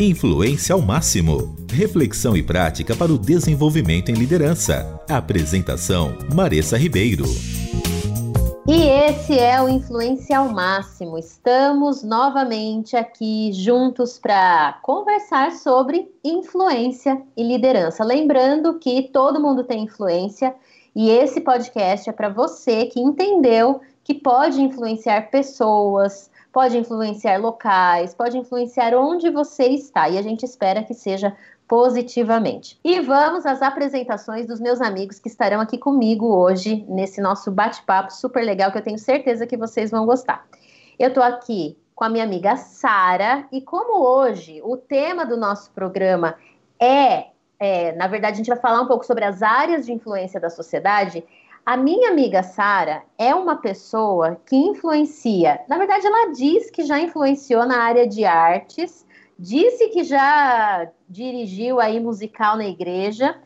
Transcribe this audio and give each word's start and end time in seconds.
Influência 0.00 0.76
ao 0.76 0.80
máximo. 0.80 1.56
Reflexão 1.72 2.36
e 2.36 2.40
prática 2.40 2.94
para 2.94 3.12
o 3.12 3.18
desenvolvimento 3.18 4.10
em 4.10 4.14
liderança. 4.14 5.02
Apresentação: 5.10 6.16
Maressa 6.32 6.78
Ribeiro. 6.78 7.24
E 8.68 8.80
esse 8.86 9.36
é 9.36 9.60
o 9.60 9.68
Influência 9.68 10.38
ao 10.38 10.50
Máximo. 10.50 11.18
Estamos 11.18 12.04
novamente 12.04 12.96
aqui 12.96 13.50
juntos 13.52 14.20
para 14.20 14.78
conversar 14.84 15.50
sobre 15.50 16.08
influência 16.22 17.20
e 17.36 17.42
liderança. 17.42 18.04
Lembrando 18.04 18.78
que 18.78 19.10
todo 19.12 19.42
mundo 19.42 19.64
tem 19.64 19.82
influência 19.82 20.54
e 20.94 21.10
esse 21.10 21.40
podcast 21.40 22.08
é 22.08 22.12
para 22.12 22.28
você 22.28 22.86
que 22.86 23.00
entendeu 23.00 23.80
que 24.04 24.14
pode 24.14 24.62
influenciar 24.62 25.28
pessoas, 25.28 26.30
pode 26.52 26.76
influenciar 26.76 27.38
locais, 27.38 28.14
pode 28.14 28.36
influenciar 28.36 28.94
onde 28.94 29.30
você 29.30 29.66
está. 29.68 30.08
E 30.08 30.18
a 30.18 30.22
gente 30.22 30.44
espera 30.44 30.82
que 30.82 30.94
seja 30.94 31.36
positivamente. 31.66 32.78
E 32.82 32.98
vamos 33.00 33.44
às 33.44 33.60
apresentações 33.60 34.46
dos 34.46 34.58
meus 34.58 34.80
amigos 34.80 35.18
que 35.18 35.28
estarão 35.28 35.60
aqui 35.60 35.76
comigo 35.76 36.26
hoje 36.26 36.84
nesse 36.88 37.20
nosso 37.20 37.50
bate-papo 37.50 38.12
super 38.12 38.42
legal 38.42 38.72
que 38.72 38.78
eu 38.78 38.82
tenho 38.82 38.98
certeza 38.98 39.46
que 39.46 39.56
vocês 39.56 39.90
vão 39.90 40.06
gostar. 40.06 40.46
Eu 40.98 41.08
estou 41.08 41.22
aqui 41.22 41.76
com 41.94 42.04
a 42.04 42.08
minha 42.08 42.24
amiga 42.24 42.56
Sara 42.56 43.46
e 43.52 43.60
como 43.60 44.02
hoje 44.02 44.62
o 44.64 44.76
tema 44.76 45.26
do 45.26 45.36
nosso 45.36 45.70
programa 45.72 46.36
é, 46.80 47.26
é, 47.58 47.92
na 47.96 48.06
verdade, 48.06 48.34
a 48.34 48.36
gente 48.36 48.48
vai 48.48 48.58
falar 48.58 48.80
um 48.80 48.86
pouco 48.86 49.04
sobre 49.04 49.24
as 49.24 49.42
áreas 49.42 49.84
de 49.84 49.92
influência 49.92 50.40
da 50.40 50.48
sociedade. 50.48 51.24
A 51.68 51.76
minha 51.76 52.08
amiga 52.08 52.42
Sara 52.42 53.02
é 53.18 53.34
uma 53.34 53.56
pessoa 53.56 54.40
que 54.46 54.56
influencia. 54.56 55.60
Na 55.68 55.76
verdade, 55.76 56.06
ela 56.06 56.32
diz 56.32 56.70
que 56.70 56.82
já 56.82 56.98
influenciou 56.98 57.66
na 57.66 57.82
área 57.82 58.08
de 58.08 58.24
artes, 58.24 59.06
disse 59.38 59.88
que 59.88 60.02
já 60.02 60.90
dirigiu 61.06 61.78
aí 61.78 62.00
musical 62.00 62.56
na 62.56 62.64
igreja. 62.64 63.36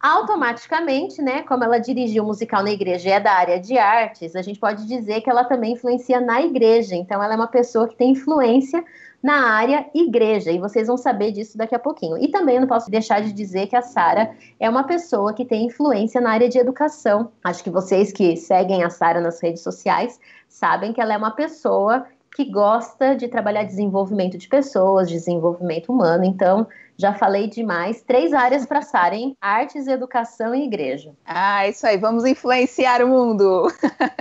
Automaticamente, 0.00 1.20
né, 1.20 1.42
como 1.42 1.64
ela 1.64 1.78
dirigiu 1.78 2.24
musical 2.24 2.62
na 2.62 2.70
igreja 2.70 3.08
e 3.08 3.12
é 3.14 3.18
da 3.18 3.32
área 3.32 3.58
de 3.58 3.76
artes, 3.76 4.36
a 4.36 4.42
gente 4.42 4.60
pode 4.60 4.86
dizer 4.86 5.20
que 5.20 5.28
ela 5.28 5.42
também 5.42 5.72
influencia 5.72 6.20
na 6.20 6.40
igreja. 6.40 6.94
Então, 6.94 7.20
ela 7.20 7.34
é 7.34 7.36
uma 7.36 7.48
pessoa 7.48 7.88
que 7.88 7.96
tem 7.96 8.12
influência 8.12 8.84
na 9.22 9.52
área 9.52 9.86
igreja, 9.94 10.50
e 10.50 10.58
vocês 10.58 10.88
vão 10.88 10.96
saber 10.96 11.30
disso 11.30 11.56
daqui 11.56 11.74
a 11.74 11.78
pouquinho. 11.78 12.18
E 12.18 12.28
também 12.28 12.58
não 12.58 12.66
posso 12.66 12.90
deixar 12.90 13.22
de 13.22 13.32
dizer 13.32 13.68
que 13.68 13.76
a 13.76 13.82
Sara 13.82 14.34
é 14.58 14.68
uma 14.68 14.84
pessoa 14.84 15.32
que 15.32 15.44
tem 15.44 15.66
influência 15.66 16.20
na 16.20 16.30
área 16.30 16.48
de 16.48 16.58
educação. 16.58 17.30
Acho 17.44 17.62
que 17.62 17.70
vocês 17.70 18.12
que 18.12 18.36
seguem 18.36 18.82
a 18.82 18.90
Sara 18.90 19.20
nas 19.20 19.40
redes 19.40 19.62
sociais 19.62 20.18
sabem 20.48 20.92
que 20.92 21.00
ela 21.00 21.14
é 21.14 21.16
uma 21.16 21.30
pessoa 21.30 22.04
que 22.34 22.44
gosta 22.44 23.14
de 23.14 23.28
trabalhar 23.28 23.64
desenvolvimento 23.64 24.38
de 24.38 24.48
pessoas, 24.48 25.08
desenvolvimento 25.08 25.92
humano. 25.92 26.24
Então, 26.24 26.66
já 26.96 27.12
falei 27.12 27.46
demais. 27.46 28.00
Três 28.00 28.32
áreas 28.32 28.64
para 28.64 28.80
Sara, 28.80 29.14
hein? 29.14 29.36
Artes, 29.40 29.86
educação 29.86 30.54
e 30.54 30.64
igreja. 30.64 31.12
Ah, 31.26 31.68
isso 31.68 31.86
aí. 31.86 31.98
Vamos 31.98 32.24
influenciar 32.24 33.02
o 33.02 33.08
mundo. 33.08 33.70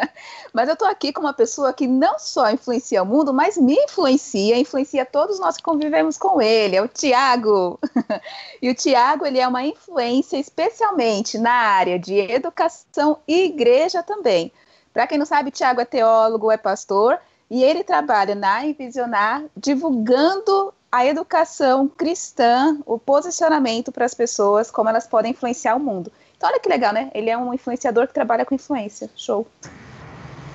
mas 0.53 0.67
eu 0.67 0.73
estou 0.73 0.87
aqui 0.87 1.13
com 1.13 1.21
uma 1.21 1.33
pessoa 1.33 1.71
que 1.71 1.87
não 1.87 2.19
só 2.19 2.51
influencia 2.51 3.01
o 3.01 3.05
mundo, 3.05 3.33
mas 3.33 3.57
me 3.57 3.75
influencia, 3.75 4.57
influencia 4.57 5.05
todos 5.05 5.39
nós 5.39 5.55
que 5.55 5.63
convivemos 5.63 6.17
com 6.17 6.41
ele. 6.41 6.75
É 6.75 6.81
o 6.81 6.87
Tiago. 6.87 7.79
e 8.61 8.69
o 8.69 8.75
Tiago, 8.75 9.25
ele 9.25 9.39
é 9.39 9.47
uma 9.47 9.63
influência 9.63 10.37
especialmente 10.37 11.37
na 11.37 11.53
área 11.53 11.97
de 11.97 12.17
educação 12.17 13.19
e 13.25 13.45
igreja 13.45 14.03
também. 14.03 14.51
Para 14.91 15.07
quem 15.07 15.17
não 15.17 15.25
sabe, 15.25 15.51
Tiago 15.51 15.79
é 15.79 15.85
teólogo, 15.85 16.51
é 16.51 16.57
pastor 16.57 17.17
e 17.51 17.61
ele 17.65 17.83
trabalha 17.83 18.33
na 18.33 18.65
Envisionar, 18.65 19.43
divulgando 19.57 20.73
a 20.89 21.05
educação 21.05 21.85
cristã, 21.85 22.77
o 22.85 22.97
posicionamento 22.97 23.91
para 23.91 24.05
as 24.05 24.13
pessoas, 24.13 24.71
como 24.71 24.87
elas 24.87 25.05
podem 25.05 25.31
influenciar 25.31 25.75
o 25.75 25.79
mundo. 25.79 26.09
Então, 26.37 26.49
olha 26.49 26.61
que 26.61 26.69
legal, 26.69 26.93
né? 26.93 27.11
Ele 27.13 27.29
é 27.29 27.37
um 27.37 27.53
influenciador 27.53 28.07
que 28.07 28.13
trabalha 28.13 28.45
com 28.45 28.55
influência. 28.55 29.09
Show. 29.17 29.45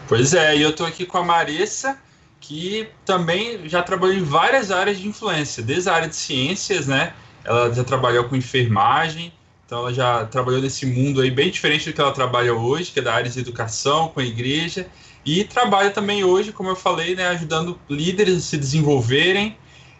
Pois 0.09 0.33
é, 0.33 0.57
e 0.57 0.63
eu 0.63 0.71
estou 0.71 0.87
aqui 0.87 1.05
com 1.05 1.19
a 1.19 1.23
Marissa, 1.23 1.99
que 2.41 2.89
também 3.05 3.69
já 3.69 3.83
trabalhou 3.83 4.17
em 4.17 4.25
várias 4.25 4.71
áreas 4.71 4.99
de 4.99 5.07
influência, 5.07 5.63
desde 5.63 5.91
a 5.91 5.95
área 5.95 6.09
de 6.09 6.17
ciências, 6.17 6.87
né? 6.87 7.13
Ela 7.45 7.71
já 7.75 7.85
trabalhou 7.85 8.25
com 8.25 8.37
enfermagem, 8.37 9.35
então 9.67 9.81
ela 9.81 9.93
já 9.93 10.25
trabalhou 10.25 10.63
nesse 10.63 10.87
mundo 10.87 11.21
aí 11.21 11.31
bem 11.31 11.51
diferente 11.51 11.91
do 11.91 11.95
que 11.95 12.01
ela 12.01 12.13
trabalha 12.13 12.55
hoje, 12.55 12.91
que 12.91 13.01
é 13.01 13.03
da 13.03 13.13
área 13.13 13.31
de 13.31 13.39
educação, 13.39 14.09
com 14.09 14.21
a 14.21 14.25
igreja. 14.25 14.87
E 15.27 15.43
trabalha 15.43 15.91
também 15.91 16.23
hoje, 16.23 16.53
como 16.53 16.69
eu 16.69 16.77
falei, 16.77 17.17
né, 17.17 17.27
ajudando 17.27 17.79
líderes 17.91 18.37
a 18.37 18.41
se 18.41 18.57
desenvolverem 18.57 19.59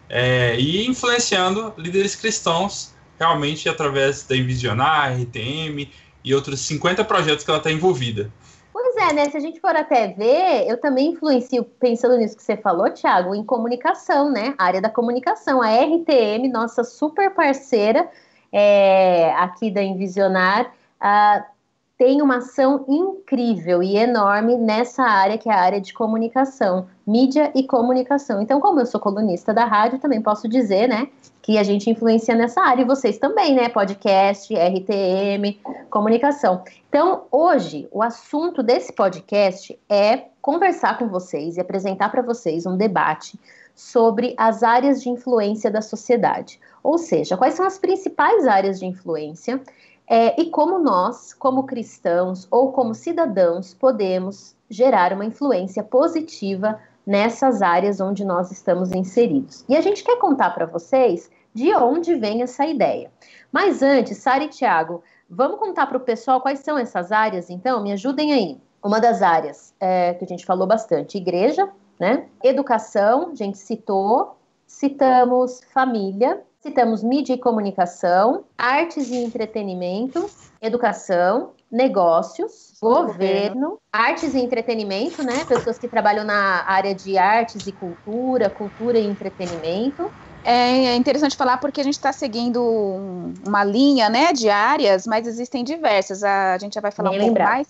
é, 0.09 0.55
e 0.57 0.87
influenciando 0.87 1.73
líderes 1.77 2.15
cristãos 2.15 2.93
realmente 3.19 3.67
através 3.67 4.23
da 4.23 4.37
Envisionar, 4.37 5.11
RTM 5.11 5.91
e 6.23 6.33
outros 6.33 6.61
50 6.61 7.03
projetos 7.03 7.43
que 7.43 7.51
ela 7.51 7.57
está 7.57 7.69
envolvida. 7.69 8.31
Pois 8.71 8.95
é, 8.95 9.11
né? 9.11 9.29
Se 9.29 9.35
a 9.35 9.39
gente 9.39 9.59
for 9.59 9.75
até 9.75 10.07
ver, 10.07 10.65
eu 10.67 10.79
também 10.79 11.11
influencio, 11.11 11.63
pensando 11.63 12.15
nisso 12.15 12.37
que 12.37 12.43
você 12.43 12.55
falou, 12.55 12.89
Thiago, 12.89 13.35
em 13.35 13.43
comunicação, 13.43 14.31
né? 14.31 14.53
A 14.57 14.65
área 14.65 14.81
da 14.81 14.89
comunicação. 14.89 15.61
A 15.61 15.67
RTM, 15.67 16.47
nossa 16.47 16.83
super 16.83 17.31
parceira 17.31 18.07
é, 18.51 19.33
aqui 19.33 19.69
da 19.71 19.83
Envisionar, 19.83 20.71
uh, 21.01 21.56
tem 21.97 22.21
uma 22.21 22.37
ação 22.37 22.85
incrível 22.87 23.81
e 23.81 23.97
enorme 23.97 24.55
nessa 24.55 25.03
área 25.03 25.37
que 25.37 25.49
é 25.49 25.53
a 25.53 25.59
área 25.59 25.81
de 25.81 25.93
comunicação, 25.93 26.87
mídia 27.05 27.51
e 27.55 27.63
comunicação. 27.63 28.39
Então, 28.39 28.59
como 28.59 28.79
eu 28.79 28.85
sou 28.85 28.99
colunista 28.99 29.51
da 29.51 29.65
rádio, 29.65 29.97
também 29.97 30.21
posso 30.21 30.47
dizer, 30.47 30.87
né, 30.87 31.07
que 31.41 31.57
a 31.57 31.63
gente 31.63 31.89
influencia 31.89 32.35
nessa 32.35 32.61
área 32.61 32.83
e 32.83 32.85
vocês 32.85 33.17
também, 33.17 33.55
né, 33.55 33.67
podcast, 33.67 34.53
RTM, 34.53 35.59
comunicação. 35.89 36.61
Então, 36.87 37.23
hoje, 37.31 37.87
o 37.91 38.03
assunto 38.03 38.61
desse 38.61 38.93
podcast 38.93 39.77
é 39.89 40.25
conversar 40.39 40.99
com 40.99 41.07
vocês 41.07 41.57
e 41.57 41.61
apresentar 41.61 42.09
para 42.09 42.21
vocês 42.21 42.67
um 42.67 42.77
debate 42.77 43.39
sobre 43.73 44.35
as 44.37 44.61
áreas 44.61 45.01
de 45.01 45.09
influência 45.09 45.71
da 45.71 45.81
sociedade. 45.81 46.59
Ou 46.83 46.97
seja, 46.97 47.37
quais 47.37 47.55
são 47.55 47.65
as 47.65 47.77
principais 47.77 48.45
áreas 48.47 48.79
de 48.79 48.85
influência 48.85 49.61
é, 50.09 50.39
e 50.41 50.49
como 50.49 50.79
nós, 50.79 51.33
como 51.33 51.63
cristãos 51.63 52.47
ou 52.49 52.71
como 52.71 52.95
cidadãos, 52.95 53.73
podemos 53.73 54.55
gerar 54.69 55.11
uma 55.11 55.25
influência 55.25 55.83
positiva 55.83 56.79
nessas 57.05 57.61
áreas 57.61 57.99
onde 57.99 58.23
nós 58.23 58.51
estamos 58.51 58.91
inseridos. 58.91 59.65
E 59.67 59.75
a 59.75 59.81
gente 59.81 60.03
quer 60.03 60.17
contar 60.17 60.51
para 60.51 60.65
vocês 60.65 61.29
de 61.53 61.73
onde 61.75 62.15
vem 62.15 62.41
essa 62.41 62.65
ideia. 62.65 63.11
Mas 63.51 63.81
antes, 63.81 64.17
Sara 64.17 64.43
e 64.43 64.49
Tiago, 64.49 65.03
vamos 65.29 65.59
contar 65.59 65.87
para 65.87 65.97
o 65.97 66.01
pessoal 66.01 66.41
quais 66.41 66.59
são 66.59 66.77
essas 66.77 67.11
áreas, 67.11 67.49
então? 67.49 67.81
Me 67.81 67.91
ajudem 67.91 68.33
aí. 68.33 68.57
Uma 68.83 68.99
das 68.99 69.21
áreas 69.21 69.73
é, 69.79 70.13
que 70.13 70.23
a 70.23 70.27
gente 70.27 70.45
falou 70.45 70.67
bastante, 70.67 71.17
igreja, 71.17 71.69
né? 71.99 72.27
Educação, 72.43 73.31
a 73.31 73.35
gente 73.35 73.57
citou, 73.57 74.37
citamos 74.65 75.61
família, 75.73 76.41
Citamos 76.61 77.03
mídia 77.03 77.33
e 77.33 77.37
comunicação, 77.37 78.43
artes 78.57 79.09
e 79.09 79.15
entretenimento, 79.15 80.29
educação, 80.61 81.51
negócios, 81.71 82.73
governo, 82.81 83.13
governo, 83.13 83.79
artes 83.91 84.33
e 84.33 84.39
entretenimento, 84.39 85.23
né? 85.23 85.45
Pessoas 85.45 85.77
que 85.77 85.87
trabalham 85.87 86.23
na 86.23 86.63
área 86.67 86.95
de 86.95 87.17
artes 87.17 87.67
e 87.67 87.71
cultura, 87.71 88.49
cultura 88.49 88.97
e 88.97 89.05
entretenimento. 89.05 90.09
É, 90.43 90.85
é 90.85 90.95
interessante 90.95 91.35
falar 91.35 91.57
porque 91.57 91.81
a 91.81 91.83
gente 91.83 91.95
está 91.95 92.13
seguindo 92.13 92.61
um, 92.61 93.33
uma 93.45 93.63
linha, 93.63 94.09
né, 94.09 94.31
de 94.31 94.49
áreas, 94.49 95.05
mas 95.05 95.27
existem 95.27 95.63
diversas. 95.63 96.23
A, 96.23 96.57
gente 96.57 96.73
já 96.73 96.81
vai 96.81 96.91
falar 96.91 97.11
um 97.11 97.19
pouco 97.19 97.39
mais 97.39 97.67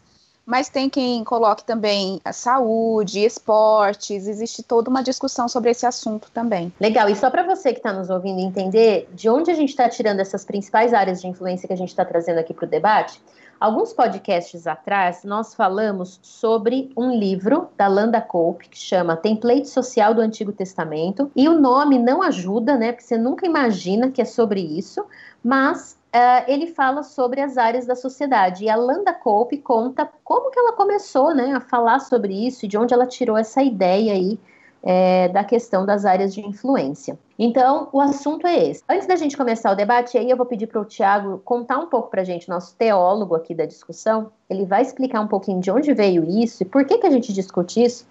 mas 0.48 0.70
tem 0.70 0.90
quem 0.90 1.26
coloque 1.26 1.66
também 1.66 2.22
a 2.24 2.32
saúde, 2.32 3.20
esportes, 3.20 4.26
existe 4.28 4.64
toda 4.64 4.90
uma 4.90 5.04
discussão 5.04 5.50
sobre 5.50 5.72
esse 5.72 5.86
assunto 5.86 6.32
também. 6.34 6.72
Legal, 6.80 7.10
e 7.10 7.16
só 7.18 7.30
para 7.30 7.44
você 7.44 7.74
que 7.74 7.80
está 7.80 7.92
nos 7.92 8.10
ouvindo 8.10 8.40
entender 8.40 9.10
de 9.14 9.30
onde 9.30 9.52
a 9.52 9.54
gente 9.54 9.70
está 9.70 9.90
tirando 9.90 10.22
essas 10.22 10.46
principais 10.46 10.94
áreas 10.94 11.20
de 11.20 11.28
influência 11.28 11.68
que 11.68 11.74
a 11.74 11.78
gente 11.78 11.90
está 11.90 12.06
trazendo 12.06 12.40
aqui 12.40 12.54
para 12.54 12.66
o 12.66 12.70
debate, 12.70 13.22
Alguns 13.60 13.92
podcasts 13.92 14.68
atrás, 14.68 15.24
nós 15.24 15.56
falamos 15.56 16.20
sobre 16.22 16.92
um 16.96 17.10
livro 17.10 17.70
da 17.76 17.88
Landa 17.88 18.22
Cope 18.22 18.70
que 18.70 18.78
chama 18.78 19.18
Template 19.18 19.68
Social 19.68 20.14
do 20.14 20.22
Antigo 20.22 20.52
Testamento. 20.52 21.32
E 21.36 21.50
o 21.50 21.60
nome 21.60 21.98
não 21.98 22.22
ajuda, 22.22 22.78
né? 22.78 22.92
Porque 22.92 23.08
você 23.08 23.18
nunca 23.18 23.48
imagina 23.48 24.12
que 24.12 24.22
é 24.22 24.26
sobre 24.26 24.62
isso, 24.62 25.04
mas 25.44 25.97
Uh, 26.08 26.44
ele 26.48 26.68
fala 26.68 27.04
sobre 27.04 27.42
as 27.42 27.58
áreas 27.58 27.86
da 27.86 27.96
sociedade. 27.96 28.64
E 28.64 28.70
a 28.70 28.76
Landa 28.76 29.14
Cope 29.14 29.58
conta 29.58 30.10
como 30.24 30.50
que 30.50 30.60
ela 30.60 30.74
começou 30.74 31.36
né, 31.36 31.54
a 31.54 31.60
falar 31.60 32.00
sobre 32.00 32.34
isso 32.48 32.66
e 32.66 32.68
de 32.68 32.78
onde 32.78 32.94
ela 32.94 33.06
tirou 33.06 33.38
essa 33.38 33.62
ideia 33.62 34.14
aí 34.14 34.40
é, 34.84 35.28
da 35.28 35.44
questão 35.44 35.86
das 35.86 36.06
áreas 36.06 36.34
de 36.34 36.40
influência. 36.42 37.20
Então, 37.38 37.90
o 37.92 38.00
assunto 38.00 38.48
é 38.48 38.70
esse. 38.70 38.82
Antes 38.88 39.06
da 39.06 39.16
gente 39.16 39.36
começar 39.36 39.72
o 39.72 39.76
debate, 39.76 40.18
aí 40.18 40.30
eu 40.30 40.38
vou 40.38 40.46
pedir 40.46 40.68
para 40.68 40.82
o 40.82 40.86
Tiago 40.86 41.42
contar 41.44 41.78
um 41.78 41.88
pouco 41.88 42.10
para 42.10 42.22
a 42.22 42.24
gente, 42.24 42.50
nosso 42.50 42.76
teólogo 42.76 43.36
aqui 43.36 43.54
da 43.54 43.66
discussão. 43.66 44.32
Ele 44.50 44.66
vai 44.66 44.82
explicar 44.82 45.22
um 45.22 45.28
pouquinho 45.28 45.60
de 45.60 45.70
onde 45.70 45.94
veio 45.94 46.24
isso 46.24 46.64
e 46.64 46.66
por 46.66 46.86
que, 46.86 46.98
que 46.98 47.08
a 47.08 47.12
gente 47.12 47.34
discute 47.34 47.84
isso. 47.84 48.08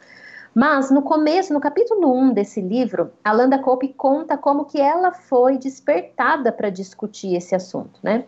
Mas 0.57 0.91
no 0.91 1.03
começo, 1.03 1.53
no 1.53 1.61
capítulo 1.61 2.11
1 2.11 2.33
desse 2.33 2.63
livro, 2.63 3.13
a 3.23 3.31
Landa 3.31 3.59
Cope 3.59 3.89
conta 3.89 4.39
como 4.39 4.65
que 4.65 4.81
ela 4.81 5.13
foi 5.13 5.59
despertada 5.59 6.51
para 6.51 6.71
discutir 6.71 7.37
esse 7.37 7.55
assunto, 7.55 8.01
né? 8.03 8.25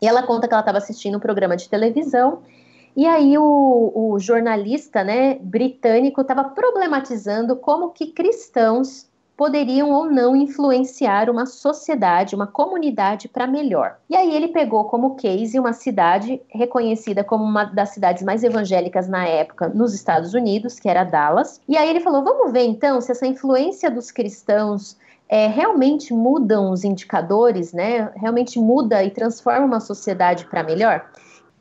E 0.00 0.06
ela 0.06 0.22
conta 0.22 0.46
que 0.46 0.54
ela 0.54 0.60
estava 0.60 0.78
assistindo 0.78 1.16
um 1.16 1.20
programa 1.20 1.56
de 1.56 1.68
televisão 1.68 2.42
e 2.96 3.04
aí 3.04 3.36
o, 3.36 3.92
o 3.92 4.16
jornalista, 4.20 5.02
né, 5.02 5.40
britânico 5.40 6.20
estava 6.20 6.44
problematizando 6.44 7.56
como 7.56 7.90
que 7.90 8.12
cristãos 8.12 9.08
poderiam 9.36 9.90
ou 9.90 10.06
não 10.06 10.34
influenciar 10.34 11.28
uma 11.28 11.44
sociedade, 11.44 12.34
uma 12.34 12.46
comunidade 12.46 13.28
para 13.28 13.46
melhor. 13.46 13.98
E 14.08 14.16
aí 14.16 14.34
ele 14.34 14.48
pegou 14.48 14.84
como 14.84 15.16
case 15.16 15.58
uma 15.58 15.72
cidade 15.72 16.40
reconhecida 16.48 17.22
como 17.22 17.44
uma 17.44 17.64
das 17.64 17.90
cidades 17.90 18.22
mais 18.22 18.42
evangélicas 18.42 19.08
na 19.08 19.26
época 19.26 19.68
nos 19.68 19.94
Estados 19.94 20.32
Unidos, 20.32 20.80
que 20.80 20.88
era 20.88 21.04
Dallas. 21.04 21.60
E 21.68 21.76
aí 21.76 21.88
ele 21.88 22.00
falou: 22.00 22.24
vamos 22.24 22.52
ver 22.52 22.64
então 22.64 23.00
se 23.00 23.12
essa 23.12 23.26
influência 23.26 23.90
dos 23.90 24.10
cristãos 24.10 24.96
é, 25.28 25.46
realmente 25.48 26.14
mudam 26.14 26.70
os 26.70 26.84
indicadores, 26.84 27.72
né? 27.72 28.10
Realmente 28.14 28.58
muda 28.58 29.02
e 29.04 29.10
transforma 29.10 29.66
uma 29.66 29.80
sociedade 29.80 30.46
para 30.46 30.62
melhor. 30.62 31.04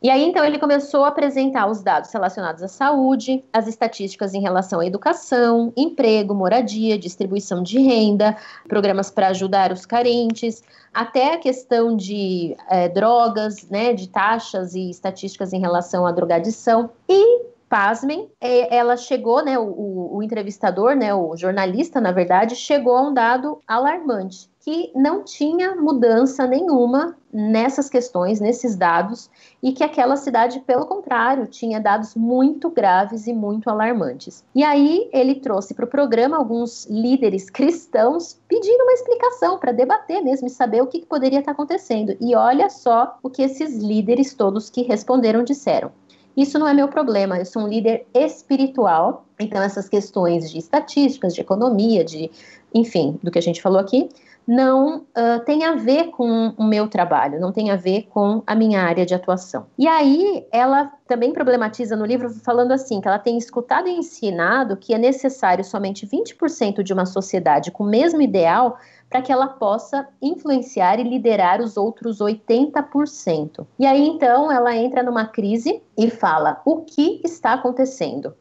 E 0.05 0.09
aí, 0.11 0.23
então, 0.23 0.45
ele 0.45 0.59
começou 0.59 1.03
a 1.03 1.07
apresentar 1.07 1.67
os 1.67 1.81
dados 1.81 2.13
relacionados 2.13 2.61
à 2.61 2.67
saúde, 2.67 3.43
as 3.51 3.65
estatísticas 3.65 4.35
em 4.35 4.39
relação 4.39 4.79
à 4.79 4.85
educação, 4.85 5.73
emprego, 5.75 6.35
moradia, 6.35 6.95
distribuição 6.95 7.63
de 7.63 7.79
renda, 7.79 8.37
programas 8.69 9.09
para 9.09 9.29
ajudar 9.29 9.71
os 9.71 9.83
carentes, 9.83 10.61
até 10.93 11.33
a 11.33 11.39
questão 11.39 11.97
de 11.97 12.55
é, 12.69 12.87
drogas, 12.87 13.67
né, 13.67 13.95
de 13.95 14.07
taxas 14.07 14.75
e 14.75 14.91
estatísticas 14.91 15.53
em 15.53 15.59
relação 15.59 16.05
à 16.05 16.11
drogadição. 16.11 16.91
E 17.09 17.54
pasmem, 17.75 18.31
é, 18.39 18.73
ela 18.73 18.95
chegou, 18.95 19.43
né, 19.43 19.59
o, 19.59 20.15
o, 20.15 20.23
entrevistador, 20.23 20.95
né, 20.95 21.13
o 21.13 21.35
jornalista, 21.35 21.99
na 21.99 22.13
verdade, 22.13 22.55
chegou 22.55 22.95
a 22.95 23.01
um 23.01 23.13
dado 23.13 23.59
alarmante, 23.67 24.49
que 24.61 24.93
não 24.95 25.25
tinha 25.25 25.75
mudança 25.75 26.47
nenhuma 26.47 27.17
nessas 27.33 27.89
questões, 27.89 28.39
nesses 28.39 28.77
dados, 28.77 29.29
e 29.61 29.73
que 29.73 29.83
aquela 29.83 30.15
cidade, 30.15 30.61
pelo 30.61 30.85
contrário, 30.85 31.47
tinha 31.47 31.81
dados 31.81 32.15
muito 32.15 32.69
graves 32.69 33.27
e 33.27 33.33
muito 33.33 33.69
alarmantes. 33.69 34.41
E 34.55 34.63
aí 34.63 35.09
ele 35.11 35.35
trouxe 35.35 35.73
para 35.73 35.83
o 35.83 35.89
programa 35.89 36.37
alguns 36.37 36.85
líderes 36.85 37.49
cristãos 37.49 38.39
pedindo 38.47 38.83
uma 38.83 38.93
explicação 38.93 39.59
para 39.59 39.73
debater 39.73 40.23
mesmo 40.23 40.47
e 40.47 40.49
saber 40.49 40.81
o 40.81 40.87
que, 40.87 41.01
que 41.01 41.05
poderia 41.05 41.39
estar 41.39 41.51
acontecendo. 41.51 42.15
E 42.21 42.33
olha 42.33 42.69
só 42.69 43.17
o 43.21 43.29
que 43.29 43.41
esses 43.41 43.75
líderes 43.83 44.33
todos 44.33 44.69
que 44.69 44.83
responderam 44.83 45.43
disseram. 45.43 45.91
Isso 46.35 46.59
não 46.59 46.67
é 46.67 46.73
meu 46.73 46.87
problema, 46.87 47.37
eu 47.37 47.45
sou 47.45 47.63
um 47.63 47.67
líder 47.67 48.05
espiritual, 48.13 49.25
então 49.39 49.61
essas 49.61 49.87
questões 49.87 50.51
de 50.51 50.57
estatísticas, 50.57 51.33
de 51.33 51.41
economia, 51.41 52.03
de, 52.03 52.29
enfim, 52.73 53.17
do 53.23 53.31
que 53.31 53.39
a 53.39 53.41
gente 53.41 53.61
falou 53.61 53.79
aqui, 53.79 54.09
não 54.47 54.97
uh, 54.97 55.43
tem 55.45 55.63
a 55.63 55.75
ver 55.75 56.11
com 56.11 56.53
o 56.57 56.63
meu 56.63 56.87
trabalho, 56.87 57.39
não 57.39 57.51
tem 57.51 57.71
a 57.71 57.75
ver 57.75 58.03
com 58.03 58.43
a 58.45 58.53
minha 58.53 58.81
área 58.81 59.05
de 59.05 59.13
atuação. 59.13 59.65
E 59.77 59.87
aí 59.87 60.45
ela 60.51 60.91
também 61.07 61.33
problematiza 61.33 61.95
no 61.95 62.05
livro 62.05 62.29
falando 62.29 62.71
assim 62.71 63.01
que 63.01 63.07
ela 63.07 63.19
tem 63.19 63.37
escutado 63.37 63.87
e 63.87 63.97
ensinado 63.97 64.77
que 64.77 64.93
é 64.93 64.97
necessário 64.97 65.63
somente 65.63 66.05
20% 66.05 66.83
de 66.83 66.93
uma 66.93 67.05
sociedade 67.05 67.71
com 67.71 67.83
o 67.83 67.89
mesmo 67.89 68.21
ideal 68.21 68.77
para 69.09 69.21
que 69.21 69.31
ela 69.31 69.47
possa 69.47 70.07
influenciar 70.21 70.99
e 70.99 71.03
liderar 71.03 71.61
os 71.61 71.77
outros 71.77 72.19
80%. 72.19 73.65
E 73.79 73.85
aí 73.85 74.07
então 74.07 74.51
ela 74.51 74.75
entra 74.75 75.03
numa 75.03 75.25
crise 75.25 75.81
e 75.97 76.09
fala: 76.09 76.61
o 76.65 76.81
que 76.81 77.21
está 77.23 77.53
acontecendo? 77.53 78.33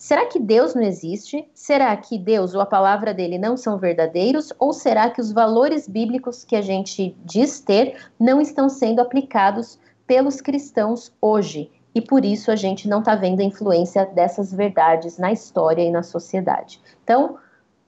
Será 0.00 0.24
que 0.24 0.40
Deus 0.40 0.74
não 0.74 0.80
existe? 0.80 1.46
Será 1.52 1.94
que 1.94 2.16
Deus 2.16 2.54
ou 2.54 2.62
a 2.62 2.66
palavra 2.66 3.12
dele 3.12 3.36
não 3.36 3.54
são 3.54 3.76
verdadeiros? 3.76 4.50
Ou 4.58 4.72
será 4.72 5.10
que 5.10 5.20
os 5.20 5.30
valores 5.30 5.86
bíblicos 5.86 6.42
que 6.42 6.56
a 6.56 6.62
gente 6.62 7.14
diz 7.22 7.60
ter 7.60 8.08
não 8.18 8.40
estão 8.40 8.70
sendo 8.70 9.00
aplicados 9.00 9.78
pelos 10.06 10.40
cristãos 10.40 11.12
hoje? 11.20 11.70
E 11.94 12.00
por 12.00 12.24
isso 12.24 12.50
a 12.50 12.56
gente 12.56 12.88
não 12.88 13.00
está 13.00 13.14
vendo 13.14 13.40
a 13.40 13.44
influência 13.44 14.06
dessas 14.06 14.50
verdades 14.50 15.18
na 15.18 15.32
história 15.32 15.82
e 15.82 15.90
na 15.90 16.02
sociedade. 16.02 16.80
Então, 17.04 17.36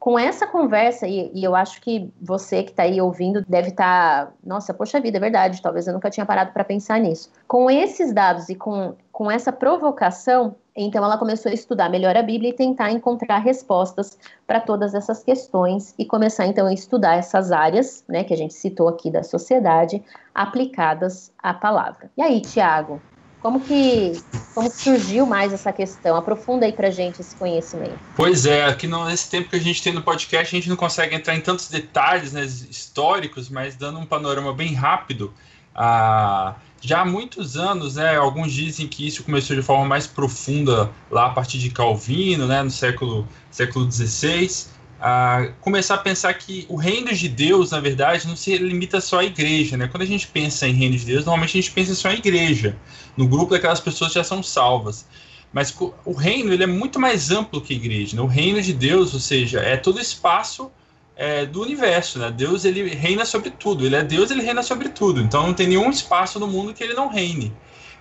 com 0.03 0.19
essa 0.19 0.49
conversa, 0.49 1.07
e, 1.07 1.31
e, 1.33 1.45
eu 1.45 1.55
acho 1.55 1.81
que 1.81 2.13
você 2.21 2.65
que 2.65 2.73
está 2.73 2.83
aí 2.83 3.01
ouvindo 3.01 3.41
deve 3.47 3.69
estar, 3.69 4.27
tá, 4.27 4.33
nossa, 4.45 4.75
poxa 4.75 5.01
vida, 5.01 5.17
é 5.17 5.21
verdade, 5.21 5.63
talvez 5.63 5.87
eu 5.87 5.95
nunca 5.95 6.11
tinha 6.11 6.27
parado 6.27 6.51
para 6.51 6.65
pensar 6.65 6.99
nisso. 6.99 7.31
Com 7.47 7.71
esses 7.71 8.13
dados 8.13 8.49
e 8.49 8.57
com, 8.57 8.97
com 9.13 9.31
essa 9.31 9.53
provocação, 9.53 10.57
então 10.75 11.05
ela 11.05 11.17
começou 11.17 11.53
a 11.53 11.55
estudar 11.55 11.89
melhor 11.89 12.17
a 12.17 12.23
Bíblia 12.23 12.51
e 12.51 12.53
tentar 12.53 12.91
encontrar 12.91 13.39
respostas 13.39 14.19
para 14.45 14.59
todas 14.59 14.93
essas 14.93 15.23
questões 15.23 15.95
e 15.97 16.05
começar 16.05 16.47
então 16.47 16.67
a 16.67 16.75
estudar 16.75 17.15
essas 17.15 17.53
áreas, 17.53 18.05
né, 18.09 18.25
que 18.25 18.35
a 18.35 18.37
gente 18.37 18.55
citou 18.55 18.89
aqui 18.89 19.09
da 19.09 19.23
sociedade, 19.23 20.03
aplicadas 20.35 21.33
à 21.41 21.55
palavra. 21.55 22.11
E 22.17 22.23
aí, 22.23 22.41
Tiago, 22.41 23.01
como 23.43 23.61
que, 23.61 24.13
como 24.55 24.71
surgiu 24.71 25.27
mais 25.27 25.53
essa 25.53 25.73
questão? 25.73 26.17
Aprofunda 26.17 26.65
aí 26.65 26.73
pra 26.73 26.91
gente 26.91 27.21
esse 27.21 27.35
conhecimento. 27.35 27.99
Pois 28.15 28.47
é, 28.47 28.65
aqui 28.65 28.87
nesse 28.87 29.29
tempo 29.29 29.51
que 29.51 29.57
a 29.57 29.61
gente 29.61 29.83
tem 29.83 29.93
no 29.93 30.01
podcast, 30.01 30.55
a 30.55 30.59
gente 30.59 30.69
não 30.69 30.77
consegue 30.77 31.17
entrar 31.17 31.35
em 31.35 31.41
tantos 31.41 31.69
detalhes 31.69 32.33
né, 32.33 32.45
históricos, 32.45 33.51
mas 33.51 33.75
dando 33.75 33.99
um 33.99 34.07
panorama 34.07 34.55
bem 34.55 34.73
rápido. 34.75 35.35
Ah, 35.75 36.55
já 36.81 37.01
há 37.01 37.05
muitos 37.05 37.57
anos, 37.57 37.97
né, 37.97 38.17
alguns 38.17 38.53
dizem 38.53 38.87
que 38.87 39.09
isso 39.09 39.25
começou 39.25 39.57
de 39.57 39.63
forma 39.63 39.85
mais 39.85 40.07
profunda 40.07 40.89
lá 41.11 41.27
a 41.27 41.31
partir 41.31 41.59
de 41.59 41.71
Calvino, 41.71 42.47
né, 42.47 42.63
no 42.63 42.71
século, 42.71 43.27
século 43.51 43.91
XVI, 43.91 44.67
a 45.05 45.49
começar 45.61 45.97
a 45.97 45.99
pensar 45.99 46.33
que 46.35 46.65
o 46.69 46.77
reino 46.77 47.13
de 47.13 47.29
Deus, 47.29 47.73
na 47.73 47.81
verdade, 47.81 48.29
não 48.29 48.37
se 48.37 48.57
limita 48.57 49.01
só 49.01 49.19
à 49.19 49.25
igreja. 49.25 49.77
Né? 49.77 49.89
Quando 49.89 50.05
a 50.05 50.07
gente 50.07 50.29
pensa 50.29 50.69
em 50.69 50.73
reino 50.73 50.97
de 50.97 51.05
Deus, 51.05 51.25
normalmente 51.25 51.59
a 51.59 51.61
gente 51.61 51.73
pensa 51.73 51.93
só 51.97 52.09
em 52.09 52.19
igreja, 52.19 52.77
no 53.17 53.27
grupo 53.27 53.51
daquelas 53.51 53.81
pessoas 53.81 54.13
que 54.13 54.21
já 54.21 54.25
são 54.25 54.45
salvas. 54.45 55.05
Mas 55.53 55.77
o 56.05 56.13
reino 56.13 56.53
ele 56.53 56.63
é 56.63 56.69
muito 56.69 57.01
mais 57.01 57.33
amplo 57.33 57.61
que 57.61 57.75
a 57.75 57.77
igreja. 57.77 58.15
Né? 58.15 58.23
O 58.23 58.27
reino 58.27 58.63
de 58.63 58.73
Deus, 58.73 59.13
ou 59.13 59.19
seja, 59.19 59.59
é 59.59 59.77
todo 59.77 59.97
o 59.97 60.01
espaço 60.01 60.71
é, 61.17 61.45
do 61.45 61.61
universo. 61.61 62.21
Né? 62.21 62.31
Deus 62.31 62.65
ele 62.65 62.89
reina 62.95 63.25
sobre 63.25 63.51
tudo. 63.51 63.85
Ele 63.85 63.97
é 63.97 64.05
Deus, 64.05 64.31
ele 64.31 64.43
reina 64.43 64.63
sobre 64.63 64.89
tudo. 64.89 65.21
Então 65.21 65.49
não 65.49 65.53
tem 65.53 65.67
nenhum 65.67 65.91
espaço 65.91 66.39
no 66.39 66.47
mundo 66.47 66.73
que 66.73 66.85
ele 66.85 66.95
não 66.95 67.09
reine. 67.09 67.53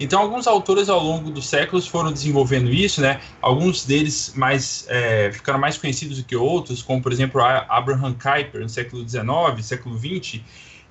Então, 0.01 0.19
alguns 0.19 0.47
autores 0.47 0.89
ao 0.89 0.99
longo 0.99 1.29
dos 1.29 1.47
séculos 1.47 1.85
foram 1.85 2.11
desenvolvendo 2.11 2.71
isso, 2.71 3.01
né? 3.01 3.21
Alguns 3.39 3.85
deles 3.85 4.33
mais 4.35 4.83
é, 4.89 5.31
ficaram 5.31 5.59
mais 5.59 5.77
conhecidos 5.77 6.17
do 6.17 6.23
que 6.23 6.35
outros, 6.35 6.81
como 6.81 6.99
por 7.03 7.11
exemplo 7.11 7.39
Abraham 7.39 8.13
Kuyper 8.13 8.61
no 8.61 8.69
século 8.69 9.07
XIX, 9.07 9.23
século 9.61 9.95
XX. 9.95 10.41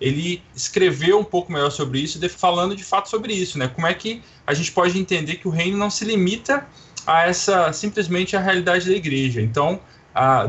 Ele 0.01 0.41
escreveu 0.55 1.19
um 1.19 1.25
pouco 1.25 1.53
melhor 1.53 1.71
sobre 1.71 1.99
isso, 1.99 2.21
falando 2.31 2.77
de 2.77 2.85
fato 2.85 3.11
sobre 3.11 3.33
isso, 3.33 3.59
né? 3.59 3.67
Como 3.67 3.85
é 3.85 3.93
que 3.93 4.23
a 4.47 4.55
gente 4.55 4.71
pode 4.71 4.97
entender 4.97 5.37
que 5.37 5.49
o 5.49 5.51
reino 5.51 5.77
não 5.77 5.91
se 5.91 6.05
limita 6.05 6.65
a 7.05 7.27
essa 7.27 7.73
simplesmente 7.73 8.37
a 8.37 8.41
realidade 8.41 8.89
da 8.89 8.95
igreja. 8.95 9.43
Então, 9.43 9.81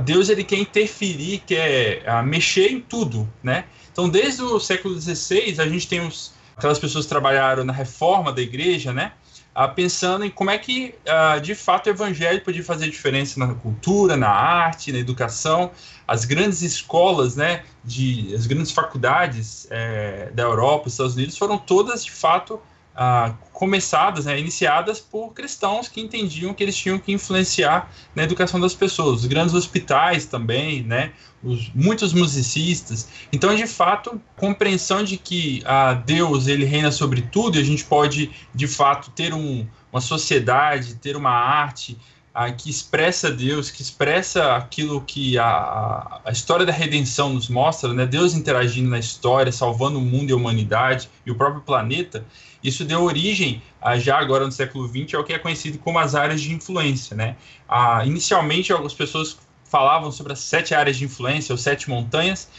Deus 0.05 0.29
ele 0.29 0.43
quer 0.43 0.59
interferir, 0.59 1.41
quer 1.47 2.03
mexer 2.23 2.71
em 2.71 2.79
tudo, 2.79 3.27
né? 3.41 3.65
Então, 3.91 4.07
desde 4.07 4.43
o 4.43 4.59
século 4.59 4.99
XVI, 4.99 5.59
a 5.59 5.67
gente 5.67 5.87
tem 5.87 6.05
os 6.05 6.39
aquelas 6.61 6.77
pessoas 6.77 7.07
trabalharam 7.07 7.63
na 7.63 7.73
reforma 7.73 8.31
da 8.31 8.39
igreja, 8.39 8.93
né? 8.93 9.13
Ah, 9.53 9.67
pensando 9.67 10.23
em 10.23 10.29
como 10.29 10.51
é 10.51 10.57
que, 10.59 10.93
ah, 11.07 11.39
de 11.39 11.55
fato, 11.55 11.87
o 11.87 11.89
evangelho 11.89 12.39
podia 12.41 12.63
fazer 12.63 12.87
diferença 12.87 13.39
na 13.39 13.53
cultura, 13.55 14.15
na 14.15 14.29
arte, 14.29 14.91
na 14.91 14.99
educação. 14.99 15.71
As 16.07 16.23
grandes 16.23 16.61
escolas, 16.61 17.35
né, 17.35 17.63
de, 17.83 18.33
as 18.35 18.45
grandes 18.45 18.71
faculdades 18.71 19.67
é, 19.71 20.29
da 20.33 20.43
Europa, 20.43 20.85
dos 20.85 20.93
Estados 20.93 21.15
Unidos, 21.15 21.35
foram 21.35 21.57
todas, 21.57 22.05
de 22.05 22.11
fato, 22.11 22.61
ah, 22.95 23.33
começadas, 23.53 24.25
né, 24.25 24.39
iniciadas 24.39 24.99
por 24.99 25.33
cristãos 25.33 25.87
que 25.87 26.01
entendiam 26.01 26.53
que 26.53 26.63
eles 26.63 26.75
tinham 26.75 26.99
que 26.99 27.11
influenciar 27.11 27.91
na 28.15 28.23
educação 28.23 28.59
das 28.59 28.73
pessoas. 28.73 29.21
Os 29.21 29.25
grandes 29.25 29.53
hospitais 29.53 30.25
também, 30.25 30.83
né, 30.83 31.13
os, 31.43 31.71
muitos 31.73 32.13
musicistas. 32.13 33.07
Então, 33.31 33.55
de 33.55 33.67
fato, 33.67 34.21
compreensão 34.35 35.03
de 35.03 35.17
que 35.17 35.61
ah, 35.65 35.93
Deus 35.93 36.47
ele 36.47 36.65
reina 36.65 36.91
sobre 36.91 37.21
tudo 37.21 37.57
e 37.57 37.61
a 37.61 37.65
gente 37.65 37.85
pode, 37.85 38.31
de 38.53 38.67
fato, 38.67 39.11
ter 39.11 39.33
um, 39.33 39.65
uma 39.91 40.01
sociedade, 40.01 40.95
ter 40.95 41.15
uma 41.15 41.31
arte 41.31 41.97
ah, 42.33 42.51
que 42.51 42.69
expressa 42.69 43.29
Deus, 43.29 43.69
que 43.69 43.81
expressa 43.81 44.55
aquilo 44.55 45.01
que 45.01 45.37
a, 45.37 46.21
a 46.23 46.31
história 46.31 46.65
da 46.65 46.71
redenção 46.71 47.33
nos 47.33 47.49
mostra, 47.49 47.93
né? 47.93 48.05
Deus 48.05 48.33
interagindo 48.33 48.89
na 48.89 48.99
história, 48.99 49.51
salvando 49.51 49.99
o 49.99 50.01
mundo 50.01 50.29
e 50.29 50.33
a 50.33 50.35
humanidade 50.35 51.09
e 51.25 51.31
o 51.31 51.35
próprio 51.35 51.61
planeta. 51.61 52.25
Isso 52.63 52.85
deu 52.85 53.01
origem, 53.01 53.61
a, 53.81 53.97
já 53.97 54.17
agora 54.19 54.45
no 54.45 54.51
século 54.51 54.87
XX, 54.87 55.15
ao 55.15 55.23
que 55.23 55.33
é 55.33 55.39
conhecido 55.39 55.77
como 55.79 55.99
as 55.99 56.13
áreas 56.15 56.41
de 56.41 56.53
influência, 56.53 57.15
né? 57.15 57.35
Ah, 57.67 58.05
inicialmente, 58.05 58.71
algumas 58.71 58.93
pessoas 58.93 59.37
falavam 59.63 60.11
sobre 60.11 60.33
as 60.33 60.39
sete 60.39 60.75
áreas 60.75 60.97
de 60.97 61.05
influência, 61.05 61.53
ou 61.53 61.57
sete 61.57 61.89
montanhas, 61.89 62.49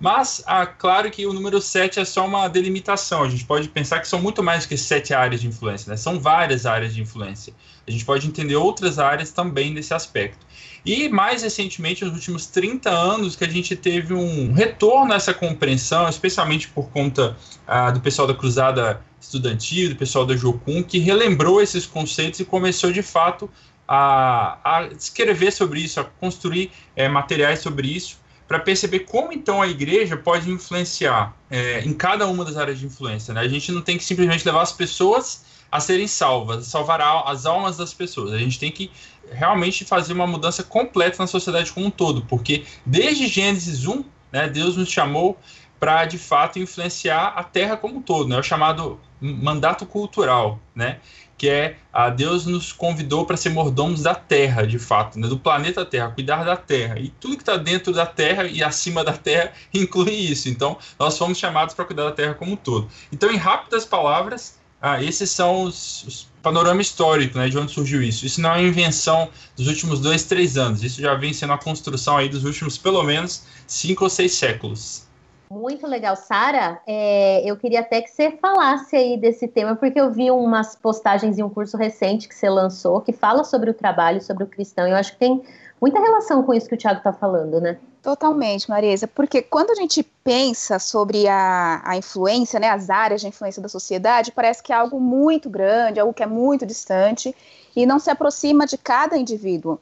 Mas, 0.00 0.42
ah, 0.46 0.66
claro 0.66 1.08
que 1.12 1.24
o 1.26 1.32
número 1.32 1.60
7 1.60 2.00
é 2.00 2.04
só 2.04 2.26
uma 2.26 2.48
delimitação. 2.48 3.22
A 3.22 3.28
gente 3.28 3.44
pode 3.44 3.68
pensar 3.68 4.00
que 4.00 4.08
são 4.08 4.20
muito 4.20 4.42
mais 4.42 4.66
que 4.66 4.76
sete 4.76 5.14
áreas 5.14 5.40
de 5.40 5.46
influência, 5.46 5.88
né? 5.90 5.96
São 5.96 6.18
várias 6.18 6.66
áreas 6.66 6.92
de 6.92 7.00
influência. 7.00 7.54
A 7.86 7.90
gente 7.90 8.04
pode 8.04 8.26
entender 8.26 8.56
outras 8.56 8.98
áreas 8.98 9.30
também 9.30 9.72
desse 9.72 9.94
aspecto. 9.94 10.44
E 10.84 11.08
mais 11.08 11.42
recentemente, 11.42 12.04
nos 12.04 12.14
últimos 12.14 12.46
30 12.46 12.90
anos, 12.90 13.36
que 13.36 13.44
a 13.44 13.48
gente 13.48 13.76
teve 13.76 14.12
um 14.12 14.52
retorno 14.52 15.12
a 15.12 15.16
essa 15.16 15.32
compreensão, 15.32 16.08
especialmente 16.08 16.68
por 16.68 16.90
conta 16.90 17.36
ah, 17.66 17.90
do 17.90 18.00
pessoal 18.00 18.26
da 18.26 18.34
Cruzada 18.34 19.00
Estudantil, 19.20 19.90
do 19.90 19.96
pessoal 19.96 20.26
da 20.26 20.36
Jocum, 20.36 20.82
que 20.82 20.98
relembrou 20.98 21.62
esses 21.62 21.86
conceitos 21.86 22.40
e 22.40 22.44
começou 22.44 22.90
de 22.90 23.02
fato 23.02 23.48
a, 23.86 24.58
a 24.64 24.86
escrever 24.88 25.52
sobre 25.52 25.80
isso, 25.80 26.00
a 26.00 26.04
construir 26.04 26.72
é, 26.96 27.08
materiais 27.08 27.60
sobre 27.60 27.88
isso 27.88 28.22
para 28.52 28.58
perceber 28.58 29.00
como 29.00 29.32
então 29.32 29.62
a 29.62 29.66
igreja 29.66 30.14
pode 30.14 30.50
influenciar 30.50 31.34
é, 31.50 31.80
em 31.80 31.94
cada 31.94 32.26
uma 32.26 32.44
das 32.44 32.58
áreas 32.58 32.78
de 32.78 32.84
influência. 32.84 33.32
Né? 33.32 33.40
A 33.40 33.48
gente 33.48 33.72
não 33.72 33.80
tem 33.80 33.96
que 33.96 34.04
simplesmente 34.04 34.44
levar 34.44 34.60
as 34.60 34.72
pessoas 34.72 35.42
a 35.70 35.80
serem 35.80 36.06
salvas, 36.06 36.66
salvar 36.66 37.00
as 37.00 37.46
almas 37.46 37.78
das 37.78 37.94
pessoas. 37.94 38.30
A 38.34 38.36
gente 38.36 38.58
tem 38.58 38.70
que 38.70 38.90
realmente 39.30 39.84
fazer 39.84 40.12
uma 40.12 40.26
mudança 40.26 40.62
completa 40.62 41.16
na 41.18 41.26
sociedade 41.26 41.72
como 41.72 41.86
um 41.86 41.90
todo, 41.90 42.22
porque 42.22 42.64
desde 42.84 43.26
Gênesis 43.26 43.86
1, 43.86 44.04
né, 44.32 44.48
Deus 44.48 44.76
nos 44.76 44.90
chamou 44.90 45.38
para 45.78 46.04
de 46.04 46.16
fato 46.16 46.58
influenciar 46.58 47.34
a 47.36 47.42
Terra 47.42 47.76
como 47.76 47.98
um 47.98 48.02
todo, 48.02 48.28
né? 48.28 48.36
É 48.36 48.38
o 48.38 48.42
chamado 48.42 49.00
mandato 49.20 49.84
cultural, 49.84 50.60
né? 50.74 51.00
que 51.42 51.48
é 51.48 51.76
a 51.92 52.08
Deus 52.08 52.46
nos 52.46 52.70
convidou 52.70 53.26
para 53.26 53.36
ser 53.36 53.48
mordomos 53.48 54.00
da 54.00 54.14
Terra, 54.14 54.64
de 54.64 54.78
fato, 54.78 55.18
né, 55.18 55.26
do 55.26 55.36
planeta 55.36 55.84
Terra, 55.84 56.08
cuidar 56.10 56.44
da 56.44 56.56
Terra. 56.56 57.00
E 57.00 57.08
tudo 57.08 57.34
que 57.34 57.42
está 57.42 57.56
dentro 57.56 57.92
da 57.92 58.06
Terra 58.06 58.44
e 58.44 58.62
acima 58.62 59.02
da 59.02 59.12
Terra 59.12 59.52
inclui 59.74 60.12
isso. 60.12 60.48
Então, 60.48 60.78
nós 60.96 61.18
fomos 61.18 61.36
chamados 61.36 61.74
para 61.74 61.84
cuidar 61.84 62.04
da 62.04 62.12
Terra 62.12 62.34
como 62.34 62.52
um 62.52 62.56
todo. 62.56 62.88
Então, 63.10 63.28
em 63.28 63.36
rápidas 63.36 63.84
palavras, 63.84 64.56
ah, 64.80 65.02
esses 65.02 65.30
são 65.30 65.64
os, 65.64 66.04
os 66.04 66.28
panorama 66.42 66.82
histórico 66.82 67.38
né, 67.38 67.48
de 67.48 67.56
onde 67.56 67.72
surgiu 67.72 68.02
isso. 68.02 68.26
Isso 68.26 68.40
não 68.40 68.54
é 68.54 68.62
invenção 68.62 69.28
dos 69.56 69.68
últimos 69.68 70.00
dois, 70.00 70.24
três 70.24 70.56
anos. 70.56 70.82
Isso 70.82 71.00
já 71.00 71.14
vem 71.14 71.32
sendo 71.32 71.52
a 71.52 71.58
construção 71.58 72.16
aí 72.16 72.28
dos 72.28 72.44
últimos, 72.44 72.76
pelo 72.76 73.02
menos, 73.02 73.44
cinco 73.66 74.04
ou 74.04 74.10
seis 74.10 74.34
séculos. 74.34 75.06
Muito 75.50 75.86
legal, 75.86 76.16
Sara. 76.16 76.80
É, 76.86 77.42
eu 77.44 77.56
queria 77.58 77.80
até 77.80 78.00
que 78.00 78.08
você 78.08 78.30
falasse 78.40 78.96
aí 78.96 79.18
desse 79.18 79.46
tema, 79.46 79.76
porque 79.76 80.00
eu 80.00 80.10
vi 80.10 80.30
umas 80.30 80.74
postagens 80.74 81.38
em 81.38 81.42
um 81.42 81.50
curso 81.50 81.76
recente 81.76 82.26
que 82.26 82.34
você 82.34 82.48
lançou 82.48 83.02
que 83.02 83.12
fala 83.12 83.44
sobre 83.44 83.70
o 83.70 83.74
trabalho, 83.74 84.22
sobre 84.22 84.44
o 84.44 84.46
cristão. 84.46 84.88
Eu 84.88 84.96
acho 84.96 85.12
que 85.12 85.18
tem 85.18 85.42
muita 85.82 85.98
relação 85.98 86.44
com 86.44 86.54
isso 86.54 86.68
que 86.68 86.76
o 86.76 86.78
Thiago 86.78 86.98
está 86.98 87.12
falando, 87.12 87.60
né? 87.60 87.76
Totalmente, 88.00 88.70
Marisa, 88.70 89.08
porque 89.08 89.42
quando 89.42 89.70
a 89.70 89.74
gente 89.74 90.04
pensa 90.22 90.78
sobre 90.78 91.26
a, 91.26 91.82
a 91.84 91.96
influência, 91.96 92.60
né, 92.60 92.68
as 92.68 92.88
áreas 92.88 93.20
de 93.20 93.26
influência 93.26 93.60
da 93.60 93.68
sociedade, 93.68 94.30
parece 94.30 94.62
que 94.62 94.72
é 94.72 94.76
algo 94.76 95.00
muito 95.00 95.50
grande, 95.50 95.98
algo 95.98 96.14
que 96.14 96.22
é 96.22 96.26
muito 96.26 96.64
distante 96.64 97.34
e 97.74 97.84
não 97.84 97.98
se 97.98 98.10
aproxima 98.10 98.64
de 98.64 98.78
cada 98.78 99.18
indivíduo. 99.18 99.78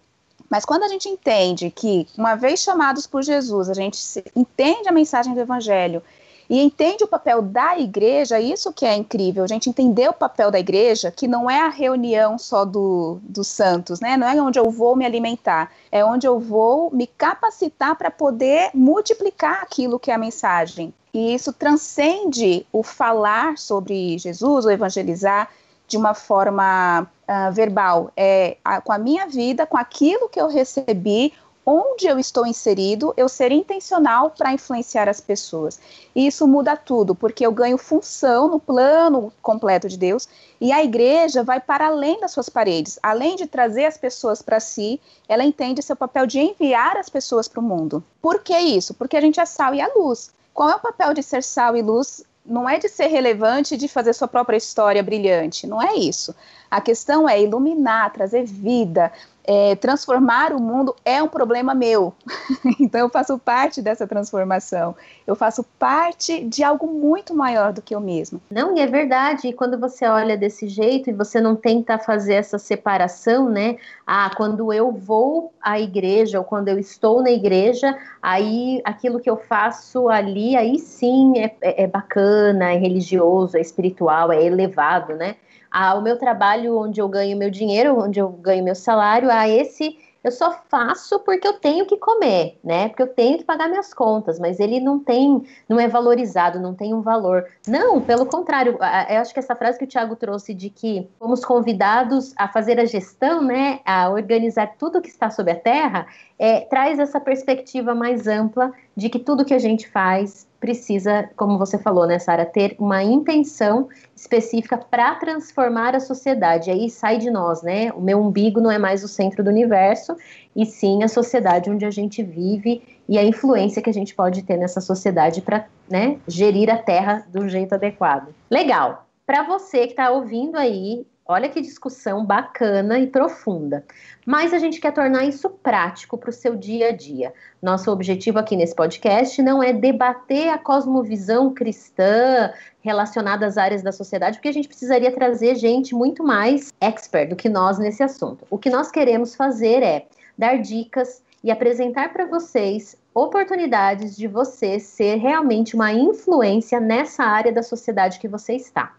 Mas 0.49 0.65
quando 0.65 0.85
a 0.85 0.89
gente 0.89 1.09
entende 1.09 1.71
que, 1.71 2.09
uma 2.17 2.35
vez 2.35 2.61
chamados 2.61 3.07
por 3.07 3.23
Jesus, 3.23 3.69
a 3.69 3.75
gente 3.75 3.99
entende 4.35 4.89
a 4.89 4.93
mensagem 4.93 5.35
do 5.35 5.41
Evangelho 5.41 6.03
e 6.51 6.61
entende 6.61 7.05
o 7.05 7.07
papel 7.07 7.41
da 7.41 7.79
igreja, 7.79 8.41
isso 8.41 8.73
que 8.73 8.85
é 8.85 8.97
incrível, 8.97 9.45
a 9.45 9.47
gente 9.47 9.71
entender 9.71 10.09
o 10.09 10.13
papel 10.13 10.51
da 10.51 10.59
igreja, 10.59 11.09
que 11.09 11.29
não 11.29 11.49
é 11.49 11.61
a 11.61 11.69
reunião 11.69 12.37
só 12.37 12.65
do, 12.65 13.21
dos 13.23 13.47
santos, 13.47 14.01
né? 14.01 14.17
Não 14.17 14.27
é 14.27 14.43
onde 14.43 14.59
eu 14.59 14.69
vou 14.69 14.97
me 14.97 15.07
alimentar, 15.07 15.71
é 15.93 16.05
onde 16.05 16.27
eu 16.27 16.41
vou 16.41 16.91
me 16.91 17.07
capacitar 17.07 17.95
para 17.95 18.11
poder 18.11 18.71
multiplicar 18.75 19.63
aquilo 19.63 20.01
que 20.01 20.11
é 20.11 20.15
a 20.15 20.19
mensagem. 20.19 20.93
E 21.15 21.33
isso 21.33 21.53
transcende 21.53 22.67
o 22.73 22.83
falar 22.83 23.57
sobre 23.57 24.19
Jesus, 24.19 24.65
o 24.65 24.71
evangelizar, 24.71 25.49
de 25.87 25.97
uma 25.97 26.15
forma 26.15 27.03
uh, 27.03 27.53
verbal, 27.53 28.11
é 28.17 28.57
a, 28.65 28.81
com 28.81 28.93
a 28.93 28.99
minha 28.99 29.27
vida, 29.29 29.67
com 29.67 29.77
aquilo 29.77 30.29
que 30.29 30.41
eu 30.41 30.49
recebi, 30.49 31.33
onde 31.65 32.07
eu 32.07 32.19
estou 32.19 32.47
inserido, 32.47 33.13
eu 33.17 33.29
ser 33.29 33.53
intencional 33.53 34.31
para 34.31 34.53
influenciar 34.53 35.09
as 35.09 35.21
pessoas. 35.21 35.79
E 36.15 36.27
isso 36.27 36.47
muda 36.47 36.77
tudo, 36.77 37.15
porque 37.15 37.45
eu 37.45 37.53
ganho 37.53 37.79
função 37.79 38.49
no 38.49 38.59
plano 38.59 39.33
completo 39.43 39.89
de 39.89 39.99
Deus, 39.99 40.29
e 40.61 40.73
a 40.73 40.83
igreja 40.83 41.43
vai 41.43 41.61
para 41.61 41.87
além 41.87 42.21
das 42.21 42.33
suas 42.33 42.49
paredes. 42.49 42.99
Além 43.03 43.37
de 43.37 43.47
trazer 43.47 43.87
as 43.87 43.97
pessoas 43.97 44.43
para 44.43 44.61
si, 44.61 45.01
ela 45.29 45.45
entende 45.45 45.83
seu 45.83 45.97
papel 45.97 46.27
de 46.27 46.41
enviar 46.41 46.97
as 46.97 47.09
pessoas 47.09 47.47
para 47.47 47.61
o 47.61 47.63
mundo. 47.63 48.03
Por 48.21 48.43
que 48.43 48.59
isso? 48.59 48.95
Porque 48.95 49.17
a 49.17 49.21
gente 49.21 49.41
é 49.41 49.45
sal 49.45 49.75
e 49.75 49.81
a 49.81 49.91
luz. 49.95 50.31
Qual 50.53 50.69
é 50.69 50.75
o 50.75 50.81
papel 50.81 51.15
de 51.15 51.23
ser 51.23 51.43
sal 51.43 51.77
e 51.77 51.83
luz 51.83 52.25
não 52.45 52.69
é 52.69 52.79
de 52.79 52.89
ser 52.89 53.07
relevante 53.07 53.77
de 53.77 53.87
fazer 53.87 54.13
sua 54.13 54.27
própria 54.27 54.57
história 54.57 55.03
brilhante, 55.03 55.67
não 55.67 55.81
é 55.81 55.95
isso. 55.95 56.35
A 56.71 56.81
questão 56.81 57.29
é 57.29 57.41
iluminar, 57.41 58.13
trazer 58.13 58.45
vida, 58.45 59.13
é, 59.45 59.75
transformar 59.77 60.53
o 60.53 60.61
mundo 60.61 60.95
é 61.05 61.23
um 61.23 61.29
problema 61.29 61.75
meu. 61.75 62.15
então 62.79 63.01
eu 63.01 63.09
faço 63.09 63.39
parte 63.39 63.81
dessa 63.81 64.07
transformação. 64.07 64.95
Eu 65.27 65.35
faço 65.35 65.65
parte 65.79 66.45
de 66.45 66.63
algo 66.63 66.87
muito 66.87 67.35
maior 67.35 67.73
do 67.73 67.83
que 67.83 67.95
eu 67.95 68.01
mesmo. 68.01 68.41
Não, 68.51 68.77
e 68.77 68.81
é 68.81 68.87
verdade. 68.87 69.49
E 69.49 69.53
quando 69.53 69.79
você 69.79 70.07
olha 70.07 70.37
desse 70.37 70.69
jeito 70.69 71.11
e 71.11 71.13
você 71.13 71.41
não 71.41 71.57
tenta 71.57 71.99
fazer 71.99 72.35
essa 72.35 72.59
separação, 72.59 73.49
né? 73.49 73.77
Ah, 74.07 74.31
quando 74.37 74.73
eu 74.73 74.93
vou 74.93 75.53
à 75.61 75.81
igreja 75.81 76.39
ou 76.39 76.45
quando 76.45 76.69
eu 76.69 76.79
estou 76.79 77.23
na 77.23 77.31
igreja, 77.31 77.97
aí 78.23 78.81
aquilo 78.85 79.21
que 79.21 79.31
eu 79.31 79.37
faço 79.37 80.09
ali, 80.09 80.57
aí 80.57 80.79
sim 80.79 81.39
é, 81.39 81.55
é, 81.61 81.85
é 81.85 81.87
bacana, 81.87 82.73
é 82.73 82.77
religioso, 82.77 83.57
é 83.57 83.61
espiritual, 83.61 84.33
é 84.33 84.45
elevado, 84.45 85.15
né? 85.15 85.37
Ah, 85.71 85.95
o 85.95 86.03
meu 86.03 86.19
trabalho 86.19 86.79
onde 86.79 87.01
eu 87.01 87.09
ganho 87.09 87.37
meu 87.37 87.51
dinheiro, 87.51 87.99
onde 87.99 88.19
eu 88.21 88.29
ganho 88.29 88.65
meu 88.65 88.75
salário, 88.75 89.31
ah, 89.31 89.49
esse 89.49 89.97
eu 90.23 90.31
só 90.31 90.53
faço 90.69 91.19
porque 91.21 91.49
eu 91.49 91.55
tenho 91.55 91.87
que 91.87 91.97
comer, 91.97 92.59
né? 92.63 92.89
Porque 92.89 93.03
eu 93.03 93.07
tenho 93.07 93.39
que 93.39 93.45
pagar 93.45 93.69
minhas 93.69 93.95
contas, 93.95 94.39
mas 94.39 94.61
ele 94.61 94.79
não 94.79 94.99
tem, 94.99 95.43
não 95.69 95.81
é 95.81 95.89
valorizado, 95.89 96.61
não 96.61 96.75
tem 96.75 96.93
um 96.93 97.01
valor. 97.01 97.47
Não, 97.67 98.01
pelo 98.01 98.27
contrário, 98.27 98.79
eu 99.09 99.21
acho 99.21 99.33
que 99.33 99.39
essa 99.39 99.57
frase 99.57 99.79
que 99.79 99.85
o 99.85 99.89
Tiago 99.89 100.17
trouxe 100.17 100.53
de 100.53 100.69
que 100.69 101.09
fomos 101.19 101.43
convidados 101.43 102.35
a 102.37 102.49
fazer 102.49 102.79
a 102.79 102.85
gestão, 102.85 103.43
né, 103.43 103.81
a 103.85 104.11
organizar 104.11 104.75
tudo 104.79 105.01
que 105.01 105.09
está 105.09 105.31
sobre 105.31 105.53
a 105.53 105.57
terra, 105.57 106.07
é, 106.39 106.61
traz 106.61 106.99
essa 106.99 107.19
perspectiva 107.19 107.95
mais 107.95 108.27
ampla 108.27 108.73
de 108.95 109.09
que 109.09 109.19
tudo 109.19 109.45
que 109.45 109.55
a 109.55 109.59
gente 109.59 109.89
faz 109.89 110.47
precisa, 110.61 111.29
como 111.35 111.59
você 111.59 111.79
falou, 111.79 112.07
né, 112.07 112.19
Sara, 112.19 112.45
ter 112.45 112.77
uma 112.79 113.03
intenção 113.03 113.89
específica 114.15 114.77
para 114.77 115.15
transformar 115.15 115.97
a 115.97 116.01
sociedade. 116.01 116.71
Aí 116.71 116.91
sai 116.91 117.17
de 117.17 117.31
nós, 117.31 117.63
né? 117.63 117.91
O 117.93 118.01
meu 118.01 118.21
umbigo 118.21 118.61
não 118.61 118.71
é 118.71 118.79
mais 118.79 119.03
o 119.03 119.09
centro 119.09 119.43
do 119.43 119.49
universo, 119.49 120.15
e 120.55 120.67
sim 120.67 121.03
a 121.03 121.09
sociedade 121.09 121.71
onde 121.71 121.87
a 121.87 121.91
gente 121.91 122.23
vive 122.23 122.83
e 123.09 123.19
a 123.19 123.25
influência 123.25 123.83
que 123.83 123.91
a 123.91 123.93
gente 123.93 124.15
pode 124.15 124.43
ter 124.43 124.57
nessa 124.57 124.81
sociedade 124.81 125.41
para 125.41 125.67
né, 125.89 126.19
gerir 126.29 126.71
a 126.71 126.77
terra 126.77 127.27
do 127.33 127.49
jeito 127.49 127.75
adequado. 127.75 128.35
Legal. 128.51 129.07
Para 129.27 129.43
você 129.45 129.87
que 129.87 129.93
está 129.93 130.11
ouvindo 130.11 130.57
aí 130.57 131.07
Olha 131.31 131.49
que 131.49 131.61
discussão 131.61 132.25
bacana 132.25 132.99
e 132.99 133.07
profunda. 133.07 133.85
Mas 134.27 134.53
a 134.53 134.59
gente 134.59 134.81
quer 134.81 134.93
tornar 134.93 135.25
isso 135.25 135.49
prático 135.49 136.19
para 136.19 136.31
o 136.31 136.33
seu 136.33 136.57
dia 136.57 136.89
a 136.89 136.91
dia. 136.91 137.33
Nosso 137.63 137.89
objetivo 137.93 138.41
aqui 138.41 138.57
nesse 138.57 138.75
podcast 138.75 139.41
não 139.41 139.63
é 139.63 139.73
debater 139.73 140.49
a 140.49 140.59
cosmovisão 140.59 141.55
cristã 141.55 142.53
relacionada 142.81 143.47
às 143.47 143.57
áreas 143.57 143.81
da 143.81 143.93
sociedade, 143.93 144.39
porque 144.39 144.49
a 144.49 144.53
gente 144.53 144.67
precisaria 144.67 145.15
trazer 145.15 145.55
gente 145.55 145.95
muito 145.95 146.25
mais 146.25 146.75
expert 146.81 147.29
do 147.29 147.37
que 147.37 147.49
nós 147.49 147.79
nesse 147.79 148.03
assunto. 148.03 148.45
O 148.51 148.59
que 148.59 148.69
nós 148.69 148.91
queremos 148.91 149.37
fazer 149.37 149.85
é 149.85 150.09
dar 150.37 150.57
dicas 150.57 151.23
e 151.45 151.53
apresentar 151.53 152.13
para 152.13 152.27
vocês 152.27 152.97
oportunidades 153.15 154.17
de 154.17 154.27
você 154.27 154.81
ser 154.81 155.19
realmente 155.19 155.77
uma 155.77 155.93
influência 155.93 156.81
nessa 156.81 157.23
área 157.23 157.53
da 157.53 157.63
sociedade 157.63 158.19
que 158.19 158.27
você 158.27 158.55
está. 158.55 158.93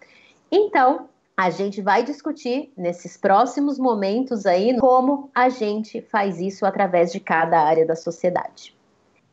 Então, 0.49 1.09
a 1.37 1.49
gente 1.49 1.81
vai 1.81 2.03
discutir 2.03 2.71
nesses 2.77 3.17
próximos 3.17 3.79
momentos 3.79 4.45
aí 4.45 4.77
como 4.79 5.29
a 5.33 5.49
gente 5.49 6.01
faz 6.01 6.39
isso 6.39 6.65
através 6.65 7.11
de 7.11 7.19
cada 7.19 7.59
área 7.59 7.85
da 7.85 7.95
sociedade. 7.95 8.75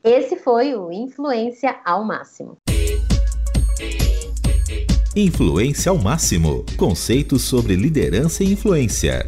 Esse 0.02 0.37
foi 0.37 0.75
o 0.75 0.93
Influência 0.93 1.81
ao 1.85 2.05
Máximo. 2.05 2.57
Influência 5.17 5.90
ao 5.90 5.99
Máximo 5.99 6.64
conceitos 6.78 7.43
sobre 7.43 7.75
liderança 7.75 8.45
e 8.45 8.52
influência. 8.52 9.26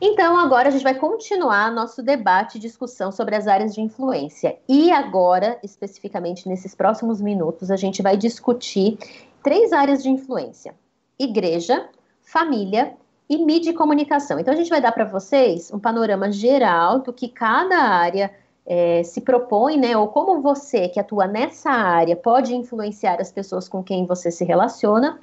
Então, 0.00 0.36
agora 0.36 0.68
a 0.68 0.70
gente 0.70 0.84
vai 0.84 0.94
continuar 0.94 1.72
nosso 1.72 2.02
debate 2.02 2.56
e 2.56 2.60
discussão 2.60 3.10
sobre 3.10 3.34
as 3.34 3.46
áreas 3.46 3.74
de 3.74 3.80
influência. 3.80 4.56
E 4.68 4.92
agora, 4.92 5.58
especificamente 5.64 6.48
nesses 6.48 6.74
próximos 6.74 7.20
minutos, 7.20 7.70
a 7.70 7.76
gente 7.76 8.02
vai 8.02 8.16
discutir 8.16 8.98
três 9.42 9.72
áreas 9.72 10.02
de 10.02 10.10
influência: 10.10 10.74
igreja, 11.18 11.88
família 12.22 12.94
e 13.28 13.38
mídia 13.38 13.70
e 13.70 13.74
comunicação. 13.74 14.38
Então 14.38 14.54
a 14.54 14.56
gente 14.56 14.70
vai 14.70 14.80
dar 14.80 14.92
para 14.92 15.04
vocês 15.04 15.72
um 15.72 15.78
panorama 15.78 16.30
geral 16.30 17.00
do 17.00 17.12
que 17.12 17.28
cada 17.28 17.76
área 17.76 18.32
é, 18.64 19.02
se 19.02 19.20
propõe, 19.20 19.76
né, 19.76 19.96
ou 19.96 20.08
como 20.08 20.40
você 20.42 20.88
que 20.88 20.98
atua 20.98 21.26
nessa 21.26 21.70
área 21.70 22.16
pode 22.16 22.54
influenciar 22.54 23.20
as 23.20 23.30
pessoas 23.30 23.68
com 23.68 23.82
quem 23.82 24.06
você 24.06 24.30
se 24.30 24.44
relaciona 24.44 25.18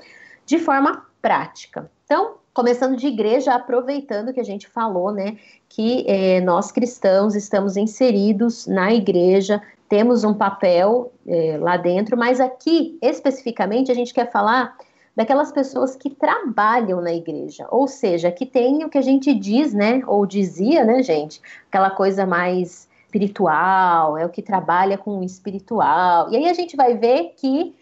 de 0.45 0.57
forma 0.57 1.05
prática. 1.21 1.89
Então, 2.05 2.35
começando 2.53 2.95
de 2.95 3.07
igreja, 3.07 3.53
aproveitando 3.53 4.33
que 4.33 4.39
a 4.39 4.45
gente 4.45 4.67
falou, 4.67 5.11
né, 5.11 5.37
que 5.67 6.05
é, 6.07 6.39
nós 6.41 6.71
cristãos 6.71 7.35
estamos 7.35 7.75
inseridos 7.75 8.67
na 8.67 8.93
igreja, 8.93 9.61
temos 9.89 10.23
um 10.23 10.33
papel 10.33 11.11
é, 11.27 11.57
lá 11.59 11.77
dentro, 11.77 12.17
mas 12.17 12.39
aqui 12.39 12.97
especificamente 13.01 13.91
a 13.91 13.95
gente 13.95 14.13
quer 14.13 14.31
falar 14.31 14.77
daquelas 15.15 15.51
pessoas 15.51 15.95
que 15.95 16.09
trabalham 16.09 17.01
na 17.01 17.13
igreja, 17.13 17.67
ou 17.69 17.87
seja, 17.87 18.31
que 18.31 18.45
tem 18.45 18.83
o 18.83 18.89
que 18.89 18.97
a 18.97 19.01
gente 19.01 19.33
diz, 19.33 19.73
né, 19.73 20.01
ou 20.07 20.25
dizia, 20.25 20.83
né, 20.83 21.03
gente, 21.03 21.41
aquela 21.67 21.91
coisa 21.91 22.25
mais 22.25 22.87
espiritual, 23.05 24.17
é 24.17 24.25
o 24.25 24.29
que 24.29 24.41
trabalha 24.41 24.97
com 24.97 25.19
o 25.19 25.23
espiritual. 25.23 26.31
E 26.31 26.37
aí 26.37 26.49
a 26.49 26.53
gente 26.53 26.75
vai 26.75 26.97
ver 26.97 27.33
que 27.37 27.75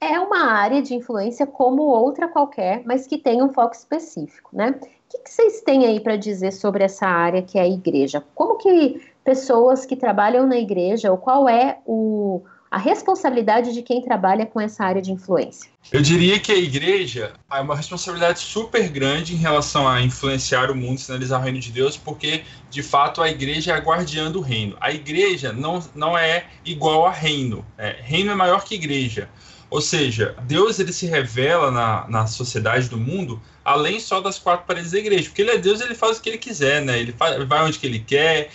é 0.00 0.20
uma 0.20 0.52
área 0.52 0.80
de 0.80 0.94
influência 0.94 1.46
como 1.46 1.82
outra 1.82 2.28
qualquer, 2.28 2.82
mas 2.84 3.06
que 3.06 3.18
tem 3.18 3.42
um 3.42 3.52
foco 3.52 3.74
específico, 3.74 4.50
né? 4.52 4.70
O 4.70 5.08
que, 5.08 5.18
que 5.18 5.30
vocês 5.30 5.62
têm 5.62 5.86
aí 5.86 6.00
para 6.00 6.16
dizer 6.16 6.52
sobre 6.52 6.84
essa 6.84 7.06
área 7.06 7.42
que 7.42 7.58
é 7.58 7.62
a 7.62 7.68
igreja? 7.68 8.22
Como 8.34 8.56
que 8.56 9.00
pessoas 9.24 9.86
que 9.86 9.96
trabalham 9.96 10.46
na 10.46 10.56
igreja, 10.56 11.10
ou 11.10 11.18
qual 11.18 11.48
é 11.48 11.78
o, 11.86 12.42
a 12.70 12.78
responsabilidade 12.78 13.72
de 13.72 13.82
quem 13.82 14.02
trabalha 14.02 14.44
com 14.44 14.60
essa 14.60 14.84
área 14.84 15.00
de 15.00 15.12
influência? 15.12 15.70
Eu 15.92 16.02
diria 16.02 16.38
que 16.40 16.50
a 16.50 16.56
igreja 16.56 17.32
é 17.50 17.60
uma 17.60 17.76
responsabilidade 17.76 18.40
super 18.40 18.88
grande 18.88 19.34
em 19.34 19.36
relação 19.36 19.88
a 19.88 20.02
influenciar 20.02 20.70
o 20.70 20.74
mundo, 20.74 20.98
sinalizar 20.98 21.40
o 21.40 21.44
reino 21.44 21.60
de 21.60 21.70
Deus, 21.70 21.96
porque 21.96 22.42
de 22.68 22.82
fato 22.82 23.22
a 23.22 23.30
igreja 23.30 23.72
é 23.72 23.74
a 23.76 23.78
guardiã 23.78 24.30
do 24.30 24.40
reino. 24.40 24.76
A 24.80 24.90
igreja 24.90 25.52
não, 25.52 25.80
não 25.94 26.18
é 26.18 26.46
igual 26.64 27.06
a 27.06 27.12
reino. 27.12 27.64
É, 27.78 27.96
reino 28.02 28.32
é 28.32 28.34
maior 28.34 28.64
que 28.64 28.74
igreja. 28.74 29.28
Ou 29.68 29.80
seja, 29.80 30.36
Deus 30.42 30.78
ele 30.78 30.92
se 30.92 31.06
revela 31.06 31.70
na, 31.70 32.06
na 32.08 32.26
sociedade 32.26 32.88
do 32.88 32.96
mundo 32.96 33.40
além 33.66 33.98
só 33.98 34.20
das 34.20 34.38
quatro 34.38 34.64
paredes 34.64 34.92
da 34.92 34.98
igreja. 34.98 35.24
Porque 35.24 35.42
ele 35.42 35.50
é 35.50 35.58
Deus, 35.58 35.80
ele 35.80 35.94
faz 35.94 36.18
o 36.18 36.22
que 36.22 36.28
ele 36.28 36.38
quiser, 36.38 36.80
né? 36.82 37.00
Ele 37.00 37.12
faz, 37.12 37.44
vai 37.48 37.64
onde 37.64 37.76
que 37.76 37.86
ele 37.86 37.98
quer. 37.98 38.48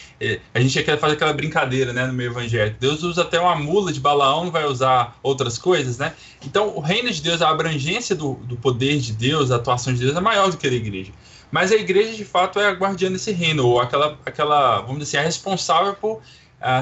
a 0.53 0.59
gente 0.61 0.81
quer 0.81 0.97
fazer 0.97 1.15
aquela 1.15 1.33
brincadeira, 1.33 1.91
né, 1.91 2.07
no 2.07 2.13
meio 2.13 2.31
evangélico. 2.31 2.77
Deus 2.79 3.03
usa 3.03 3.23
até 3.23 3.37
uma 3.37 3.53
mula 3.53 3.91
de 3.91 3.99
Balaão, 3.99 4.49
vai 4.49 4.63
usar 4.65 5.19
outras 5.21 5.57
coisas, 5.57 5.97
né? 5.97 6.13
Então, 6.45 6.73
o 6.75 6.79
reino 6.79 7.11
de 7.11 7.21
Deus, 7.21 7.41
a 7.41 7.49
abrangência 7.49 8.15
do, 8.15 8.35
do 8.35 8.55
poder 8.55 8.99
de 8.99 9.11
Deus, 9.11 9.51
a 9.51 9.57
atuação 9.57 9.93
de 9.93 9.99
Deus 9.99 10.15
é 10.15 10.21
maior 10.21 10.49
do 10.49 10.55
que 10.55 10.65
a 10.65 10.71
igreja. 10.71 11.11
Mas 11.51 11.73
a 11.73 11.75
igreja, 11.75 12.15
de 12.15 12.23
fato, 12.23 12.57
é 12.57 12.69
a 12.69 12.71
guardiã 12.71 13.11
desse 13.11 13.33
reino, 13.33 13.67
ou 13.67 13.81
aquela, 13.81 14.17
aquela 14.25 14.79
vamos 14.79 14.99
dizer 14.99 15.17
assim, 15.17 15.25
é 15.25 15.27
responsável 15.27 15.93
por 15.93 16.21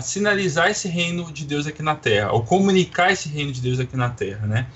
sinalizar 0.02 0.70
esse 0.70 0.88
reino 0.88 1.32
de 1.32 1.46
Deus 1.46 1.66
aqui 1.68 1.82
na 1.82 1.96
Terra, 1.96 2.32
ou 2.32 2.44
comunicar 2.44 3.12
esse 3.12 3.30
reino 3.30 3.52
de 3.52 3.62
Deus 3.62 3.80
aqui 3.80 3.96
na 3.96 4.10
Terra, 4.10 4.46
né? 4.46 4.68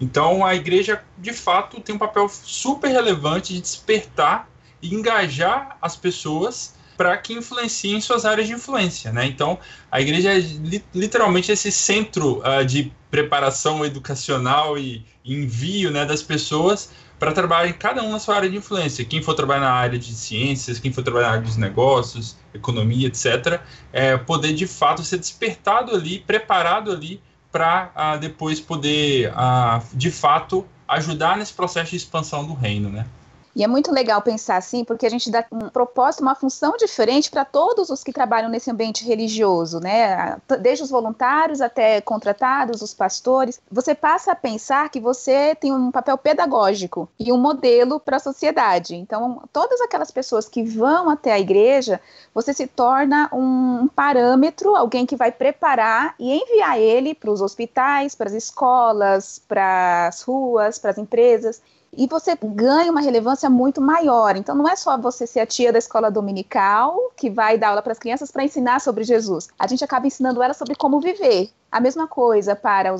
Então 0.00 0.44
a 0.44 0.54
igreja, 0.54 1.02
de 1.18 1.32
fato, 1.32 1.80
tem 1.80 1.94
um 1.94 1.98
papel 1.98 2.28
super 2.28 2.88
relevante 2.88 3.52
de 3.52 3.60
despertar 3.60 4.48
e 4.80 4.94
engajar 4.94 5.76
as 5.80 5.96
pessoas 5.96 6.74
para 6.96 7.16
que 7.16 7.32
influenciem 7.32 8.00
suas 8.00 8.24
áreas 8.24 8.46
de 8.46 8.54
influência, 8.54 9.12
né? 9.12 9.26
Então 9.26 9.58
a 9.90 10.00
igreja 10.00 10.32
é 10.32 10.38
li 10.38 10.84
literalmente 10.94 11.50
esse 11.50 11.72
centro 11.72 12.40
uh, 12.40 12.64
de 12.64 12.92
preparação 13.10 13.84
educacional 13.84 14.78
e 14.78 15.04
envio, 15.24 15.90
né, 15.90 16.04
das 16.04 16.22
pessoas 16.22 16.90
para 17.22 17.30
trabalhar 17.30 17.68
em 17.68 17.72
cada 17.72 18.02
um 18.02 18.10
na 18.10 18.18
sua 18.18 18.34
área 18.34 18.50
de 18.50 18.56
influência. 18.56 19.04
Quem 19.04 19.22
for 19.22 19.34
trabalhar 19.34 19.60
na 19.60 19.70
área 19.70 19.96
de 19.96 20.12
ciências, 20.12 20.80
quem 20.80 20.92
for 20.92 21.04
trabalhar 21.04 21.28
na 21.28 21.32
área 21.34 21.44
dos 21.44 21.56
negócios, 21.56 22.36
economia, 22.52 23.06
etc., 23.06 23.60
é, 23.92 24.16
poder 24.16 24.52
de 24.54 24.66
fato 24.66 25.04
ser 25.04 25.18
despertado 25.18 25.94
ali, 25.94 26.18
preparado 26.18 26.90
ali 26.90 27.22
para 27.52 27.92
uh, 27.94 28.18
depois 28.18 28.58
poder, 28.58 29.32
uh, 29.34 29.80
de 29.94 30.10
fato, 30.10 30.66
ajudar 30.88 31.36
nesse 31.36 31.52
processo 31.52 31.90
de 31.90 31.98
expansão 31.98 32.44
do 32.44 32.54
reino, 32.54 32.88
né? 32.88 33.06
E 33.54 33.62
é 33.62 33.66
muito 33.66 33.92
legal 33.92 34.22
pensar 34.22 34.56
assim, 34.56 34.84
porque 34.84 35.04
a 35.04 35.10
gente 35.10 35.30
dá 35.30 35.44
um 35.52 35.68
propósito, 35.68 36.22
uma 36.22 36.34
função 36.34 36.74
diferente 36.76 37.30
para 37.30 37.44
todos 37.44 37.90
os 37.90 38.02
que 38.02 38.12
trabalham 38.12 38.48
nesse 38.48 38.70
ambiente 38.70 39.04
religioso, 39.04 39.78
né? 39.78 40.38
Desde 40.60 40.84
os 40.84 40.90
voluntários 40.90 41.60
até 41.60 42.00
contratados, 42.00 42.80
os 42.80 42.94
pastores. 42.94 43.60
Você 43.70 43.94
passa 43.94 44.32
a 44.32 44.36
pensar 44.36 44.88
que 44.88 45.00
você 45.00 45.54
tem 45.54 45.72
um 45.72 45.90
papel 45.90 46.16
pedagógico 46.16 47.08
e 47.18 47.30
um 47.30 47.36
modelo 47.36 48.00
para 48.00 48.16
a 48.16 48.20
sociedade. 48.20 48.94
Então, 48.94 49.42
todas 49.52 49.80
aquelas 49.82 50.10
pessoas 50.10 50.48
que 50.48 50.62
vão 50.62 51.10
até 51.10 51.32
a 51.32 51.40
igreja, 51.40 52.00
você 52.34 52.54
se 52.54 52.66
torna 52.66 53.28
um 53.32 53.86
parâmetro, 53.88 54.74
alguém 54.74 55.04
que 55.04 55.16
vai 55.16 55.30
preparar 55.30 56.14
e 56.18 56.32
enviar 56.32 56.78
ele 56.78 57.14
para 57.14 57.30
os 57.30 57.42
hospitais, 57.42 58.14
para 58.14 58.28
as 58.28 58.34
escolas, 58.34 59.42
para 59.46 60.08
as 60.08 60.22
ruas, 60.22 60.78
para 60.78 60.90
as 60.90 60.98
empresas 60.98 61.60
e 61.96 62.06
você 62.06 62.36
ganha 62.42 62.90
uma 62.90 63.00
relevância 63.00 63.50
muito 63.50 63.80
maior. 63.80 64.36
Então, 64.36 64.54
não 64.54 64.68
é 64.68 64.74
só 64.74 64.96
você 64.96 65.26
ser 65.26 65.40
a 65.40 65.46
tia 65.46 65.72
da 65.72 65.78
escola 65.78 66.10
dominical 66.10 67.12
que 67.16 67.28
vai 67.28 67.58
dar 67.58 67.68
aula 67.68 67.82
para 67.82 67.92
as 67.92 67.98
crianças 67.98 68.30
para 68.30 68.44
ensinar 68.44 68.80
sobre 68.80 69.04
Jesus. 69.04 69.48
A 69.58 69.66
gente 69.66 69.84
acaba 69.84 70.06
ensinando 70.06 70.42
ela 70.42 70.54
sobre 70.54 70.74
como 70.74 71.00
viver. 71.00 71.50
A 71.72 71.80
mesma 71.80 72.06
coisa 72.06 72.54
para 72.54 72.94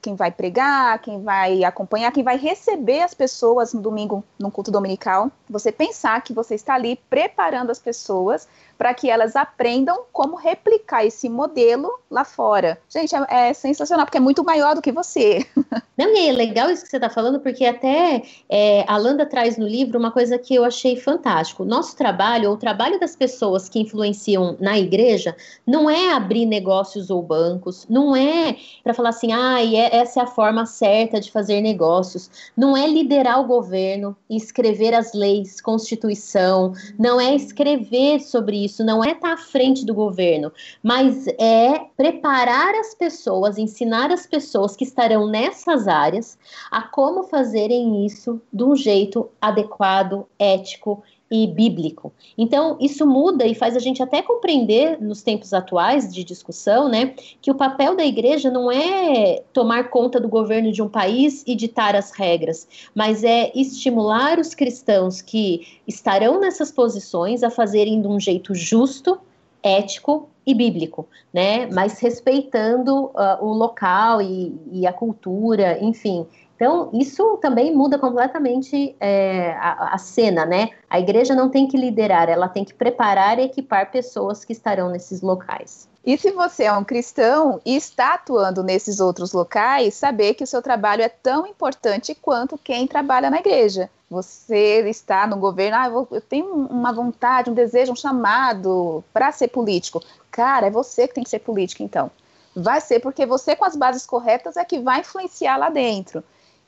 quem 0.00 0.14
vai 0.14 0.30
pregar, 0.30 1.00
quem 1.00 1.20
vai 1.20 1.64
acompanhar, 1.64 2.12
quem 2.12 2.22
vai 2.22 2.36
receber 2.36 3.02
as 3.02 3.12
pessoas 3.12 3.74
no 3.74 3.80
domingo, 3.80 4.22
no 4.38 4.48
culto 4.48 4.70
dominical. 4.70 5.28
Você 5.50 5.72
pensar 5.72 6.22
que 6.22 6.32
você 6.32 6.54
está 6.54 6.74
ali 6.74 7.00
preparando 7.10 7.70
as 7.70 7.80
pessoas 7.80 8.46
para 8.82 8.94
que 8.94 9.08
elas 9.08 9.36
aprendam 9.36 10.02
como 10.12 10.34
replicar 10.34 11.06
esse 11.06 11.28
modelo 11.28 11.88
lá 12.10 12.24
fora. 12.24 12.80
Gente, 12.88 13.14
é, 13.14 13.50
é, 13.50 13.52
sensacional, 13.52 14.04
porque 14.04 14.18
é 14.18 14.20
muito 14.20 14.42
maior 14.42 14.74
do 14.74 14.82
que 14.82 14.90
você. 14.90 15.46
Não, 15.96 16.08
e 16.08 16.28
é 16.28 16.32
legal 16.32 16.68
isso 16.68 16.82
que 16.82 16.88
você 16.88 16.96
está 16.96 17.08
falando, 17.08 17.38
porque 17.38 17.64
até 17.64 18.22
é, 18.48 18.84
a 18.88 18.96
Landa 18.96 19.24
traz 19.24 19.56
no 19.56 19.68
livro 19.68 19.98
uma 19.98 20.10
coisa 20.10 20.36
que 20.36 20.52
eu 20.52 20.64
achei 20.64 20.96
fantástico. 20.96 21.64
Nosso 21.64 21.94
trabalho, 21.94 22.48
ou 22.48 22.56
o 22.56 22.58
trabalho 22.58 22.98
das 22.98 23.14
pessoas 23.14 23.68
que 23.68 23.78
influenciam 23.78 24.56
na 24.58 24.76
igreja, 24.76 25.36
não 25.64 25.88
é 25.88 26.12
abrir 26.12 26.44
negócios 26.44 27.08
ou 27.08 27.22
bancos, 27.22 27.86
não 27.88 28.11
é 28.16 28.56
para 28.82 28.94
falar 28.94 29.10
assim, 29.10 29.32
ah, 29.32 29.58
essa 29.92 30.20
é 30.20 30.22
a 30.24 30.26
forma 30.26 30.66
certa 30.66 31.20
de 31.20 31.30
fazer 31.30 31.60
negócios, 31.60 32.30
não 32.56 32.76
é 32.76 32.86
liderar 32.86 33.40
o 33.40 33.46
governo 33.46 34.16
e 34.28 34.36
escrever 34.36 34.92
as 34.92 35.14
leis, 35.14 35.60
constituição, 35.60 36.72
não 36.98 37.20
é 37.20 37.34
escrever 37.34 38.20
sobre 38.20 38.64
isso 38.64 38.72
isso 38.72 38.84
não 38.84 39.04
é 39.04 39.12
estar 39.12 39.28
tá 39.28 39.34
à 39.34 39.36
frente 39.36 39.84
do 39.84 39.94
governo, 39.94 40.50
mas 40.82 41.26
é 41.38 41.86
preparar 41.96 42.74
as 42.74 42.94
pessoas, 42.94 43.58
ensinar 43.58 44.10
as 44.10 44.26
pessoas 44.26 44.74
que 44.74 44.84
estarão 44.84 45.28
nessas 45.28 45.86
áreas 45.86 46.38
a 46.70 46.82
como 46.82 47.24
fazerem 47.24 48.04
isso 48.04 48.40
de 48.52 48.64
um 48.64 48.74
jeito 48.74 49.28
adequado, 49.40 50.26
ético 50.38 51.02
e 51.32 51.46
bíblico. 51.46 52.12
Então, 52.36 52.76
isso 52.78 53.06
muda 53.06 53.46
e 53.46 53.54
faz 53.54 53.74
a 53.74 53.78
gente 53.78 54.02
até 54.02 54.20
compreender 54.20 55.00
nos 55.00 55.22
tempos 55.22 55.54
atuais 55.54 56.12
de 56.12 56.22
discussão, 56.22 56.90
né, 56.90 57.14
que 57.40 57.50
o 57.50 57.54
papel 57.54 57.96
da 57.96 58.04
igreja 58.04 58.50
não 58.50 58.70
é 58.70 59.42
tomar 59.50 59.88
conta 59.88 60.20
do 60.20 60.28
governo 60.28 60.70
de 60.70 60.82
um 60.82 60.88
país 60.90 61.42
e 61.46 61.56
ditar 61.56 61.96
as 61.96 62.10
regras, 62.10 62.68
mas 62.94 63.24
é 63.24 63.50
estimular 63.54 64.38
os 64.38 64.54
cristãos 64.54 65.22
que 65.22 65.66
estarão 65.88 66.38
nessas 66.38 66.70
posições 66.70 67.42
a 67.42 67.48
fazerem 67.48 68.02
de 68.02 68.06
um 68.06 68.20
jeito 68.20 68.54
justo, 68.54 69.18
ético 69.62 70.28
e 70.46 70.54
bíblico, 70.54 71.06
né? 71.32 71.66
Mas 71.72 71.98
respeitando 72.00 73.06
uh, 73.06 73.38
o 73.40 73.54
local 73.54 74.20
e, 74.20 74.54
e, 74.70 74.86
a 74.86 74.92
cultura, 74.92 75.78
enfim, 75.80 76.26
então, 76.62 76.90
isso 76.92 77.38
também 77.38 77.74
muda 77.74 77.98
completamente 77.98 78.94
é, 79.00 79.50
a, 79.58 79.94
a, 79.94 79.98
cena, 79.98 80.46
né? 80.46 80.70
A 80.88 81.00
igreja 81.00 81.34
não 81.34 81.48
tem 81.48 81.66
que 81.66 81.76
liderar, 81.76 82.28
ela 82.28 82.48
tem 82.48 82.64
que 82.64 82.72
preparar 82.72 83.36
e 83.40 83.42
equipar 83.42 83.90
pessoas 83.90 84.44
que 84.44 84.52
estarão 84.52 84.88
nesses 84.88 85.22
locais. 85.22 85.88
E 86.06 86.16
se 86.16 86.30
você 86.30 86.62
é 86.62 86.72
um 86.72 86.84
cristão 86.84 87.60
e 87.66 87.74
está 87.74 88.14
atuando 88.14 88.62
nesses 88.62 89.00
outros 89.00 89.32
locais, 89.32 89.94
saber 89.94 90.34
que 90.34 90.44
o 90.44 90.46
seu 90.46 90.62
trabalho 90.62 91.02
é 91.02 91.08
tão 91.08 91.48
importante 91.48 92.14
quanto 92.14 92.56
quem 92.56 92.86
trabalha 92.86 93.28
na 93.28 93.40
igreja. 93.40 93.90
Você 94.08 94.88
está 94.88 95.26
no 95.26 95.38
governo, 95.38 95.76
ah, 95.76 95.86
eu, 95.88 96.06
eu 96.12 96.20
tenho 96.20 96.46
uma 96.46 96.92
vontade, 96.92 97.50
um 97.50 97.54
desejo, 97.54 97.90
um 97.90 97.96
chamado 97.96 99.02
para 99.12 99.32
ser 99.32 99.48
político. 99.48 100.00
Cara, 100.30 100.68
é 100.68 100.70
você 100.70 101.08
que 101.08 101.14
tem 101.14 101.24
que 101.24 101.30
ser 101.30 101.40
político, 101.40 101.82
então. 101.82 102.08
Vai 102.54 102.80
ser 102.80 103.00
porque 103.00 103.26
você, 103.26 103.56
com 103.56 103.64
as 103.64 103.74
bases 103.74 104.06
corretas, 104.06 104.56
é 104.56 104.64
que 104.64 104.78
vai 104.78 105.00
influenciar 105.00 105.56
lá 105.56 105.68
dentro. 105.68 106.22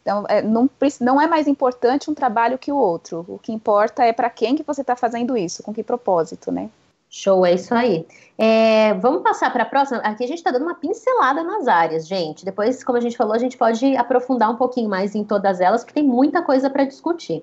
Então, 0.05 0.27
é, 0.29 0.43
não, 0.43 0.69
não 1.01 1.19
é 1.19 1.27
mais 1.27 1.49
importante 1.49 2.11
um 2.11 2.15
trabalho 2.15 2.59
que 2.59 2.71
o 2.71 2.77
outro. 2.77 3.25
O 3.27 3.39
que 3.39 3.51
importa 3.51 4.05
é 4.05 4.13
para 4.13 4.29
quem 4.29 4.55
que 4.55 4.63
você 4.63 4.83
está 4.83 4.95
fazendo 4.95 5.35
isso, 5.35 5.63
com 5.63 5.73
que 5.73 5.83
propósito, 5.83 6.53
né? 6.53 6.69
Show, 7.09 7.47
é 7.47 7.55
isso 7.55 7.73
aí. 7.75 8.07
É, 8.37 8.93
vamos 8.95 9.23
passar 9.23 9.51
para 9.51 9.63
a 9.63 9.67
próxima. 9.67 10.01
Aqui 10.01 10.25
a 10.25 10.27
gente 10.27 10.39
está 10.39 10.51
dando 10.51 10.65
uma 10.65 10.75
pincelada 10.75 11.43
nas 11.43 11.67
áreas, 11.67 12.07
gente. 12.07 12.45
Depois, 12.45 12.85
como 12.85 12.99
a 12.99 13.01
gente 13.01 13.17
falou, 13.17 13.33
a 13.33 13.39
gente 13.39 13.57
pode 13.57 13.97
aprofundar 13.97 14.51
um 14.51 14.57
pouquinho 14.57 14.91
mais 14.91 15.15
em 15.15 15.25
todas 15.25 15.59
elas, 15.59 15.83
porque 15.83 16.01
tem 16.01 16.07
muita 16.07 16.43
coisa 16.43 16.69
para 16.69 16.85
discutir. 16.85 17.43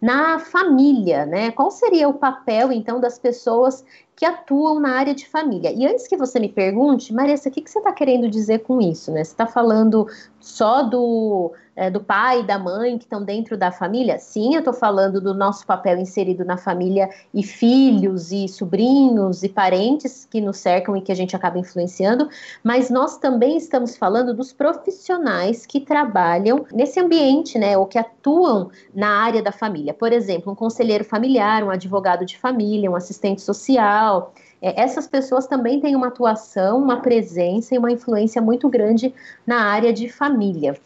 Na 0.00 0.38
família, 0.38 1.26
né? 1.26 1.50
Qual 1.50 1.70
seria 1.72 2.08
o 2.08 2.14
papel, 2.14 2.70
então, 2.70 3.00
das 3.00 3.18
pessoas 3.18 3.82
que 4.16 4.24
atuam 4.24 4.80
na 4.80 4.92
área 4.92 5.14
de 5.14 5.28
família. 5.28 5.70
E 5.70 5.86
antes 5.86 6.08
que 6.08 6.16
você 6.16 6.40
me 6.40 6.48
pergunte, 6.48 7.12
Marissa, 7.12 7.50
o 7.50 7.52
que, 7.52 7.60
que 7.60 7.70
você 7.70 7.78
está 7.78 7.92
querendo 7.92 8.30
dizer 8.30 8.60
com 8.60 8.80
isso? 8.80 9.12
Né? 9.12 9.22
Você 9.22 9.32
está 9.32 9.46
falando 9.46 10.06
só 10.46 10.84
do 10.84 11.52
é, 11.74 11.90
do 11.90 12.00
pai 12.00 12.40
e 12.40 12.42
da 12.46 12.58
mãe 12.58 12.96
que 12.96 13.04
estão 13.04 13.22
dentro 13.22 13.56
da 13.56 13.70
família? 13.70 14.18
Sim, 14.18 14.54
eu 14.54 14.60
estou 14.60 14.72
falando 14.72 15.20
do 15.20 15.34
nosso 15.34 15.66
papel 15.66 15.98
inserido 15.98 16.44
na 16.44 16.56
família 16.56 17.10
e 17.34 17.42
filhos 17.42 18.32
e 18.32 18.48
sobrinhos 18.48 19.42
e 19.42 19.48
parentes 19.48 20.26
que 20.30 20.40
nos 20.40 20.56
cercam 20.56 20.96
e 20.96 21.02
que 21.02 21.12
a 21.12 21.14
gente 21.14 21.36
acaba 21.36 21.58
influenciando, 21.58 22.30
mas 22.64 22.88
nós 22.88 23.18
também 23.18 23.58
estamos 23.58 23.96
falando 23.96 24.32
dos 24.32 24.52
profissionais 24.52 25.66
que 25.66 25.80
trabalham 25.80 26.64
nesse 26.72 26.98
ambiente, 26.98 27.58
né, 27.58 27.76
ou 27.76 27.84
que 27.84 27.98
atuam 27.98 28.70
na 28.94 29.22
área 29.22 29.42
da 29.42 29.52
família. 29.52 29.92
Por 29.92 30.12
exemplo, 30.12 30.52
um 30.52 30.56
conselheiro 30.56 31.04
familiar, 31.04 31.62
um 31.62 31.70
advogado 31.70 32.24
de 32.24 32.38
família, 32.38 32.90
um 32.90 32.96
assistente 32.96 33.42
social. 33.42 34.32
É, 34.66 34.82
essas 34.82 35.06
pessoas 35.06 35.46
também 35.46 35.78
têm 35.80 35.94
uma 35.94 36.08
atuação, 36.08 36.82
uma 36.82 37.00
presença 37.00 37.72
e 37.72 37.78
uma 37.78 37.92
influência 37.92 38.42
muito 38.42 38.68
grande 38.68 39.14
na 39.46 39.64
área 39.64 39.92
de 39.92 40.08
família. 40.08 40.76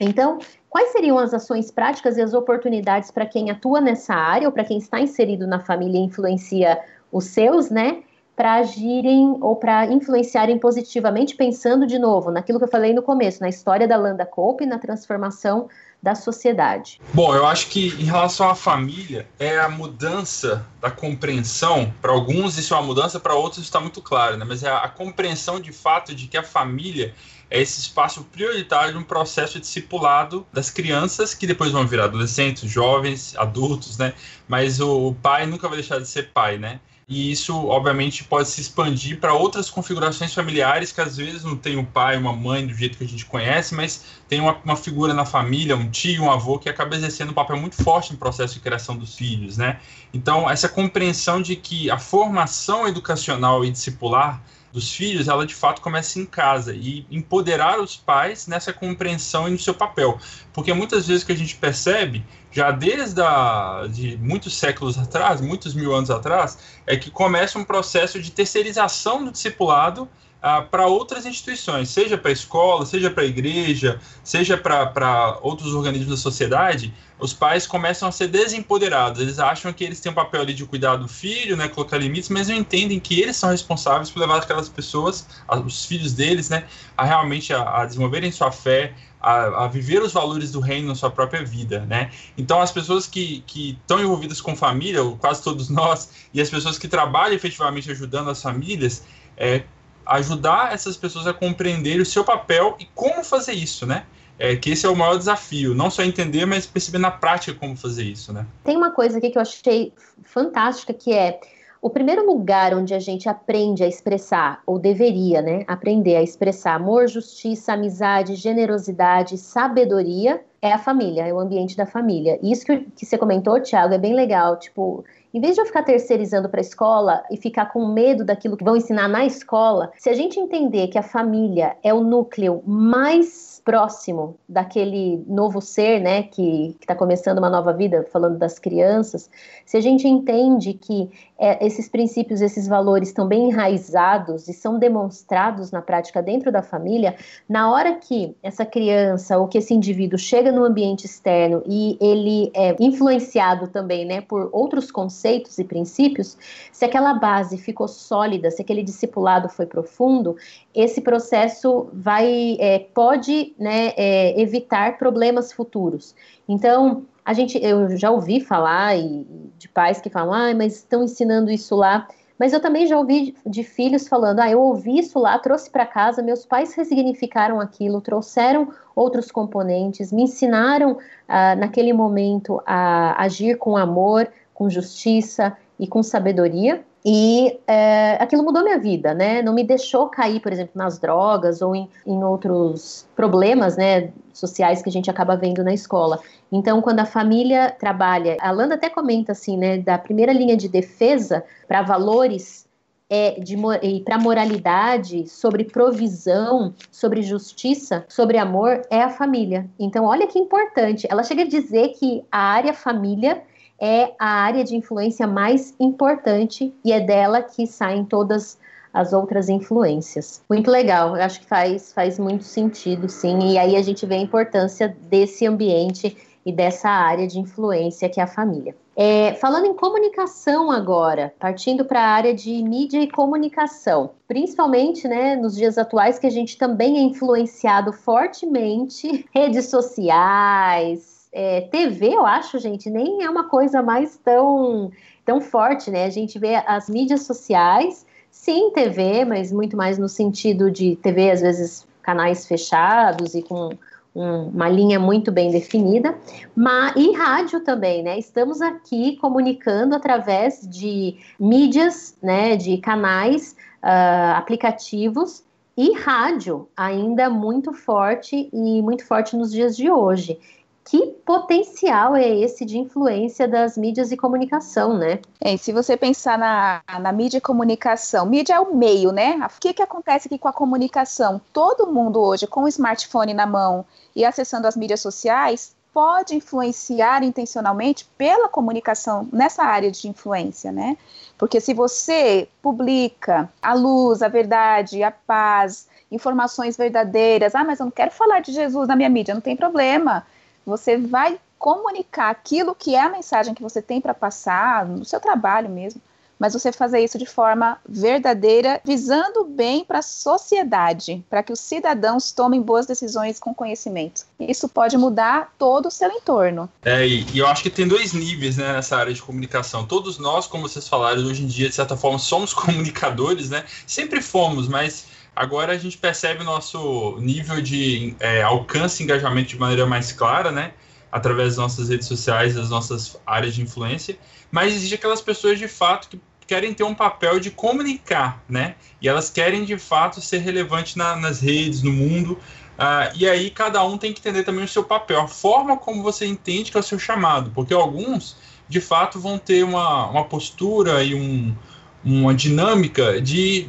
Então, 0.00 0.38
quais 0.70 0.92
seriam 0.92 1.18
as 1.18 1.34
ações 1.34 1.70
práticas 1.70 2.16
e 2.16 2.22
as 2.22 2.32
oportunidades 2.32 3.10
para 3.10 3.26
quem 3.26 3.50
atua 3.50 3.78
nessa 3.78 4.14
área 4.14 4.48
ou 4.48 4.52
para 4.52 4.64
quem 4.64 4.78
está 4.78 4.98
inserido 4.98 5.46
na 5.46 5.60
família 5.60 5.98
e 5.98 6.04
influencia 6.04 6.80
os 7.12 7.26
seus, 7.26 7.68
né? 7.68 8.02
Para 8.34 8.54
agirem 8.54 9.36
ou 9.42 9.54
para 9.54 9.84
influenciarem 9.84 10.58
positivamente, 10.58 11.36
pensando 11.36 11.86
de 11.86 11.98
novo 11.98 12.30
naquilo 12.30 12.58
que 12.58 12.64
eu 12.64 12.70
falei 12.70 12.94
no 12.94 13.02
começo, 13.02 13.42
na 13.42 13.50
história 13.50 13.86
da 13.86 13.96
Landa 13.96 14.24
Cope, 14.24 14.64
na 14.64 14.78
transformação 14.78 15.68
da 16.02 16.14
sociedade. 16.14 17.00
Bom, 17.12 17.34
eu 17.34 17.46
acho 17.46 17.68
que 17.68 17.88
em 17.88 18.04
relação 18.04 18.48
à 18.48 18.54
família, 18.54 19.28
é 19.38 19.58
a 19.58 19.68
mudança 19.68 20.66
da 20.80 20.90
compreensão. 20.90 21.92
Para 22.00 22.12
alguns 22.12 22.56
isso 22.56 22.72
é 22.72 22.76
uma 22.76 22.86
mudança, 22.86 23.20
para 23.20 23.34
outros 23.34 23.64
está 23.64 23.80
muito 23.80 24.00
claro, 24.00 24.36
né? 24.36 24.44
Mas 24.46 24.62
é 24.62 24.70
a 24.70 24.88
compreensão 24.88 25.60
de 25.60 25.72
fato 25.72 26.14
de 26.14 26.26
que 26.26 26.38
a 26.38 26.42
família 26.42 27.14
é 27.50 27.60
esse 27.60 27.80
espaço 27.80 28.22
prioritário 28.24 28.92
de 28.92 28.98
um 28.98 29.02
processo 29.02 29.58
discipulado 29.58 30.46
das 30.52 30.70
crianças 30.70 31.34
que 31.34 31.46
depois 31.46 31.72
vão 31.72 31.86
virar 31.86 32.04
adolescentes, 32.04 32.70
jovens, 32.70 33.34
adultos, 33.36 33.98
né? 33.98 34.14
Mas 34.48 34.80
o 34.80 35.14
pai 35.20 35.46
nunca 35.46 35.68
vai 35.68 35.78
deixar 35.78 35.98
de 35.98 36.06
ser 36.06 36.30
pai, 36.32 36.56
né? 36.56 36.80
E 37.10 37.32
isso, 37.32 37.66
obviamente, 37.66 38.22
pode 38.22 38.48
se 38.48 38.60
expandir 38.60 39.18
para 39.18 39.34
outras 39.34 39.68
configurações 39.68 40.32
familiares 40.32 40.92
que 40.92 41.00
às 41.00 41.16
vezes 41.16 41.42
não 41.42 41.56
tem 41.56 41.76
um 41.76 41.84
pai, 41.84 42.16
uma 42.16 42.32
mãe 42.32 42.64
do 42.64 42.72
jeito 42.72 42.96
que 42.96 43.02
a 43.02 43.08
gente 43.08 43.26
conhece, 43.26 43.74
mas 43.74 44.04
tem 44.28 44.38
uma, 44.38 44.56
uma 44.64 44.76
figura 44.76 45.12
na 45.12 45.26
família, 45.26 45.76
um 45.76 45.90
tio, 45.90 46.22
um 46.22 46.30
avô, 46.30 46.56
que 46.56 46.68
acaba 46.68 46.94
exercendo 46.94 47.30
um 47.30 47.34
papel 47.34 47.56
muito 47.56 47.82
forte 47.82 48.12
no 48.12 48.18
processo 48.18 48.54
de 48.54 48.60
criação 48.60 48.96
dos 48.96 49.16
filhos, 49.16 49.56
né? 49.56 49.80
Então, 50.14 50.48
essa 50.48 50.68
compreensão 50.68 51.42
de 51.42 51.56
que 51.56 51.90
a 51.90 51.98
formação 51.98 52.86
educacional 52.86 53.64
e 53.64 53.72
discipular 53.72 54.40
dos 54.72 54.94
filhos, 54.94 55.26
ela 55.26 55.44
de 55.44 55.54
fato 55.54 55.80
começa 55.80 56.20
em 56.20 56.24
casa 56.24 56.72
e 56.72 57.04
empoderar 57.10 57.80
os 57.80 57.96
pais 57.96 58.46
nessa 58.46 58.72
compreensão 58.72 59.48
e 59.48 59.50
no 59.50 59.58
seu 59.58 59.74
papel. 59.74 60.16
Porque 60.52 60.72
muitas 60.72 61.08
vezes 61.08 61.24
que 61.24 61.32
a 61.32 61.36
gente 61.36 61.56
percebe, 61.56 62.24
já 62.50 62.70
desde 62.70 63.20
a, 63.22 63.86
de 63.88 64.16
muitos 64.16 64.56
séculos 64.56 64.98
atrás, 64.98 65.40
muitos 65.40 65.74
mil 65.74 65.94
anos 65.94 66.10
atrás, 66.10 66.58
é 66.86 66.96
que 66.96 67.10
começa 67.10 67.58
um 67.58 67.64
processo 67.64 68.20
de 68.20 68.30
terceirização 68.30 69.24
do 69.24 69.30
discipulado 69.30 70.08
ah, 70.42 70.62
para 70.62 70.86
outras 70.86 71.26
instituições, 71.26 71.90
seja 71.90 72.16
para 72.16 72.30
a 72.30 72.32
escola, 72.32 72.86
seja 72.86 73.10
para 73.10 73.22
a 73.22 73.26
igreja, 73.26 74.00
seja 74.24 74.56
para 74.56 75.38
outros 75.42 75.74
organismos 75.74 76.10
da 76.10 76.16
sociedade, 76.16 76.94
os 77.18 77.34
pais 77.34 77.66
começam 77.66 78.08
a 78.08 78.12
ser 78.12 78.28
desempoderados. 78.28 79.20
Eles 79.20 79.38
acham 79.38 79.72
que 79.72 79.84
eles 79.84 80.00
têm 80.00 80.10
um 80.10 80.14
papel 80.14 80.40
ali 80.40 80.54
de 80.54 80.64
cuidar 80.64 80.96
do 80.96 81.06
filho, 81.06 81.56
né, 81.56 81.68
colocar 81.68 81.98
limites, 81.98 82.30
mas 82.30 82.48
não 82.48 82.54
entendem 82.54 82.98
que 82.98 83.20
eles 83.20 83.36
são 83.36 83.50
responsáveis 83.50 84.10
por 84.10 84.20
levar 84.20 84.38
aquelas 84.38 84.68
pessoas, 84.68 85.26
os 85.66 85.84
filhos 85.84 86.14
deles, 86.14 86.48
né, 86.48 86.64
a 86.96 87.04
realmente 87.04 87.52
a, 87.52 87.82
a 87.82 87.84
desenvolverem 87.84 88.32
sua 88.32 88.50
fé, 88.50 88.94
a, 89.20 89.64
a, 89.64 89.68
viver 89.68 90.00
os 90.02 90.14
valores 90.14 90.50
do 90.50 90.60
reino 90.60 90.88
na 90.88 90.94
sua 90.94 91.10
própria 91.10 91.44
vida, 91.44 91.80
né? 91.80 92.10
Então, 92.38 92.58
as 92.58 92.72
pessoas 92.72 93.06
que, 93.06 93.44
estão 93.54 94.00
envolvidas 94.00 94.40
com 94.40 94.56
família, 94.56 95.00
quase 95.18 95.42
todos 95.42 95.68
nós, 95.68 96.08
e 96.32 96.40
as 96.40 96.48
pessoas 96.48 96.78
que 96.78 96.88
trabalham 96.88 97.34
efetivamente 97.34 97.90
ajudando 97.90 98.30
as 98.30 98.40
famílias, 98.40 99.04
é, 99.36 99.64
ajudar 100.10 100.72
essas 100.72 100.96
pessoas 100.96 101.26
a 101.26 101.32
compreender 101.32 102.00
o 102.00 102.04
seu 102.04 102.24
papel 102.24 102.76
e 102.78 102.84
como 102.94 103.22
fazer 103.22 103.52
isso, 103.52 103.86
né? 103.86 104.04
É, 104.38 104.56
que 104.56 104.70
esse 104.70 104.86
é 104.86 104.88
o 104.88 104.96
maior 104.96 105.16
desafio, 105.18 105.74
não 105.74 105.90
só 105.90 106.02
entender, 106.02 106.46
mas 106.46 106.66
perceber 106.66 106.98
na 106.98 107.10
prática 107.10 107.56
como 107.58 107.76
fazer 107.76 108.04
isso, 108.04 108.32
né? 108.32 108.46
Tem 108.64 108.76
uma 108.76 108.90
coisa 108.90 109.18
aqui 109.18 109.30
que 109.30 109.36
eu 109.36 109.42
achei 109.42 109.92
fantástica, 110.22 110.94
que 110.94 111.12
é 111.12 111.38
o 111.82 111.88
primeiro 111.88 112.26
lugar 112.26 112.74
onde 112.74 112.92
a 112.92 112.98
gente 112.98 113.28
aprende 113.28 113.82
a 113.82 113.88
expressar, 113.88 114.62
ou 114.66 114.78
deveria, 114.78 115.40
né, 115.40 115.64
aprender 115.66 116.16
a 116.16 116.22
expressar 116.22 116.74
amor, 116.74 117.08
justiça, 117.08 117.72
amizade, 117.72 118.34
generosidade, 118.34 119.38
sabedoria, 119.38 120.44
é 120.62 120.72
a 120.72 120.78
família, 120.78 121.26
é 121.26 121.32
o 121.32 121.40
ambiente 121.40 121.74
da 121.76 121.86
família. 121.86 122.38
Isso 122.42 122.66
que, 122.66 122.80
que 122.94 123.06
você 123.06 123.16
comentou, 123.16 123.60
Thiago, 123.60 123.94
é 123.94 123.98
bem 123.98 124.14
legal. 124.14 124.58
Tipo, 124.58 125.04
em 125.32 125.40
vez 125.40 125.54
de 125.54 125.62
eu 125.62 125.66
ficar 125.66 125.82
terceirizando 125.82 126.50
para 126.50 126.60
a 126.60 126.62
escola 126.62 127.22
e 127.30 127.36
ficar 127.36 127.72
com 127.72 127.86
medo 127.86 128.24
daquilo 128.24 128.56
que 128.56 128.64
vão 128.64 128.76
ensinar 128.76 129.08
na 129.08 129.24
escola, 129.24 129.90
se 129.96 130.10
a 130.10 130.12
gente 130.12 130.38
entender 130.38 130.88
que 130.88 130.98
a 130.98 131.02
família 131.02 131.76
é 131.82 131.94
o 131.94 132.02
núcleo 132.02 132.62
mais 132.66 133.62
próximo 133.64 134.36
daquele 134.48 135.22
novo 135.26 135.60
ser, 135.60 136.00
né, 136.00 136.24
que 136.24 136.76
está 136.80 136.94
começando 136.94 137.38
uma 137.38 137.50
nova 137.50 137.72
vida, 137.72 138.06
falando 138.10 138.36
das 138.36 138.58
crianças, 138.58 139.30
se 139.64 139.76
a 139.76 139.80
gente 139.80 140.08
entende 140.08 140.74
que 140.74 141.10
é, 141.40 141.64
esses 141.66 141.88
princípios, 141.88 142.42
esses 142.42 142.68
valores 142.68 143.08
estão 143.08 143.26
bem 143.26 143.48
enraizados 143.48 144.46
e 144.46 144.52
são 144.52 144.78
demonstrados 144.78 145.70
na 145.70 145.80
prática 145.80 146.22
dentro 146.22 146.52
da 146.52 146.62
família, 146.62 147.16
na 147.48 147.72
hora 147.72 147.94
que 147.94 148.36
essa 148.42 148.66
criança 148.66 149.38
ou 149.38 149.48
que 149.48 149.56
esse 149.56 149.72
indivíduo 149.72 150.18
chega 150.18 150.52
no 150.52 150.62
ambiente 150.62 151.06
externo 151.06 151.62
e 151.66 151.96
ele 151.98 152.50
é 152.54 152.76
influenciado 152.78 153.68
também, 153.68 154.04
né, 154.04 154.20
por 154.20 154.50
outros 154.52 154.90
conceitos 154.90 155.58
e 155.58 155.64
princípios, 155.64 156.36
se 156.70 156.84
aquela 156.84 157.14
base 157.14 157.56
ficou 157.56 157.88
sólida, 157.88 158.50
se 158.50 158.60
aquele 158.60 158.82
discipulado 158.82 159.48
foi 159.48 159.64
profundo, 159.64 160.36
esse 160.74 161.00
processo 161.00 161.88
vai 161.92 162.58
é, 162.60 162.80
pode 162.92 163.54
né, 163.58 163.94
é, 163.96 164.38
evitar 164.38 164.98
problemas 164.98 165.52
futuros. 165.52 166.14
Então, 166.46 167.06
a 167.30 167.32
gente, 167.32 167.64
eu 167.64 167.96
já 167.96 168.10
ouvi 168.10 168.40
falar 168.40 168.96
e, 168.96 169.24
de 169.56 169.68
pais 169.68 170.00
que 170.00 170.10
falam, 170.10 170.34
ah, 170.34 170.52
mas 170.52 170.78
estão 170.78 171.04
ensinando 171.04 171.48
isso 171.48 171.76
lá. 171.76 172.08
Mas 172.36 172.52
eu 172.52 172.58
também 172.58 172.88
já 172.88 172.98
ouvi 172.98 173.36
de 173.46 173.62
filhos 173.62 174.08
falando, 174.08 174.40
ah, 174.40 174.50
eu 174.50 174.60
ouvi 174.60 174.98
isso 174.98 175.16
lá, 175.16 175.38
trouxe 175.38 175.70
para 175.70 175.86
casa, 175.86 176.24
meus 176.24 176.44
pais 176.44 176.74
ressignificaram 176.74 177.60
aquilo, 177.60 178.00
trouxeram 178.00 178.72
outros 178.96 179.30
componentes, 179.30 180.10
me 180.10 180.24
ensinaram 180.24 180.98
ah, 181.28 181.54
naquele 181.54 181.92
momento 181.92 182.60
a 182.66 183.22
agir 183.22 183.56
com 183.58 183.76
amor, 183.76 184.28
com 184.52 184.68
justiça 184.68 185.56
e 185.80 185.86
com 185.86 186.02
sabedoria. 186.02 186.84
E 187.02 187.58
é, 187.66 188.18
aquilo 188.20 188.44
mudou 188.44 188.62
minha 188.62 188.78
vida, 188.78 189.14
né? 189.14 189.40
Não 189.40 189.54
me 189.54 189.64
deixou 189.64 190.08
cair, 190.08 190.38
por 190.38 190.52
exemplo, 190.52 190.72
nas 190.74 190.98
drogas 190.98 191.62
ou 191.62 191.74
em, 191.74 191.88
em 192.06 192.22
outros 192.22 193.08
problemas, 193.16 193.78
né, 193.78 194.12
sociais 194.34 194.82
que 194.82 194.90
a 194.90 194.92
gente 194.92 195.10
acaba 195.10 195.34
vendo 195.34 195.64
na 195.64 195.72
escola. 195.72 196.20
Então, 196.52 196.82
quando 196.82 197.00
a 197.00 197.06
família 197.06 197.70
trabalha, 197.70 198.36
a 198.38 198.50
Landa 198.50 198.74
até 198.74 198.90
comenta 198.90 199.32
assim, 199.32 199.56
né, 199.56 199.78
da 199.78 199.96
primeira 199.96 200.32
linha 200.32 200.56
de 200.56 200.68
defesa 200.68 201.42
para 201.66 201.80
valores 201.80 202.68
é, 203.08 203.40
de, 203.40 203.56
e 203.82 204.00
para 204.02 204.18
moralidade, 204.18 205.26
sobre 205.26 205.64
provisão, 205.64 206.74
sobre 206.92 207.22
justiça, 207.22 208.04
sobre 208.08 208.36
amor, 208.36 208.82
é 208.90 209.02
a 209.02 209.08
família. 209.08 209.66
Então, 209.78 210.04
olha 210.04 210.26
que 210.26 210.38
importante. 210.38 211.08
Ela 211.10 211.24
chega 211.24 211.42
a 211.42 211.48
dizer 211.48 211.88
que 211.98 212.22
a 212.30 212.38
área 212.38 212.74
família 212.74 213.42
é 213.80 214.12
a 214.18 214.28
área 214.28 214.62
de 214.62 214.76
influência 214.76 215.26
mais 215.26 215.74
importante 215.80 216.74
e 216.84 216.92
é 216.92 217.00
dela 217.00 217.42
que 217.42 217.66
saem 217.66 218.04
todas 218.04 218.58
as 218.92 219.12
outras 219.12 219.48
influências. 219.48 220.42
Muito 220.48 220.70
legal, 220.70 221.16
eu 221.16 221.22
acho 221.22 221.40
que 221.40 221.46
faz, 221.46 221.92
faz 221.92 222.18
muito 222.18 222.44
sentido, 222.44 223.08
sim, 223.08 223.52
e 223.52 223.58
aí 223.58 223.76
a 223.76 223.82
gente 223.82 224.04
vê 224.04 224.16
a 224.16 224.20
importância 224.20 224.94
desse 225.08 225.46
ambiente 225.46 226.16
e 226.44 226.52
dessa 226.52 226.88
área 226.88 227.26
de 227.26 227.38
influência 227.38 228.08
que 228.08 228.20
é 228.20 228.22
a 228.22 228.26
família. 228.26 228.74
É, 228.96 229.34
falando 229.34 229.66
em 229.66 229.74
comunicação 229.74 230.70
agora, 230.70 231.32
partindo 231.38 231.84
para 231.84 232.02
a 232.02 232.08
área 232.08 232.34
de 232.34 232.62
mídia 232.62 233.00
e 233.00 233.10
comunicação, 233.10 234.10
principalmente 234.26 235.08
né, 235.08 235.36
nos 235.36 235.56
dias 235.56 235.78
atuais 235.78 236.18
que 236.18 236.26
a 236.26 236.30
gente 236.30 236.58
também 236.58 236.98
é 236.98 237.00
influenciado 237.00 237.92
fortemente, 237.92 239.24
redes 239.32 239.66
sociais, 239.66 241.09
é, 241.32 241.62
TV, 241.62 242.14
eu 242.14 242.26
acho, 242.26 242.58
gente, 242.58 242.90
nem 242.90 243.22
é 243.22 243.30
uma 243.30 243.44
coisa 243.44 243.82
mais 243.82 244.16
tão, 244.16 244.90
tão 245.24 245.40
forte, 245.40 245.90
né? 245.90 246.04
A 246.04 246.10
gente 246.10 246.38
vê 246.38 246.56
as 246.66 246.88
mídias 246.88 247.22
sociais, 247.22 248.04
sim, 248.30 248.70
TV, 248.72 249.24
mas 249.24 249.52
muito 249.52 249.76
mais 249.76 249.98
no 249.98 250.08
sentido 250.08 250.70
de 250.70 250.96
TV, 250.96 251.30
às 251.30 251.40
vezes, 251.40 251.86
canais 252.02 252.46
fechados 252.46 253.34
e 253.34 253.42
com 253.42 253.70
um, 254.14 254.48
uma 254.48 254.68
linha 254.68 254.98
muito 254.98 255.30
bem 255.30 255.52
definida, 255.52 256.18
mas, 256.54 256.94
e 256.96 257.12
rádio 257.12 257.60
também, 257.60 258.02
né? 258.02 258.18
Estamos 258.18 258.60
aqui 258.60 259.16
comunicando 259.16 259.94
através 259.94 260.68
de 260.68 261.16
mídias, 261.38 262.16
né, 262.20 262.56
de 262.56 262.76
canais, 262.78 263.54
uh, 263.84 264.36
aplicativos 264.36 265.44
e 265.76 265.92
rádio 265.94 266.68
ainda 266.76 267.30
muito 267.30 267.72
forte 267.72 268.50
e 268.52 268.82
muito 268.82 269.06
forte 269.06 269.36
nos 269.36 269.52
dias 269.52 269.76
de 269.76 269.88
hoje 269.88 270.38
que 270.84 271.06
potencial 271.24 272.16
é 272.16 272.28
esse 272.28 272.64
de 272.64 272.78
influência 272.78 273.46
das 273.46 273.76
mídias 273.76 274.10
e 274.10 274.16
comunicação, 274.16 274.96
né? 274.96 275.20
É, 275.40 275.56
se 275.56 275.72
você 275.72 275.96
pensar 275.96 276.38
na, 276.38 276.82
na 277.00 277.12
mídia 277.12 277.38
e 277.38 277.40
comunicação, 277.40 278.26
mídia 278.26 278.54
é 278.54 278.60
o 278.60 278.74
meio, 278.74 279.12
né? 279.12 279.36
O 279.36 279.60
que, 279.60 279.72
que 279.72 279.82
acontece 279.82 280.26
aqui 280.26 280.38
com 280.38 280.48
a 280.48 280.52
comunicação? 280.52 281.40
Todo 281.52 281.86
mundo 281.86 282.20
hoje 282.20 282.46
com 282.46 282.64
o 282.64 282.68
smartphone 282.68 283.34
na 283.34 283.46
mão 283.46 283.84
e 284.16 284.24
acessando 284.24 284.66
as 284.66 284.76
mídias 284.76 285.00
sociais 285.00 285.74
pode 285.92 286.34
influenciar 286.34 287.22
intencionalmente 287.22 288.08
pela 288.16 288.48
comunicação 288.48 289.28
nessa 289.32 289.64
área 289.64 289.90
de 289.90 290.08
influência, 290.08 290.72
né? 290.72 290.96
Porque 291.36 291.60
se 291.60 291.74
você 291.74 292.48
publica 292.62 293.50
a 293.62 293.74
luz, 293.74 294.22
a 294.22 294.28
verdade, 294.28 295.02
a 295.02 295.10
paz, 295.10 295.88
informações 296.10 296.76
verdadeiras, 296.76 297.54
ah, 297.54 297.64
mas 297.64 297.80
eu 297.80 297.86
não 297.86 297.90
quero 297.90 298.10
falar 298.10 298.40
de 298.40 298.52
Jesus 298.52 298.88
na 298.88 298.96
minha 298.96 299.08
mídia, 299.08 299.34
não 299.34 299.40
tem 299.40 299.56
problema 299.56 300.26
você 300.64 300.96
vai 300.96 301.38
comunicar 301.58 302.30
aquilo 302.30 302.74
que 302.74 302.94
é 302.94 303.02
a 303.02 303.10
mensagem 303.10 303.54
que 303.54 303.62
você 303.62 303.82
tem 303.82 304.00
para 304.00 304.14
passar 304.14 304.86
no 304.86 305.04
seu 305.04 305.20
trabalho 305.20 305.68
mesmo, 305.68 306.00
mas 306.40 306.54
você 306.54 306.72
fazer 306.72 307.00
isso 307.00 307.18
de 307.18 307.26
forma 307.26 307.78
verdadeira, 307.86 308.80
visando 308.82 309.44
bem 309.44 309.84
para 309.84 309.98
a 309.98 310.02
sociedade, 310.02 311.22
para 311.28 311.42
que 311.42 311.52
os 311.52 311.60
cidadãos 311.60 312.32
tomem 312.32 312.62
boas 312.62 312.86
decisões 312.86 313.38
com 313.38 313.54
conhecimento. 313.54 314.24
Isso 314.40 314.66
pode 314.66 314.96
mudar 314.96 315.54
todo 315.58 315.86
o 315.86 315.90
seu 315.90 316.10
entorno. 316.10 316.66
É, 316.82 317.06
e, 317.06 317.38
eu 317.38 317.46
acho 317.46 317.62
que 317.62 317.68
tem 317.68 317.86
dois 317.86 318.14
níveis 318.14 318.56
né, 318.56 318.72
nessa 318.72 318.96
área 318.96 319.12
de 319.12 319.20
comunicação. 319.20 319.84
Todos 319.84 320.18
nós, 320.18 320.46
como 320.46 320.66
vocês 320.66 320.88
falaram, 320.88 321.22
hoje 321.26 321.42
em 321.42 321.46
dia, 321.46 321.68
de 321.68 321.74
certa 321.74 321.94
forma, 321.94 322.18
somos 322.18 322.54
comunicadores, 322.54 323.50
né? 323.50 323.66
Sempre 323.86 324.22
fomos, 324.22 324.66
mas 324.66 325.04
Agora 325.34 325.72
a 325.72 325.78
gente 325.78 325.96
percebe 325.96 326.42
o 326.42 326.44
nosso 326.44 327.16
nível 327.20 327.60
de 327.60 328.14
é, 328.20 328.42
alcance 328.42 329.02
e 329.02 329.04
engajamento 329.04 329.48
de 329.48 329.58
maneira 329.58 329.86
mais 329.86 330.12
clara, 330.12 330.50
né? 330.50 330.72
Através 331.10 331.50
das 331.50 331.56
nossas 331.56 331.88
redes 331.88 332.06
sociais, 332.06 332.54
das 332.54 332.70
nossas 332.70 333.16
áreas 333.26 333.54
de 333.54 333.62
influência. 333.62 334.18
Mas 334.50 334.74
existe 334.74 334.94
aquelas 334.94 335.20
pessoas 335.20 335.58
de 335.58 335.68
fato 335.68 336.08
que 336.08 336.20
querem 336.46 336.74
ter 336.74 336.82
um 336.82 336.94
papel 336.94 337.38
de 337.38 337.50
comunicar, 337.50 338.42
né? 338.48 338.74
E 339.00 339.08
elas 339.08 339.30
querem 339.30 339.64
de 339.64 339.78
fato 339.78 340.20
ser 340.20 340.38
relevantes 340.38 340.96
na, 340.96 341.14
nas 341.14 341.40
redes, 341.40 341.82
no 341.82 341.92
mundo. 341.92 342.32
Uh, 342.32 343.14
e 343.14 343.28
aí 343.28 343.50
cada 343.50 343.84
um 343.84 343.96
tem 343.96 344.12
que 344.12 344.20
entender 344.20 344.42
também 344.42 344.64
o 344.64 344.68
seu 344.68 344.82
papel, 344.82 345.20
a 345.20 345.28
forma 345.28 345.76
como 345.76 346.02
você 346.02 346.26
entende 346.26 346.70
que 346.72 346.76
é 346.76 346.80
o 346.80 346.82
seu 346.82 346.98
chamado, 346.98 347.50
porque 347.54 347.74
alguns 347.74 348.36
de 348.66 348.80
fato 348.80 349.20
vão 349.20 349.36
ter 349.36 349.62
uma, 349.62 350.06
uma 350.06 350.24
postura 350.24 351.04
e 351.04 351.14
um, 351.14 351.54
uma 352.02 352.34
dinâmica 352.34 353.20
de 353.20 353.68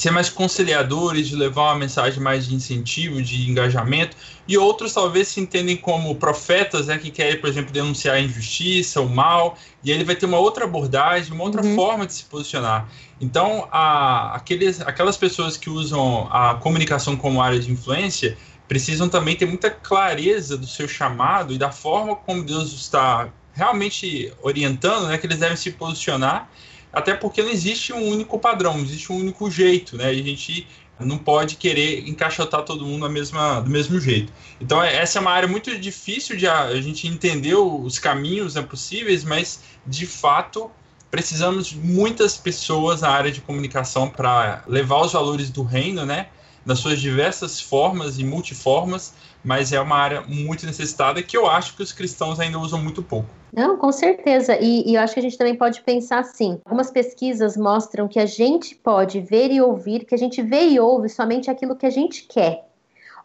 ser 0.00 0.10
mais 0.10 0.30
conciliadores, 0.30 1.28
de 1.28 1.36
levar 1.36 1.64
uma 1.64 1.74
mensagem 1.74 2.22
mais 2.22 2.48
de 2.48 2.54
incentivo, 2.54 3.20
de 3.20 3.50
engajamento, 3.50 4.16
e 4.48 4.56
outros 4.56 4.94
talvez 4.94 5.28
se 5.28 5.40
entendem 5.40 5.76
como 5.76 6.14
profetas, 6.14 6.86
né, 6.86 6.96
que 6.96 7.10
querem, 7.10 7.38
por 7.38 7.50
exemplo, 7.50 7.70
denunciar 7.70 8.16
a 8.16 8.20
injustiça, 8.20 9.02
o 9.02 9.08
mal, 9.10 9.58
e 9.84 9.90
aí 9.92 9.98
ele 9.98 10.04
vai 10.04 10.16
ter 10.16 10.24
uma 10.24 10.38
outra 10.38 10.64
abordagem, 10.64 11.34
uma 11.34 11.44
outra 11.44 11.62
uhum. 11.62 11.76
forma 11.76 12.06
de 12.06 12.14
se 12.14 12.24
posicionar. 12.24 12.88
Então, 13.20 13.68
a, 13.70 14.34
aqueles, 14.36 14.80
aquelas 14.80 15.18
pessoas 15.18 15.58
que 15.58 15.68
usam 15.68 16.26
a 16.32 16.54
comunicação 16.54 17.14
como 17.14 17.42
área 17.42 17.60
de 17.60 17.70
influência 17.70 18.38
precisam 18.66 19.06
também 19.06 19.36
ter 19.36 19.44
muita 19.44 19.70
clareza 19.70 20.56
do 20.56 20.66
seu 20.66 20.88
chamado 20.88 21.52
e 21.52 21.58
da 21.58 21.70
forma 21.70 22.16
como 22.16 22.42
Deus 22.42 22.72
está 22.72 23.28
realmente 23.52 24.32
orientando, 24.40 25.08
né, 25.08 25.18
que 25.18 25.26
eles 25.26 25.40
devem 25.40 25.58
se 25.58 25.72
posicionar 25.72 26.48
até 26.92 27.14
porque 27.14 27.42
não 27.42 27.50
existe 27.50 27.92
um 27.92 28.08
único 28.08 28.38
padrão, 28.38 28.76
não 28.76 28.84
existe 28.84 29.12
um 29.12 29.16
único 29.16 29.50
jeito, 29.50 29.96
né? 29.96 30.06
A 30.06 30.14
gente 30.14 30.66
não 30.98 31.16
pode 31.16 31.56
querer 31.56 32.06
encaixotar 32.08 32.62
todo 32.62 32.84
mundo 32.84 33.08
mesma, 33.08 33.60
do 33.60 33.70
mesmo 33.70 33.98
jeito. 34.00 34.32
Então, 34.60 34.82
é, 34.82 34.96
essa 34.96 35.18
é 35.18 35.20
uma 35.20 35.30
área 35.30 35.48
muito 35.48 35.76
difícil 35.78 36.36
de 36.36 36.46
a, 36.46 36.64
a 36.64 36.80
gente 36.80 37.08
entender 37.08 37.54
os 37.54 37.98
caminhos 37.98 38.54
né, 38.54 38.62
possíveis, 38.62 39.24
mas 39.24 39.60
de 39.86 40.06
fato 40.06 40.70
precisamos 41.10 41.68
de 41.68 41.76
muitas 41.78 42.36
pessoas 42.36 43.00
na 43.00 43.08
área 43.08 43.32
de 43.32 43.40
comunicação 43.40 44.08
para 44.08 44.62
levar 44.66 45.00
os 45.00 45.12
valores 45.12 45.50
do 45.50 45.62
reino, 45.62 46.04
né? 46.04 46.28
nas 46.64 46.78
suas 46.78 47.00
diversas 47.00 47.60
formas 47.60 48.18
e 48.18 48.24
multiformas, 48.24 49.14
mas 49.44 49.72
é 49.72 49.80
uma 49.80 49.96
área 49.96 50.22
muito 50.22 50.66
necessitada 50.66 51.22
que 51.22 51.36
eu 51.36 51.48
acho 51.48 51.76
que 51.76 51.82
os 51.82 51.92
cristãos 51.92 52.38
ainda 52.38 52.58
usam 52.58 52.80
muito 52.80 53.02
pouco. 53.02 53.28
Não, 53.52 53.76
com 53.76 53.90
certeza. 53.90 54.56
E, 54.60 54.88
e, 54.88 54.94
eu 54.94 55.00
acho 55.00 55.14
que 55.14 55.20
a 55.20 55.22
gente 55.22 55.36
também 55.36 55.56
pode 55.56 55.80
pensar 55.82 56.20
assim. 56.20 56.60
Algumas 56.64 56.90
pesquisas 56.90 57.56
mostram 57.56 58.06
que 58.06 58.18
a 58.18 58.26
gente 58.26 58.74
pode 58.76 59.20
ver 59.20 59.50
e 59.50 59.60
ouvir, 59.60 60.04
que 60.04 60.14
a 60.14 60.18
gente 60.18 60.40
vê 60.40 60.68
e 60.68 60.78
ouve 60.80 61.08
somente 61.08 61.50
aquilo 61.50 61.76
que 61.76 61.86
a 61.86 61.90
gente 61.90 62.26
quer. 62.28 62.69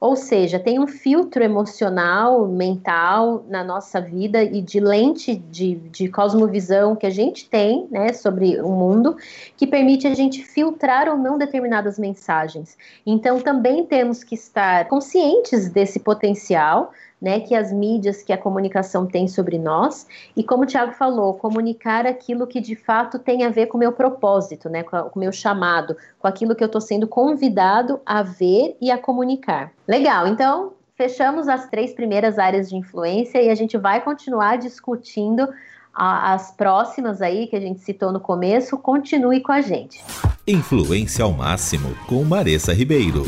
Ou 0.06 0.16
seja, 0.16 0.60
tem 0.60 0.80
um 0.80 0.86
filtro 0.86 1.44
emocional, 1.44 2.48
mental 2.48 3.44
na 3.50 3.64
nossa 3.64 4.00
vida 4.00 4.44
e 4.44 4.62
de 4.62 4.80
lente 4.80 5.34
de, 5.34 5.78
de 5.90 6.08
cosmovisão 6.10 6.96
que 6.96 7.08
a 7.08 7.10
gente 7.10 7.50
tem 7.50 7.88
né, 7.90 8.14
sobre 8.14 8.62
o 8.62 8.70
mundo, 8.70 9.18
que 9.58 9.66
permite 9.66 10.06
a 10.06 10.14
gente 10.14 10.44
filtrar 10.44 11.10
ou 11.10 11.18
não 11.18 11.40
determinadas 11.40 11.98
mensagens. 11.98 12.78
Então, 13.04 13.42
também 13.42 13.84
temos 13.84 14.24
que 14.24 14.36
estar 14.36 14.88
conscientes 14.88 15.70
desse 15.70 16.00
potencial 16.00 16.94
né, 17.22 17.40
que 17.40 17.56
as 17.56 17.72
mídias, 17.72 18.22
que 18.22 18.34
a 18.34 18.38
comunicação 18.38 19.06
tem 19.06 19.28
sobre 19.28 19.58
nós, 19.58 20.06
e 20.36 20.44
como 20.44 20.64
o 20.64 20.66
Tiago 20.66 20.92
falou, 20.92 21.34
comunicar 21.34 22.06
aquilo 22.06 22.46
que 22.46 22.60
de 22.60 22.76
fato 22.76 23.18
tem 23.18 23.44
a 23.44 23.50
ver 23.50 23.68
com 23.68 23.78
o 23.78 23.80
meu 23.80 23.92
propósito, 23.92 24.70
né, 24.70 24.84
com 24.84 24.98
o 24.98 25.20
meu 25.20 25.32
chamado, 25.32 25.96
com 26.20 26.28
aquilo 26.28 26.56
que 26.56 26.64
eu 26.64 26.68
estou 26.68 26.82
sendo 26.82 27.08
convidado 27.08 28.00
a 28.06 28.22
ver 28.22 28.78
e 28.82 28.92
a 28.92 28.98
comunicar. 28.98 29.72
Legal, 29.88 30.28
então 30.28 30.74
fechamos 30.96 31.48
as 31.48 31.68
três 31.70 31.94
primeiras 31.94 32.38
áreas 32.38 32.70
de 32.70 32.76
influência 32.76 33.42
e 33.42 33.50
a 33.50 33.56
gente 33.56 33.78
vai 33.78 34.02
continuar 34.02 34.58
discutindo 34.58 35.48
as 35.94 36.52
próximas 36.52 37.22
aí 37.22 37.48
que 37.48 37.56
a 37.56 37.60
gente 37.60 37.80
citou 37.80 38.12
no 38.12 38.20
começo. 38.20 38.78
Continue 38.78 39.42
com 39.42 39.54
a 39.54 39.62
gente. 39.62 40.04
Influência 40.46 41.24
ao 41.24 41.32
máximo 41.32 41.96
com 42.08 42.24
Maressa 42.24 42.74
Ribeiro. 42.74 43.24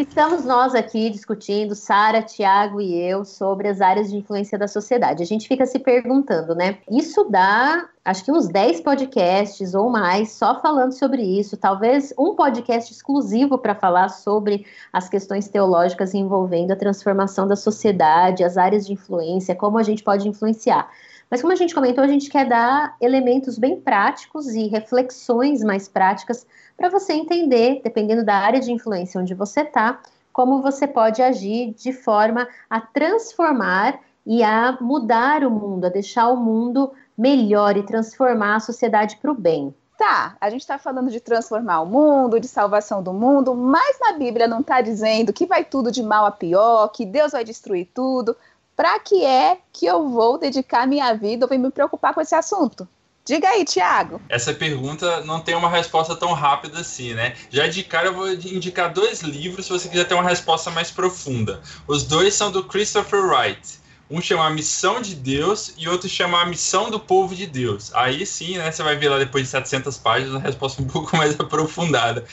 Estamos 0.00 0.46
nós 0.46 0.74
aqui 0.74 1.10
discutindo, 1.10 1.74
Sara, 1.74 2.22
Tiago 2.22 2.80
e 2.80 2.98
eu, 2.98 3.22
sobre 3.22 3.68
as 3.68 3.82
áreas 3.82 4.08
de 4.08 4.16
influência 4.16 4.56
da 4.56 4.66
sociedade. 4.66 5.22
A 5.22 5.26
gente 5.26 5.46
fica 5.46 5.66
se 5.66 5.78
perguntando, 5.78 6.54
né? 6.54 6.78
Isso 6.90 7.24
dá, 7.24 7.86
acho 8.02 8.24
que 8.24 8.32
uns 8.32 8.48
10 8.48 8.80
podcasts 8.80 9.74
ou 9.74 9.90
mais 9.90 10.32
só 10.32 10.58
falando 10.62 10.92
sobre 10.92 11.20
isso. 11.20 11.54
Talvez 11.54 12.14
um 12.18 12.34
podcast 12.34 12.90
exclusivo 12.90 13.58
para 13.58 13.74
falar 13.74 14.08
sobre 14.08 14.64
as 14.90 15.06
questões 15.06 15.48
teológicas 15.48 16.14
envolvendo 16.14 16.70
a 16.70 16.76
transformação 16.76 17.46
da 17.46 17.54
sociedade, 17.54 18.42
as 18.42 18.56
áreas 18.56 18.86
de 18.86 18.94
influência, 18.94 19.54
como 19.54 19.76
a 19.76 19.82
gente 19.82 20.02
pode 20.02 20.26
influenciar. 20.26 20.88
Mas 21.30 21.42
como 21.42 21.52
a 21.52 21.56
gente 21.56 21.74
comentou, 21.74 22.02
a 22.02 22.08
gente 22.08 22.30
quer 22.30 22.48
dar 22.48 22.96
elementos 23.02 23.58
bem 23.58 23.78
práticos 23.78 24.48
e 24.48 24.66
reflexões 24.66 25.62
mais 25.62 25.86
práticas 25.86 26.46
para 26.80 26.88
você 26.88 27.12
entender, 27.12 27.82
dependendo 27.84 28.24
da 28.24 28.36
área 28.36 28.58
de 28.58 28.72
influência 28.72 29.20
onde 29.20 29.34
você 29.34 29.60
está, 29.60 30.00
como 30.32 30.62
você 30.62 30.88
pode 30.88 31.20
agir 31.20 31.74
de 31.74 31.92
forma 31.92 32.48
a 32.70 32.80
transformar 32.80 34.00
e 34.24 34.42
a 34.42 34.78
mudar 34.80 35.44
o 35.44 35.50
mundo, 35.50 35.84
a 35.84 35.90
deixar 35.90 36.30
o 36.30 36.38
mundo 36.38 36.90
melhor 37.18 37.76
e 37.76 37.82
transformar 37.82 38.56
a 38.56 38.60
sociedade 38.60 39.18
para 39.18 39.30
o 39.30 39.34
bem. 39.34 39.74
Tá, 39.98 40.38
a 40.40 40.48
gente 40.48 40.62
está 40.62 40.78
falando 40.78 41.10
de 41.10 41.20
transformar 41.20 41.82
o 41.82 41.86
mundo, 41.86 42.40
de 42.40 42.48
salvação 42.48 43.02
do 43.02 43.12
mundo, 43.12 43.54
mas 43.54 43.98
na 44.00 44.14
Bíblia 44.14 44.48
não 44.48 44.60
está 44.60 44.80
dizendo 44.80 45.34
que 45.34 45.44
vai 45.44 45.62
tudo 45.62 45.92
de 45.92 46.02
mal 46.02 46.24
a 46.24 46.30
pior, 46.30 46.88
que 46.88 47.04
Deus 47.04 47.32
vai 47.32 47.44
destruir 47.44 47.90
tudo. 47.92 48.34
Para 48.74 48.98
que 49.00 49.22
é 49.22 49.58
que 49.70 49.84
eu 49.84 50.08
vou 50.08 50.38
dedicar 50.38 50.88
minha 50.88 51.12
vida 51.12 51.46
ou 51.46 51.58
me 51.58 51.70
preocupar 51.70 52.14
com 52.14 52.22
esse 52.22 52.34
assunto? 52.34 52.88
Diga 53.24 53.48
aí, 53.48 53.64
Tiago. 53.64 54.20
Essa 54.28 54.52
pergunta 54.52 55.20
não 55.22 55.40
tem 55.40 55.54
uma 55.54 55.68
resposta 55.68 56.16
tão 56.16 56.32
rápida 56.32 56.80
assim, 56.80 57.14
né? 57.14 57.34
Já 57.50 57.66
de 57.66 57.82
cara 57.84 58.08
eu 58.08 58.14
vou 58.14 58.32
indicar 58.32 58.92
dois 58.92 59.20
livros 59.20 59.66
se 59.66 59.72
você 59.72 59.88
quiser 59.88 60.04
ter 60.04 60.14
uma 60.14 60.28
resposta 60.28 60.70
mais 60.70 60.90
profunda. 60.90 61.60
Os 61.86 62.02
dois 62.04 62.34
são 62.34 62.50
do 62.50 62.64
Christopher 62.64 63.24
Wright. 63.24 63.80
Um 64.10 64.20
chama 64.20 64.46
A 64.46 64.50
Missão 64.50 65.00
de 65.00 65.14
Deus 65.14 65.72
e 65.78 65.88
outro 65.88 66.08
chama 66.08 66.40
A 66.40 66.46
Missão 66.46 66.90
do 66.90 66.98
Povo 66.98 67.34
de 67.34 67.46
Deus. 67.46 67.94
Aí 67.94 68.26
sim, 68.26 68.58
né, 68.58 68.72
você 68.72 68.82
vai 68.82 68.96
ver 68.96 69.08
lá 69.08 69.18
depois 69.18 69.44
de 69.44 69.50
700 69.50 69.98
páginas 69.98 70.34
a 70.34 70.38
resposta 70.38 70.82
um 70.82 70.86
pouco 70.88 71.16
mais 71.16 71.38
aprofundada. 71.38 72.24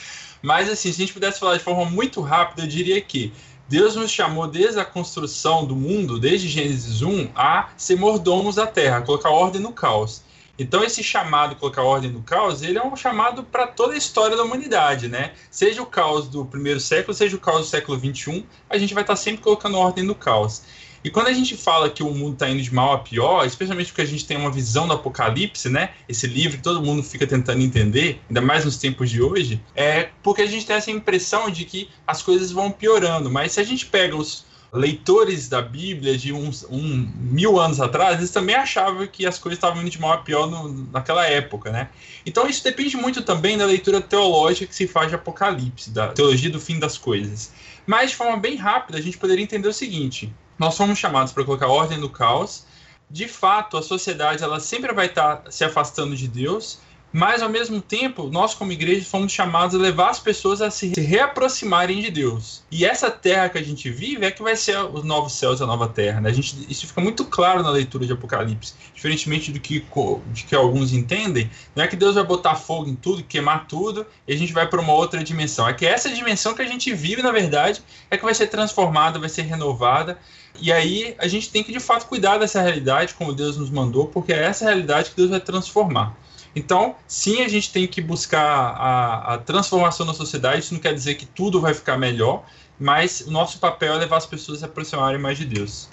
Mas 0.42 0.70
assim, 0.70 0.92
se 0.92 1.02
a 1.02 1.06
gente 1.06 1.14
pudesse 1.14 1.40
falar 1.40 1.58
de 1.58 1.64
forma 1.64 1.86
muito 1.86 2.22
rápida, 2.22 2.64
eu 2.64 2.68
diria 2.68 3.00
que 3.02 3.32
Deus 3.70 3.96
nos 3.96 4.10
chamou 4.10 4.48
desde 4.48 4.80
a 4.80 4.86
construção 4.86 5.66
do 5.66 5.76
mundo, 5.76 6.20
desde 6.20 6.48
Gênesis 6.48 7.02
1, 7.02 7.30
a 7.36 7.70
ser 7.76 7.98
mordomos 7.98 8.56
da 8.56 8.66
terra, 8.66 8.98
a 8.98 9.02
colocar 9.02 9.30
ordem 9.30 9.62
no 9.62 9.74
caos. 9.74 10.24
Então 10.58 10.84
esse 10.84 11.04
chamado 11.04 11.56
colocar 11.56 11.84
ordem 11.84 12.12
no 12.12 12.22
caos, 12.24 12.62
ele 12.62 12.78
é 12.78 12.84
um 12.84 12.96
chamado 12.96 13.44
para 13.44 13.68
toda 13.68 13.94
a 13.94 13.98
história 13.98 14.36
da 14.36 14.44
humanidade, 14.44 15.08
né? 15.08 15.34
Seja 15.52 15.82
o 15.82 15.86
caos 15.86 16.28
do 16.28 16.46
primeiro 16.46 16.80
século, 16.80 17.14
seja 17.14 17.36
o 17.36 17.40
caos 17.40 17.62
do 17.62 17.68
século 17.68 17.98
21, 17.98 18.44
a 18.70 18.78
gente 18.78 18.94
vai 18.94 19.04
estar 19.04 19.14
tá 19.14 19.18
sempre 19.18 19.42
colocando 19.42 19.78
ordem 19.78 20.04
no 20.04 20.16
caos. 20.16 20.64
E 21.04 21.10
quando 21.10 21.28
a 21.28 21.34
gente 21.34 21.56
fala 21.56 21.90
que 21.90 22.04
o 22.04 22.12
mundo 22.12 22.34
está 22.34 22.50
indo 22.50 22.62
de 22.62 22.74
mal 22.74 22.94
a 22.94 22.98
pior, 22.98 23.46
especialmente 23.46 23.92
porque 23.92 24.02
a 24.02 24.06
gente 24.06 24.26
tem 24.26 24.36
uma 24.36 24.52
visão 24.52 24.88
do 24.88 24.94
apocalipse, 24.94 25.70
né? 25.70 25.92
Esse 26.10 26.28
livro 26.28 26.58
que 26.58 26.64
todo 26.64 26.82
mundo 26.82 27.04
fica 27.04 27.26
tentando 27.26 27.62
entender, 27.62 28.20
ainda 28.28 28.42
mais 28.42 28.66
nos 28.66 28.78
tempos 28.78 29.10
de 29.10 29.22
hoje, 29.22 29.62
é 29.76 30.10
porque 30.24 30.42
a 30.42 30.46
gente 30.48 30.66
tem 30.66 30.76
essa 30.76 30.92
impressão 30.92 31.50
de 31.50 31.66
que 31.66 31.90
as 32.06 32.22
coisas 32.22 32.52
vão 32.52 32.72
piorando. 32.72 33.30
Mas 33.30 33.54
se 33.54 33.60
a 33.60 33.64
gente 33.64 33.86
pega 33.86 34.16
os, 34.18 34.44
leitores 34.72 35.48
da 35.48 35.62
Bíblia 35.62 36.18
de 36.18 36.34
uns 36.34 36.66
um, 36.70 37.10
mil 37.16 37.60
anos 37.60 37.80
atrás, 37.80 38.18
eles 38.18 38.32
também 38.32 38.56
achavam 38.56 39.08
que 39.08 39.26
as 39.26 39.40
coisas 39.40 39.58
estavam 39.58 39.82
indo 39.82 39.90
de 39.90 40.00
mal 40.00 40.14
a 40.14 40.18
pior 40.18 40.50
no, 40.50 40.70
naquela 40.92 41.26
época, 41.26 41.72
né? 41.72 41.90
Então 42.26 42.48
isso 42.48 42.64
depende 42.64 42.98
muito 42.98 43.22
também 43.22 43.58
da 43.58 43.66
leitura 43.66 44.02
teológica 44.02 44.68
que 44.68 44.76
se 44.76 44.88
faz 44.88 45.10
de 45.10 45.16
Apocalipse, 45.16 45.92
da 45.92 46.10
teologia 46.10 46.50
do 46.50 46.60
fim 46.60 46.80
das 46.80 46.98
coisas. 46.98 47.52
Mas 47.86 48.12
de 48.12 48.18
forma 48.18 48.38
bem 48.38 48.56
rápida, 48.56 48.98
a 48.98 49.02
gente 49.02 49.18
poderia 49.18 49.44
entender 49.44 49.68
o 49.68 49.74
seguinte: 49.74 50.34
nós 50.60 50.74
somos 50.76 51.00
chamados 51.00 51.32
para 51.32 51.44
colocar 51.44 51.68
ordem 51.68 51.98
no 51.98 52.10
caos. 52.10 52.66
De 53.10 53.26
fato, 53.26 53.78
a 53.78 53.82
sociedade 53.82 54.44
ela 54.44 54.60
sempre 54.60 54.94
vai 54.94 55.06
estar 55.06 55.44
se 55.50 55.64
afastando 55.64 56.14
de 56.14 56.28
Deus 56.28 56.80
mas 57.18 57.42
ao 57.42 57.50
mesmo 57.50 57.82
tempo, 57.82 58.30
nós 58.30 58.54
como 58.54 58.72
igreja 58.72 59.04
fomos 59.04 59.32
chamados 59.32 59.74
a 59.74 59.80
levar 59.80 60.12
as 60.12 60.20
pessoas 60.20 60.62
a 60.62 60.70
se 60.70 60.94
reaproximarem 60.96 62.00
de 62.00 62.12
Deus. 62.12 62.62
E 62.70 62.86
essa 62.86 63.10
terra 63.10 63.50
que 63.50 63.58
a 63.58 63.64
gente 63.64 63.90
vive 63.90 64.24
é 64.24 64.30
que 64.30 64.44
vai 64.44 64.56
ser 64.56 64.78
os 64.78 65.04
novos 65.04 65.34
céus 65.34 65.60
e 65.60 65.64
a 65.64 65.66
nova 65.66 65.88
terra. 65.88 66.22
Né? 66.22 66.30
A 66.30 66.32
gente, 66.32 66.56
isso 66.70 66.86
fica 66.86 67.02
muito 67.02 67.26
claro 67.26 67.64
na 67.64 67.72
leitura 67.72 68.06
de 68.06 68.14
Apocalipse. 68.14 68.76
Diferentemente 68.94 69.52
do 69.52 69.60
que, 69.60 69.84
de 70.32 70.44
que 70.44 70.54
alguns 70.54 70.94
entendem, 70.94 71.50
não 71.76 71.84
é 71.84 71.88
que 71.88 71.96
Deus 71.96 72.14
vai 72.14 72.24
botar 72.24 72.54
fogo 72.54 72.88
em 72.88 72.96
tudo, 72.96 73.24
queimar 73.24 73.66
tudo, 73.66 74.06
e 74.28 74.34
a 74.34 74.38
gente 74.38 74.54
vai 74.54 74.68
para 74.68 74.80
uma 74.80 74.94
outra 74.94 75.24
dimensão. 75.24 75.68
É 75.68 75.74
que 75.74 75.88
essa 75.88 76.12
dimensão 76.12 76.54
que 76.54 76.62
a 76.62 76.68
gente 76.68 76.94
vive, 76.94 77.24
na 77.24 77.32
verdade, 77.32 77.82
é 78.12 78.18
que 78.18 78.24
vai 78.24 78.36
ser 78.36 78.46
transformada, 78.46 79.18
vai 79.18 79.30
ser 79.30 79.42
renovada. 79.42 80.20
E 80.62 80.72
aí 80.72 81.16
a 81.18 81.28
gente 81.28 81.50
tem 81.50 81.64
que 81.64 81.72
de 81.72 81.80
fato 81.80 82.06
cuidar 82.06 82.38
dessa 82.38 82.62
realidade, 82.62 83.16
como 83.16 83.34
Deus 83.34 83.58
nos 83.58 83.72
mandou, 83.72 84.06
porque 84.06 84.32
é 84.32 84.44
essa 84.44 84.66
realidade 84.66 85.10
que 85.10 85.16
Deus 85.16 85.32
vai 85.32 85.40
transformar. 85.40 86.16
Então, 86.58 86.96
sim, 87.08 87.44
a 87.44 87.48
gente 87.48 87.72
tem 87.72 87.86
que 87.86 88.02
buscar 88.02 88.42
a, 88.42 89.36
a 89.36 89.38
transformação 89.38 90.08
na 90.08 90.14
sociedade. 90.16 90.62
Isso 90.62 90.74
não 90.74 90.82
quer 90.82 90.92
dizer 90.92 91.14
que 91.14 91.26
tudo 91.28 91.62
vai 91.62 91.72
ficar 91.72 92.00
melhor, 92.00 92.44
mas 92.80 93.22
o 93.22 93.32
nosso 93.32 93.60
papel 93.60 93.94
é 93.94 93.98
levar 93.98 94.18
as 94.18 94.26
pessoas 94.26 94.58
a 94.58 94.60
se 94.62 94.66
aproximarem 94.66 95.22
mais 95.22 95.38
de 95.38 95.46
Deus. 95.46 95.88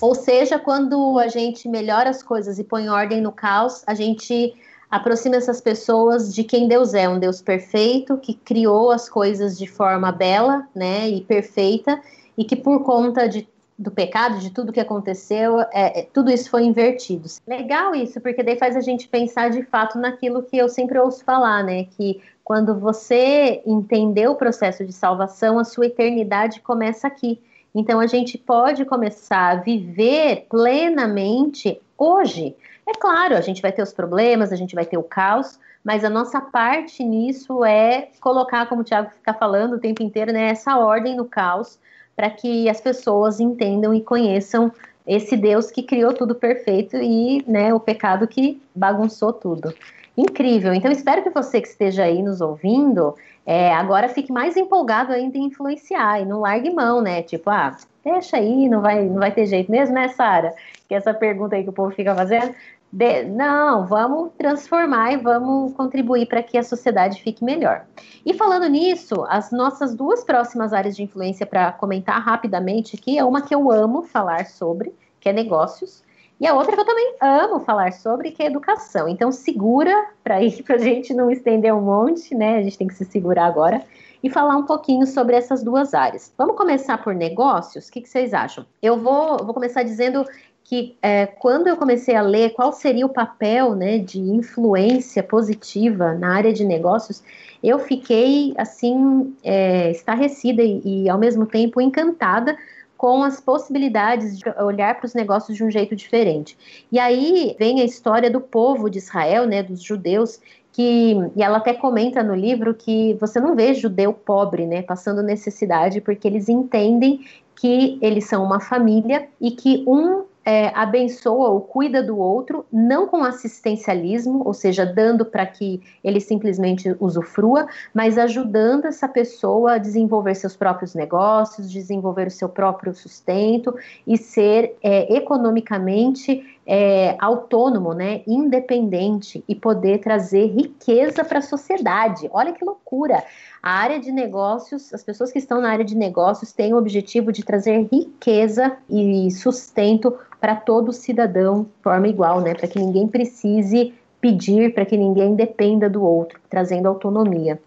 Ou 0.00 0.16
seja, 0.16 0.58
quando 0.58 1.20
a 1.20 1.28
gente 1.28 1.68
melhora 1.68 2.10
as 2.10 2.20
coisas 2.20 2.58
e 2.58 2.64
põe 2.64 2.88
ordem 2.88 3.20
no 3.20 3.30
caos, 3.30 3.84
a 3.86 3.94
gente 3.94 4.56
aproxima 4.90 5.36
essas 5.36 5.60
pessoas 5.60 6.34
de 6.34 6.42
quem 6.42 6.66
Deus 6.66 6.94
é, 6.94 7.08
um 7.08 7.20
Deus 7.20 7.40
perfeito 7.40 8.16
que 8.16 8.34
criou 8.34 8.90
as 8.90 9.08
coisas 9.08 9.56
de 9.56 9.68
forma 9.68 10.10
bela, 10.10 10.66
né, 10.74 11.08
e 11.08 11.20
perfeita, 11.20 12.00
e 12.36 12.44
que 12.44 12.56
por 12.56 12.82
conta 12.82 13.28
de 13.28 13.46
do 13.78 13.92
pecado, 13.92 14.40
de 14.40 14.50
tudo 14.50 14.72
que 14.72 14.80
aconteceu, 14.80 15.60
é, 15.60 16.00
é, 16.00 16.08
tudo 16.12 16.32
isso 16.32 16.50
foi 16.50 16.64
invertido. 16.64 17.28
Legal 17.46 17.94
isso, 17.94 18.20
porque 18.20 18.42
daí 18.42 18.58
faz 18.58 18.76
a 18.76 18.80
gente 18.80 19.06
pensar 19.06 19.50
de 19.50 19.62
fato 19.62 19.96
naquilo 19.98 20.42
que 20.42 20.58
eu 20.58 20.68
sempre 20.68 20.98
ouço 20.98 21.24
falar, 21.24 21.62
né? 21.62 21.84
Que 21.84 22.20
quando 22.42 22.74
você 22.74 23.62
entender 23.64 24.26
o 24.26 24.34
processo 24.34 24.84
de 24.84 24.92
salvação, 24.92 25.60
a 25.60 25.64
sua 25.64 25.86
eternidade 25.86 26.60
começa 26.60 27.06
aqui. 27.06 27.40
Então 27.72 28.00
a 28.00 28.06
gente 28.08 28.36
pode 28.36 28.84
começar 28.84 29.50
a 29.50 29.56
viver 29.56 30.46
plenamente 30.50 31.80
hoje. 31.96 32.56
É 32.84 32.92
claro, 32.98 33.36
a 33.36 33.40
gente 33.40 33.62
vai 33.62 33.70
ter 33.70 33.82
os 33.82 33.92
problemas, 33.92 34.50
a 34.50 34.56
gente 34.56 34.74
vai 34.74 34.86
ter 34.86 34.98
o 34.98 35.04
caos, 35.04 35.60
mas 35.84 36.02
a 36.02 36.10
nossa 36.10 36.40
parte 36.40 37.04
nisso 37.04 37.64
é 37.64 38.08
colocar, 38.20 38.66
como 38.66 38.80
o 38.80 38.84
Tiago 38.84 39.10
fica 39.10 39.34
falando 39.34 39.74
o 39.74 39.78
tempo 39.78 40.02
inteiro, 40.02 40.32
né, 40.32 40.48
essa 40.48 40.78
ordem 40.78 41.14
no 41.14 41.26
caos 41.26 41.78
para 42.18 42.30
que 42.30 42.68
as 42.68 42.80
pessoas 42.80 43.38
entendam 43.38 43.94
e 43.94 44.00
conheçam 44.00 44.72
esse 45.06 45.36
Deus 45.36 45.70
que 45.70 45.84
criou 45.84 46.12
tudo 46.12 46.34
perfeito 46.34 46.96
e 46.96 47.44
né, 47.46 47.72
o 47.72 47.78
pecado 47.78 48.26
que 48.26 48.60
bagunçou 48.74 49.32
tudo. 49.32 49.72
Incrível. 50.16 50.74
Então, 50.74 50.90
espero 50.90 51.22
que 51.22 51.30
você 51.30 51.60
que 51.60 51.68
esteja 51.68 52.02
aí 52.02 52.20
nos 52.20 52.40
ouvindo, 52.40 53.14
é, 53.46 53.72
agora 53.72 54.08
fique 54.08 54.32
mais 54.32 54.56
empolgado 54.56 55.12
ainda 55.12 55.38
em 55.38 55.44
influenciar 55.44 56.20
e 56.20 56.24
não 56.24 56.40
largue 56.40 56.70
mão, 56.70 57.00
né? 57.00 57.22
Tipo, 57.22 57.50
ah, 57.50 57.76
deixa 58.04 58.36
aí, 58.36 58.68
não 58.68 58.80
vai, 58.80 59.04
não 59.04 59.20
vai 59.20 59.30
ter 59.30 59.46
jeito 59.46 59.70
mesmo, 59.70 59.94
né, 59.94 60.08
Sara? 60.08 60.52
Que 60.88 60.96
essa 60.96 61.14
pergunta 61.14 61.54
aí 61.54 61.62
que 61.62 61.70
o 61.70 61.72
povo 61.72 61.92
fica 61.92 62.16
fazendo. 62.16 62.52
De, 62.90 63.24
não, 63.24 63.86
vamos 63.86 64.32
transformar 64.38 65.12
e 65.12 65.16
vamos 65.18 65.74
contribuir 65.74 66.26
para 66.26 66.42
que 66.42 66.56
a 66.56 66.62
sociedade 66.62 67.22
fique 67.22 67.44
melhor. 67.44 67.84
E 68.24 68.32
falando 68.32 68.66
nisso, 68.66 69.26
as 69.28 69.50
nossas 69.52 69.94
duas 69.94 70.24
próximas 70.24 70.72
áreas 70.72 70.96
de 70.96 71.02
influência 71.02 71.44
para 71.44 71.70
comentar 71.72 72.20
rapidamente 72.22 72.96
aqui 72.96 73.18
é 73.18 73.24
uma 73.24 73.42
que 73.42 73.54
eu 73.54 73.70
amo 73.70 74.02
falar 74.02 74.46
sobre, 74.46 74.94
que 75.20 75.28
é 75.28 75.32
negócios, 75.32 76.02
e 76.40 76.46
a 76.46 76.54
outra 76.54 76.72
que 76.72 76.80
eu 76.80 76.84
também 76.84 77.16
amo 77.20 77.58
falar 77.60 77.92
sobre, 77.92 78.30
que 78.30 78.42
é 78.42 78.46
educação. 78.46 79.08
Então 79.08 79.32
segura 79.32 80.10
para 80.22 80.42
ir 80.42 80.62
para 80.64 80.76
a 80.76 80.78
gente 80.78 81.12
não 81.12 81.30
estender 81.30 81.74
um 81.74 81.80
monte, 81.80 82.34
né? 82.34 82.58
A 82.58 82.62
gente 82.62 82.78
tem 82.78 82.86
que 82.86 82.94
se 82.94 83.04
segurar 83.04 83.46
agora 83.46 83.82
e 84.22 84.30
falar 84.30 84.56
um 84.56 84.64
pouquinho 84.64 85.06
sobre 85.06 85.36
essas 85.36 85.62
duas 85.62 85.94
áreas. 85.94 86.32
Vamos 86.38 86.56
começar 86.56 86.98
por 86.98 87.14
negócios? 87.14 87.88
O 87.88 87.92
que, 87.92 88.00
que 88.00 88.08
vocês 88.08 88.32
acham? 88.32 88.64
Eu 88.82 88.98
vou, 88.98 89.38
vou 89.38 89.54
começar 89.54 89.82
dizendo 89.82 90.24
que 90.68 90.98
é, 91.00 91.24
quando 91.24 91.66
eu 91.66 91.78
comecei 91.78 92.14
a 92.14 92.20
ler 92.20 92.50
qual 92.50 92.74
seria 92.74 93.06
o 93.06 93.08
papel 93.08 93.74
né, 93.74 93.96
de 93.96 94.20
influência 94.20 95.22
positiva 95.22 96.12
na 96.12 96.34
área 96.34 96.52
de 96.52 96.62
negócios, 96.62 97.22
eu 97.62 97.78
fiquei 97.78 98.52
assim 98.58 99.34
é, 99.42 99.90
estarrecida 99.90 100.62
e, 100.62 100.82
e, 100.84 101.08
ao 101.08 101.16
mesmo 101.16 101.46
tempo 101.46 101.80
encantada 101.80 102.54
com 102.98 103.22
as 103.22 103.40
possibilidades 103.40 104.38
de 104.38 104.44
olhar 104.60 104.96
para 104.96 105.06
os 105.06 105.14
negócios 105.14 105.56
de 105.56 105.64
um 105.64 105.70
jeito 105.70 105.96
diferente. 105.96 106.58
E 106.92 106.98
aí 106.98 107.56
vem 107.58 107.80
a 107.80 107.84
história 107.84 108.30
do 108.30 108.40
povo 108.40 108.90
de 108.90 108.98
Israel, 108.98 109.46
né, 109.46 109.62
dos 109.62 109.82
judeus, 109.82 110.38
que 110.70 111.16
e 111.34 111.42
ela 111.42 111.58
até 111.58 111.72
comenta 111.72 112.22
no 112.22 112.34
livro 112.34 112.74
que 112.74 113.16
você 113.18 113.40
não 113.40 113.56
vê 113.56 113.72
judeu 113.72 114.12
pobre, 114.12 114.66
né, 114.66 114.82
passando 114.82 115.22
necessidade, 115.22 116.02
porque 116.02 116.28
eles 116.28 116.46
entendem 116.46 117.20
que 117.56 117.98
eles 118.02 118.26
são 118.26 118.44
uma 118.44 118.60
família 118.60 119.28
e 119.40 119.50
que 119.50 119.82
um 119.86 120.27
é, 120.48 120.72
abençoa 120.74 121.50
ou 121.50 121.60
cuida 121.60 122.02
do 122.02 122.16
outro, 122.16 122.64
não 122.72 123.06
com 123.06 123.22
assistencialismo, 123.22 124.42
ou 124.46 124.54
seja, 124.54 124.86
dando 124.86 125.26
para 125.26 125.44
que 125.44 125.82
ele 126.02 126.20
simplesmente 126.20 126.96
usufrua, 126.98 127.68
mas 127.92 128.16
ajudando 128.16 128.86
essa 128.86 129.06
pessoa 129.06 129.74
a 129.74 129.78
desenvolver 129.78 130.34
seus 130.34 130.56
próprios 130.56 130.94
negócios, 130.94 131.70
desenvolver 131.70 132.28
o 132.28 132.30
seu 132.30 132.48
próprio 132.48 132.94
sustento 132.94 133.74
e 134.06 134.16
ser 134.16 134.74
é, 134.82 135.14
economicamente 135.14 136.57
é, 136.70 137.16
autônomo, 137.18 137.94
né, 137.94 138.20
independente 138.26 139.42
e 139.48 139.54
poder 139.54 140.00
trazer 140.00 140.48
riqueza 140.48 141.24
para 141.24 141.38
a 141.38 141.42
sociedade. 141.42 142.28
Olha 142.30 142.52
que 142.52 142.62
loucura! 142.62 143.24
A 143.62 143.72
área 143.72 143.98
de 143.98 144.12
negócios, 144.12 144.92
as 144.92 145.02
pessoas 145.02 145.32
que 145.32 145.38
estão 145.38 145.62
na 145.62 145.70
área 145.70 145.84
de 145.84 145.96
negócios 145.96 146.52
têm 146.52 146.74
o 146.74 146.76
objetivo 146.76 147.32
de 147.32 147.42
trazer 147.42 147.88
riqueza 147.90 148.76
e 148.88 149.30
sustento 149.30 150.14
para 150.38 150.54
todo 150.54 150.92
cidadão 150.92 151.62
de 151.62 151.82
forma 151.82 152.06
igual, 152.06 152.42
né? 152.42 152.54
Para 152.54 152.68
que 152.68 152.78
ninguém 152.78 153.08
precise 153.08 153.94
pedir, 154.20 154.74
para 154.74 154.84
que 154.84 154.96
ninguém 154.96 155.34
dependa 155.34 155.88
do 155.88 156.04
outro, 156.04 156.38
trazendo 156.50 156.86
autonomia. 156.86 157.58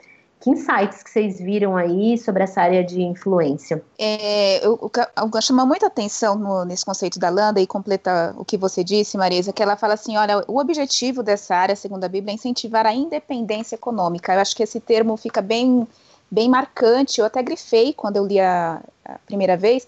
Que 0.42 0.50
insights 0.50 1.04
que 1.04 1.10
vocês 1.12 1.40
viram 1.40 1.78
aí 1.78 2.18
sobre 2.18 2.44
essa 2.44 2.62
área 2.62 2.84
de 2.84 3.00
influência? 3.00 3.84
É, 3.98 4.66
eu, 4.66 4.80
eu, 4.82 5.42
chama 5.42 5.68
muita 5.68 5.86
atenção 5.86 6.36
no, 6.36 6.66
nesse 6.66 6.84
conceito 6.84 7.20
da 7.20 7.30
Landa 7.30 7.62
e 7.62 7.68
completa 7.68 8.34
o 8.36 8.44
que 8.44 8.58
você 8.58 8.84
disse, 8.84 9.18
Marisa, 9.18 9.54
que 9.54 9.62
ela 9.62 9.78
fala 9.78 9.94
assim, 9.94 10.18
olha, 10.18 10.44
o 10.48 10.58
objetivo 10.58 11.22
dessa 11.22 11.56
área, 11.56 11.76
segundo 11.76 12.04
a 12.06 12.08
Bíblia, 12.08 12.34
é 12.34 12.36
incentivar 12.36 12.88
a 12.88 12.94
independência 12.94 13.76
econômica. 13.76 14.34
Eu 14.34 14.40
acho 14.40 14.56
que 14.56 14.64
esse 14.64 14.80
termo 14.80 15.16
fica 15.16 15.44
bem, 15.44 15.88
bem 16.30 16.50
marcante, 16.50 17.20
eu 17.20 17.26
até 17.28 17.44
grifei 17.44 17.94
quando 17.94 18.18
eu 18.18 18.26
li 18.26 18.40
a, 18.40 18.82
a 19.06 19.20
primeira 19.20 19.56
vez, 19.56 19.88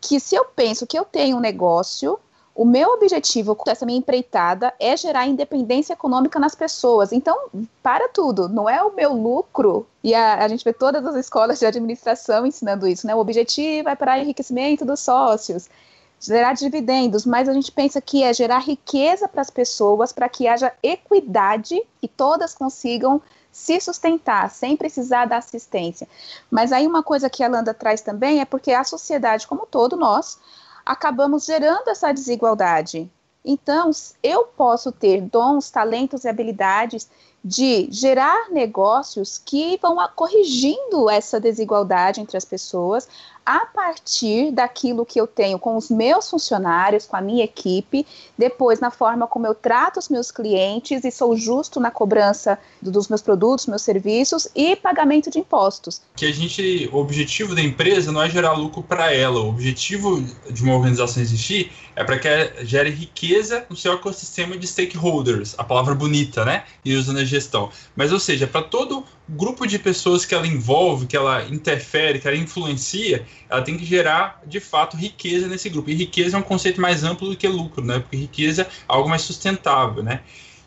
que 0.00 0.18
se 0.18 0.34
eu 0.34 0.44
penso 0.44 0.88
que 0.88 0.98
eu 0.98 1.04
tenho 1.04 1.36
um 1.36 1.40
negócio 1.40 2.18
o 2.58 2.64
meu 2.64 2.90
objetivo 2.90 3.54
com 3.54 3.70
essa 3.70 3.86
minha 3.86 4.00
empreitada 4.00 4.74
é 4.80 4.96
gerar 4.96 5.28
independência 5.28 5.92
econômica 5.92 6.40
nas 6.40 6.56
pessoas. 6.56 7.12
Então, 7.12 7.38
para 7.80 8.08
tudo, 8.08 8.48
não 8.48 8.68
é 8.68 8.82
o 8.82 8.92
meu 8.92 9.12
lucro. 9.12 9.86
E 10.02 10.12
a, 10.12 10.42
a 10.42 10.48
gente 10.48 10.64
vê 10.64 10.72
todas 10.72 11.06
as 11.06 11.14
escolas 11.14 11.60
de 11.60 11.66
administração 11.66 12.44
ensinando 12.44 12.88
isso, 12.88 13.06
né? 13.06 13.14
O 13.14 13.20
objetivo 13.20 13.88
é 13.88 13.94
para 13.94 14.18
enriquecimento 14.18 14.84
dos 14.84 14.98
sócios, 14.98 15.70
gerar 16.18 16.54
dividendos, 16.54 17.24
mas 17.24 17.48
a 17.48 17.52
gente 17.52 17.70
pensa 17.70 18.00
que 18.00 18.24
é 18.24 18.34
gerar 18.34 18.58
riqueza 18.58 19.28
para 19.28 19.40
as 19.40 19.50
pessoas, 19.50 20.12
para 20.12 20.28
que 20.28 20.48
haja 20.48 20.72
equidade 20.82 21.80
e 22.02 22.08
todas 22.08 22.56
consigam 22.56 23.22
se 23.52 23.80
sustentar 23.80 24.50
sem 24.50 24.76
precisar 24.76 25.26
da 25.26 25.36
assistência. 25.36 26.08
Mas 26.50 26.72
aí 26.72 26.88
uma 26.88 27.04
coisa 27.04 27.30
que 27.30 27.44
a 27.44 27.48
Landa 27.48 27.72
traz 27.72 28.00
também 28.00 28.40
é 28.40 28.44
porque 28.44 28.72
a 28.72 28.82
sociedade 28.82 29.46
como 29.46 29.64
todo 29.64 29.96
nós 29.96 30.40
acabamos 30.88 31.44
gerando 31.44 31.88
essa 31.88 32.10
desigualdade. 32.12 33.10
Então, 33.44 33.90
eu 34.22 34.44
posso 34.44 34.90
ter 34.90 35.20
dons, 35.20 35.70
talentos 35.70 36.24
e 36.24 36.28
habilidades 36.28 37.10
de 37.44 37.88
gerar 37.90 38.50
negócios 38.50 39.38
que 39.38 39.78
vão 39.82 39.96
corrigindo 40.16 41.08
essa 41.10 41.38
desigualdade 41.38 42.22
entre 42.22 42.38
as 42.38 42.44
pessoas, 42.44 43.06
a 43.48 43.64
partir 43.64 44.50
daquilo 44.52 45.06
que 45.06 45.18
eu 45.18 45.26
tenho 45.26 45.58
com 45.58 45.74
os 45.74 45.88
meus 45.88 46.28
funcionários, 46.28 47.06
com 47.06 47.16
a 47.16 47.20
minha 47.22 47.42
equipe, 47.42 48.06
depois 48.36 48.78
na 48.78 48.90
forma 48.90 49.26
como 49.26 49.46
eu 49.46 49.54
trato 49.54 49.98
os 49.98 50.10
meus 50.10 50.30
clientes 50.30 51.02
e 51.02 51.10
sou 51.10 51.34
justo 51.34 51.80
na 51.80 51.90
cobrança 51.90 52.58
dos 52.82 53.08
meus 53.08 53.22
produtos, 53.22 53.66
meus 53.66 53.80
serviços 53.80 54.48
e 54.54 54.76
pagamento 54.76 55.30
de 55.30 55.38
impostos. 55.38 56.02
Que 56.14 56.26
a 56.26 56.30
gente, 56.30 56.90
o 56.92 56.98
objetivo 56.98 57.54
da 57.54 57.62
empresa 57.62 58.12
não 58.12 58.20
é 58.20 58.28
gerar 58.28 58.52
lucro 58.52 58.82
para 58.82 59.14
ela, 59.14 59.40
o 59.40 59.48
objetivo 59.48 60.20
de 60.50 60.62
uma 60.62 60.74
organização 60.74 61.22
existir 61.22 61.72
é 61.96 62.04
para 62.04 62.18
que 62.18 62.28
ela 62.28 62.66
gere 62.66 62.90
riqueza 62.90 63.64
no 63.70 63.74
seu 63.74 63.94
ecossistema 63.94 64.58
de 64.58 64.66
stakeholders, 64.66 65.54
a 65.56 65.64
palavra 65.64 65.94
bonita, 65.94 66.44
né? 66.44 66.64
E 66.84 66.94
usando 66.94 67.20
a 67.20 67.24
gestão. 67.24 67.70
Mas, 67.96 68.12
ou 68.12 68.20
seja, 68.20 68.46
para 68.46 68.60
todo 68.60 69.06
grupo 69.28 69.66
de 69.66 69.78
pessoas 69.78 70.24
que 70.24 70.34
ela 70.34 70.46
envolve, 70.46 71.06
que 71.06 71.16
ela 71.16 71.44
interfere, 71.46 72.18
que 72.18 72.26
ela 72.26 72.36
influencia, 72.36 73.26
ela 73.48 73.62
tem 73.62 73.76
que 73.76 73.84
gerar, 73.84 74.42
de 74.46 74.60
fato, 74.60 74.96
riqueza 74.96 75.46
nesse 75.46 75.68
grupo. 75.68 75.90
E 75.90 75.94
riqueza 75.94 76.36
é 76.36 76.40
um 76.40 76.42
conceito 76.42 76.80
mais 76.80 77.04
amplo 77.04 77.28
do 77.28 77.36
que 77.36 77.46
lucro, 77.46 77.84
né? 77.84 77.98
Porque 77.98 78.16
riqueza 78.16 78.62
é 78.62 78.68
algo 78.86 79.08
mais 79.08 79.22
sustentável, 79.22 80.02
né? 80.02 80.20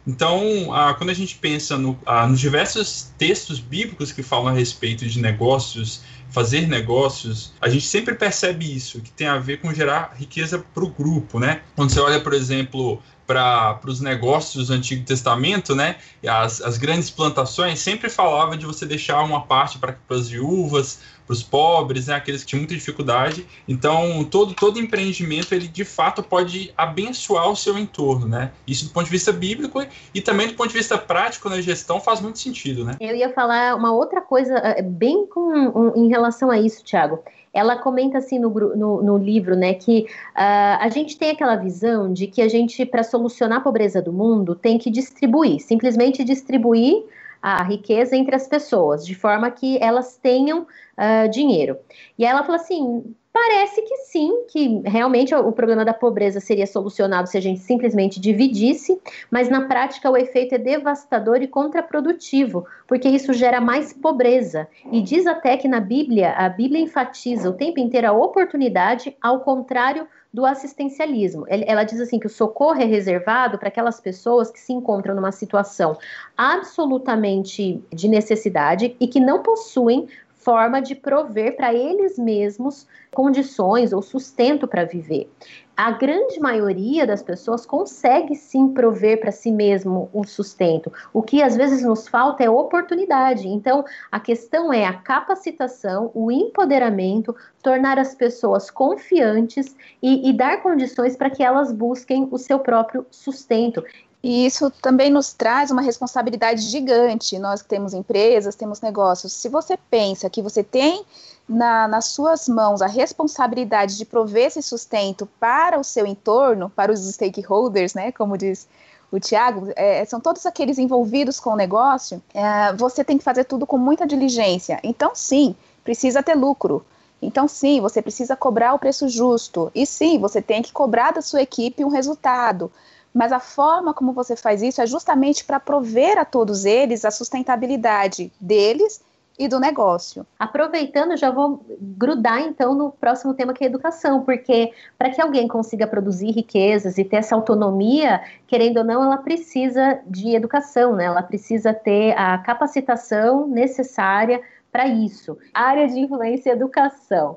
Então, 0.05 0.74
ah, 0.74 0.93
quando 0.95 1.12
a 1.12 1.14
gente 1.14 1.36
pensa 1.36 1.78
no, 1.78 1.97
ah, 2.05 2.26
nos 2.28 2.39
diversos 2.39 3.12
textos 3.18 3.59
bíblicos 3.59 4.12
que 4.12 4.24
falam 4.24 4.47
a 4.47 4.51
respeito 4.51 5.05
de 5.07 5.20
negócios, 5.20 6.01
fazer 6.30 6.68
negócios, 6.68 7.53
a 7.62 7.70
gente 7.70 7.86
sempre 7.86 8.16
percebe 8.16 8.74
isso, 8.74 9.01
que 9.01 9.12
tem 9.12 9.28
a 9.28 9.38
ver 9.38 9.59
com 9.59 9.74
gerar 9.74 10.16
riqueza 10.16 10.64
para 10.74 10.84
o 10.84 10.89
grupo, 10.89 11.39
né? 11.39 11.62
Quando 11.76 11.91
você 11.91 11.99
olha, 11.99 12.20
por 12.20 12.34
exemplo, 12.34 13.01
para 13.32 13.79
os 13.88 14.01
negócios 14.01 14.67
do 14.67 14.73
Antigo 14.73 15.05
Testamento, 15.05 15.73
né? 15.73 15.95
As, 16.27 16.61
as 16.61 16.77
grandes 16.77 17.09
plantações 17.09 17.79
sempre 17.79 18.09
falava 18.09 18.57
de 18.57 18.65
você 18.65 18.86
deixar 18.86 19.23
uma 19.23 19.43
parte 19.43 19.77
para 19.79 19.95
as 20.09 20.27
viúvas, 20.27 20.99
para 21.25 21.34
os 21.34 21.41
pobres, 21.41 22.07
né? 22.07 22.15
Aqueles 22.15 22.41
que 22.41 22.47
tinham 22.47 22.61
muita 22.61 22.75
dificuldade. 22.75 23.47
Então, 23.67 24.25
todo, 24.25 24.53
todo 24.53 24.79
empreendimento, 24.79 25.55
ele 25.55 25.69
de 25.69 25.86
fato 25.86 26.21
pode 26.21 26.73
abençoar 26.75 27.49
o 27.49 27.55
seu 27.55 27.77
entorno, 27.77 28.27
né? 28.27 28.51
Isso 28.67 28.86
do 28.86 28.91
ponto 28.91 29.05
de 29.05 29.11
vista 29.11 29.32
bíblico 29.32 29.82
e 30.13 30.19
também 30.19 30.49
do 30.49 30.53
ponto 30.55 30.67
de 30.67 30.77
vista 30.77 30.97
prático 30.97 31.47
na 31.47 31.61
gestão 31.61 32.01
faz 32.01 32.19
muito 32.19 32.38
sentido, 32.38 32.84
né? 32.84 32.97
Eu 32.99 33.15
ia 33.15 33.32
falar 33.32 33.75
uma 33.77 33.93
outra 33.93 34.19
coisa 34.19 34.57
eh, 34.57 34.82
bem 34.82 35.25
com, 35.25 35.39
um, 35.41 35.93
em 35.95 36.09
relação 36.09 36.51
a 36.51 36.59
isso, 36.59 36.84
Thiago 36.84 37.23
ela 37.54 37.78
comenta 37.78 38.18
assim 38.18 38.39
no, 38.39 38.49
no, 38.49 39.04
no 39.04 39.18
livro, 39.18 39.56
né, 39.56 39.74
que 39.74 40.08
uh, 40.36 40.80
a 40.80 40.89
gente 40.89 41.18
tem 41.18 41.32
aquela 41.32 41.56
visão 41.56 42.12
de 42.12 42.28
que 42.28 42.41
a 42.41 42.47
gente, 42.47 42.86
para 42.86 43.04
solucionar 43.04 43.60
a 43.60 43.62
pobreza 43.62 44.02
do 44.02 44.14
mundo, 44.14 44.56
tem 44.56 44.78
que 44.78 44.89
distribuir, 44.89 45.60
simplesmente 45.60 46.24
distribuir 46.24 47.04
a 47.41 47.64
riqueza 47.64 48.16
entre 48.16 48.36
as 48.36 48.47
pessoas, 48.47 49.06
de 49.06 49.16
forma 49.16 49.49
que 49.49 49.78
elas 49.82 50.16
tenham 50.18 50.62
uh, 50.62 51.30
dinheiro. 51.30 51.78
E 52.18 52.24
ela 52.24 52.43
fala 52.43 52.58
assim: 52.58 53.04
Parece 53.34 53.82
que 53.82 53.97
sim, 53.97 54.43
que 54.49 54.82
realmente 54.86 55.34
o 55.34 55.51
problema 55.53 55.86
da 55.86 55.93
pobreza 55.93 56.41
seria 56.41 56.67
solucionado 56.67 57.29
se 57.29 57.38
a 57.38 57.41
gente 57.41 57.61
simplesmente 57.61 58.19
dividisse, 58.19 58.99
mas 59.29 59.49
na 59.49 59.67
prática 59.67 60.11
o 60.11 60.17
efeito 60.17 60.55
é 60.55 60.57
devastador 60.57 61.41
e 61.41 61.47
contraprodutivo, 61.47 62.65
porque 62.86 63.07
isso 63.07 63.32
gera 63.32 63.61
mais 63.61 63.93
pobreza. 63.93 64.67
E 64.91 65.01
diz 65.01 65.25
até 65.25 65.55
que 65.55 65.69
na 65.69 65.79
Bíblia, 65.79 66.34
a 66.34 66.49
Bíblia 66.49 66.82
enfatiza 66.82 67.49
o 67.49 67.53
tempo 67.53 67.79
inteiro 67.79 68.09
a 68.09 68.11
oportunidade, 68.11 69.15
ao 69.21 69.39
contrário 69.39 70.05
do 70.34 70.45
assistencialismo. 70.45 71.45
Ela 71.47 71.84
diz 71.84 71.99
assim 71.99 72.19
que 72.19 72.27
o 72.27 72.29
socorro 72.29 72.82
é 72.82 72.86
reservado 72.86 73.57
para 73.57 73.67
aquelas 73.67 73.99
pessoas 73.99 74.49
que 74.49 74.59
se 74.59 74.71
encontram 74.71 75.13
numa 75.15 75.32
situação 75.32 75.97
absolutamente 76.38 77.84
de 77.91 78.07
necessidade 78.07 78.95
e 78.99 79.07
que 79.07 79.19
não 79.19 79.41
possuem 79.43 80.07
forma 80.42 80.82
de 80.82 80.96
prover 80.96 81.56
para 81.56 81.74
eles 81.74 82.18
mesmos 82.18 82.88
condições 83.14 83.94
ou 83.94 84.02
sustento 84.02 84.68
para 84.68 84.86
viver. 84.86 85.30
A 85.76 85.92
grande 85.92 86.39
maioria 86.39 87.08
das 87.08 87.24
pessoas 87.24 87.66
consegue 87.66 88.36
sim 88.36 88.68
prover 88.68 89.20
para 89.20 89.32
si 89.32 89.52
mesmo 89.52 90.10
o 90.14 90.24
sustento. 90.24 90.92
O 91.12 91.24
que 91.24 91.42
às 91.42 91.56
vezes 91.56 91.84
nos 91.84 92.08
falta 92.08 92.44
é 92.44 92.50
oportunidade. 92.50 93.48
Então, 93.48 93.84
a 94.12 94.20
questão 94.20 94.72
é 94.72 94.86
a 94.86 94.94
capacitação, 94.94 96.12
o 96.14 96.32
empoderamento, 96.32 97.36
tornar 97.64 97.98
as 97.98 98.14
pessoas 98.14 98.70
confiantes 98.70 99.76
e, 100.04 100.30
e 100.30 100.34
dar 100.34 100.62
condições 100.62 101.16
para 101.16 101.30
que 101.30 101.44
elas 101.44 101.72
busquem 101.72 102.28
o 102.32 102.38
seu 102.38 102.60
próprio 102.60 103.06
sustento. 103.10 103.84
E 104.24 104.45
isso 104.45 104.69
também 104.69 105.09
nos 105.09 105.34
traz 105.34 105.72
uma 105.72 105.82
responsabilidade 105.82 106.61
gigante. 106.61 107.39
Nós 107.39 107.61
que 107.61 107.69
temos 107.69 107.93
empresas, 107.93 108.55
temos 108.55 108.80
negócios. 108.80 109.34
Se 109.34 109.49
você 109.49 109.78
pensa 109.89 110.30
que 110.30 110.41
você 110.41 110.63
tem 110.63 111.03
na, 111.49 111.88
nas 111.88 112.05
suas 112.05 112.47
mãos 112.47 112.82
a 112.82 112.88
responsabilidade 112.88 113.97
de 113.97 114.05
prover 114.05 114.47
esse 114.47 114.61
sustento 114.61 115.28
para 115.39 115.80
o 115.80 115.84
seu 115.84 116.05
entorno, 116.05 116.69
para 116.69 116.91
os 116.91 116.99
stakeholders, 116.99 117.95
né, 117.95 118.11
como 118.11 118.38
diz 118.38 118.67
o 119.11 119.19
Tiago, 119.19 119.67
é, 119.76 120.05
são 120.05 120.22
todos 120.22 120.45
aqueles 120.45 120.78
envolvidos 120.78 121.39
com 121.39 121.49
o 121.49 121.55
negócio, 121.55 122.22
é, 122.34 122.72
você 122.74 123.03
tem 123.03 123.17
que 123.17 123.24
fazer 123.24 123.43
tudo 123.43 123.67
com 123.67 123.78
muita 123.78 124.07
diligência. 124.07 124.80
Então, 124.84 125.11
sim, 125.13 125.55
precisa 125.84 126.24
ter 126.24 126.36
lucro. 126.36 126.86
Então, 127.22 127.47
sim, 127.47 127.82
você 127.82 128.01
precisa 128.01 128.36
cobrar 128.36 128.74
o 128.74 128.80
preço 128.80 129.09
justo. 129.09 129.69
E 129.76 129.86
sim, 129.86 130.17
você 130.17 130.41
tem 130.41 130.61
que 130.61 130.72
cobrar 130.72 131.11
da 131.11 131.22
sua 131.22 131.41
equipe 131.41 131.84
um 131.84 131.89
resultado 131.89 132.72
mas 133.14 133.32
a 133.32 133.39
forma 133.39 133.93
como 133.93 134.14
você 134.14 134.36
faz 134.36 134.62
isso 134.62 134.82
é 134.82 134.88
justamente 134.88 135.43
para 135.43 135.59
prover 135.59 136.18
a 136.18 136.26
todos 136.26 136.66
eles 136.66 137.03
a 137.03 137.12
sustentabilidade 137.12 138.32
deles 138.39 139.01
e 139.38 139.47
do 139.47 139.59
negócio. 139.59 140.26
Aproveitando, 140.38 141.18
já 141.18 141.32
vou 141.32 141.66
grudar 141.80 142.41
então 142.41 142.76
no 142.76 142.91
próximo 142.91 143.34
tema 143.34 143.53
que 143.53 143.64
é 143.64 143.68
educação, 143.68 144.22
porque 144.22 144.72
para 144.97 145.09
que 145.09 145.22
alguém 145.22 145.47
consiga 145.47 145.88
produzir 145.88 146.32
riquezas 146.32 146.97
e 146.97 147.03
ter 147.03 147.18
essa 147.18 147.36
autonomia, 147.36 148.22
querendo 148.45 148.78
ou 148.78 148.84
não, 148.84 149.03
ela 149.03 149.18
precisa 149.18 149.99
de 150.05 150.36
educação, 150.36 150.95
né? 150.95 151.05
Ela 151.05 151.24
precisa 151.24 151.74
ter 151.74 152.16
a 152.18 152.38
capacitação 152.38 153.47
necessária 153.47 154.41
para 154.72 154.88
isso. 154.88 155.38
área 155.53 155.88
de 155.88 155.99
influência 155.99 156.51
educação. 156.51 157.36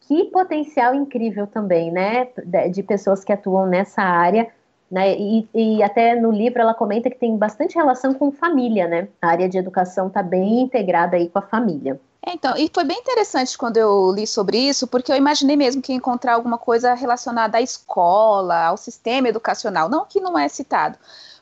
Que 0.00 0.24
potencial 0.26 0.94
incrível 0.94 1.46
também, 1.46 1.90
né? 1.90 2.28
De 2.70 2.82
pessoas 2.82 3.24
que 3.24 3.32
atuam 3.32 3.66
nessa 3.66 4.02
área 4.02 4.48
né? 4.90 5.16
E, 5.16 5.48
e, 5.54 5.82
até 5.82 6.14
no 6.14 6.30
livro 6.30 6.60
ela 6.60 6.74
comenta 6.74 7.10
que 7.10 7.18
tem 7.18 7.36
bastante 7.36 7.74
relação 7.74 8.14
com 8.14 8.30
família, 8.30 8.86
né? 8.86 9.08
A 9.20 9.28
área 9.28 9.48
de 9.48 9.58
educação 9.58 10.08
está 10.08 10.22
bem 10.22 10.62
integrada 10.62 11.16
aí 11.16 11.28
com 11.28 11.38
a 11.38 11.42
família. 11.42 12.00
Então, 12.28 12.56
e 12.56 12.68
foi 12.72 12.82
bem 12.82 12.98
interessante 12.98 13.56
quando 13.56 13.76
eu 13.76 14.12
li 14.12 14.26
sobre 14.26 14.58
isso, 14.58 14.88
porque 14.88 15.12
eu 15.12 15.16
imaginei 15.16 15.56
mesmo 15.56 15.80
que 15.80 15.92
ia 15.92 15.96
encontrar 15.96 16.34
alguma 16.34 16.58
coisa 16.58 16.92
relacionada 16.94 17.58
à 17.58 17.62
escola, 17.62 18.64
ao 18.64 18.76
sistema 18.76 19.28
educacional, 19.28 19.88
não 19.88 20.04
que 20.04 20.20
não 20.20 20.36
é 20.36 20.48
citado, 20.48 20.98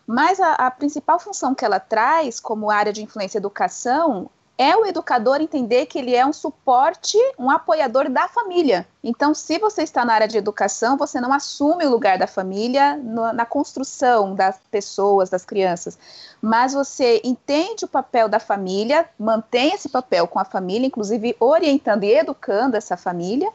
mas 0.06 0.38
a, 0.40 0.52
a 0.54 0.70
principal 0.70 1.18
função 1.18 1.54
que 1.54 1.64
ela 1.64 1.80
traz 1.80 2.38
como 2.38 2.70
área 2.70 2.92
de 2.92 3.02
influência 3.02 3.38
educação 3.38 4.30
é 4.56 4.76
o 4.76 4.86
educador 4.86 5.40
entender 5.40 5.86
que 5.86 5.98
ele 5.98 6.14
é 6.14 6.24
um 6.24 6.32
suporte, 6.32 7.18
um 7.38 7.50
apoiador 7.50 8.08
da 8.08 8.28
família. 8.28 8.86
Então, 9.02 9.34
se 9.34 9.58
você 9.58 9.82
está 9.82 10.04
na 10.04 10.14
área 10.14 10.28
de 10.28 10.38
educação, 10.38 10.96
você 10.96 11.20
não 11.20 11.32
assume 11.32 11.84
o 11.84 11.90
lugar 11.90 12.18
da 12.18 12.26
família 12.26 12.96
no, 12.96 13.32
na 13.32 13.44
construção 13.44 14.34
das 14.34 14.58
pessoas, 14.70 15.28
das 15.28 15.44
crianças, 15.44 15.98
mas 16.40 16.72
você 16.72 17.20
entende 17.24 17.84
o 17.84 17.88
papel 17.88 18.28
da 18.28 18.38
família, 18.38 19.08
mantém 19.18 19.74
esse 19.74 19.88
papel 19.88 20.28
com 20.28 20.38
a 20.38 20.44
família, 20.44 20.86
inclusive 20.86 21.36
orientando 21.40 22.04
e 22.04 22.14
educando 22.14 22.76
essa 22.76 22.96
família, 22.96 23.50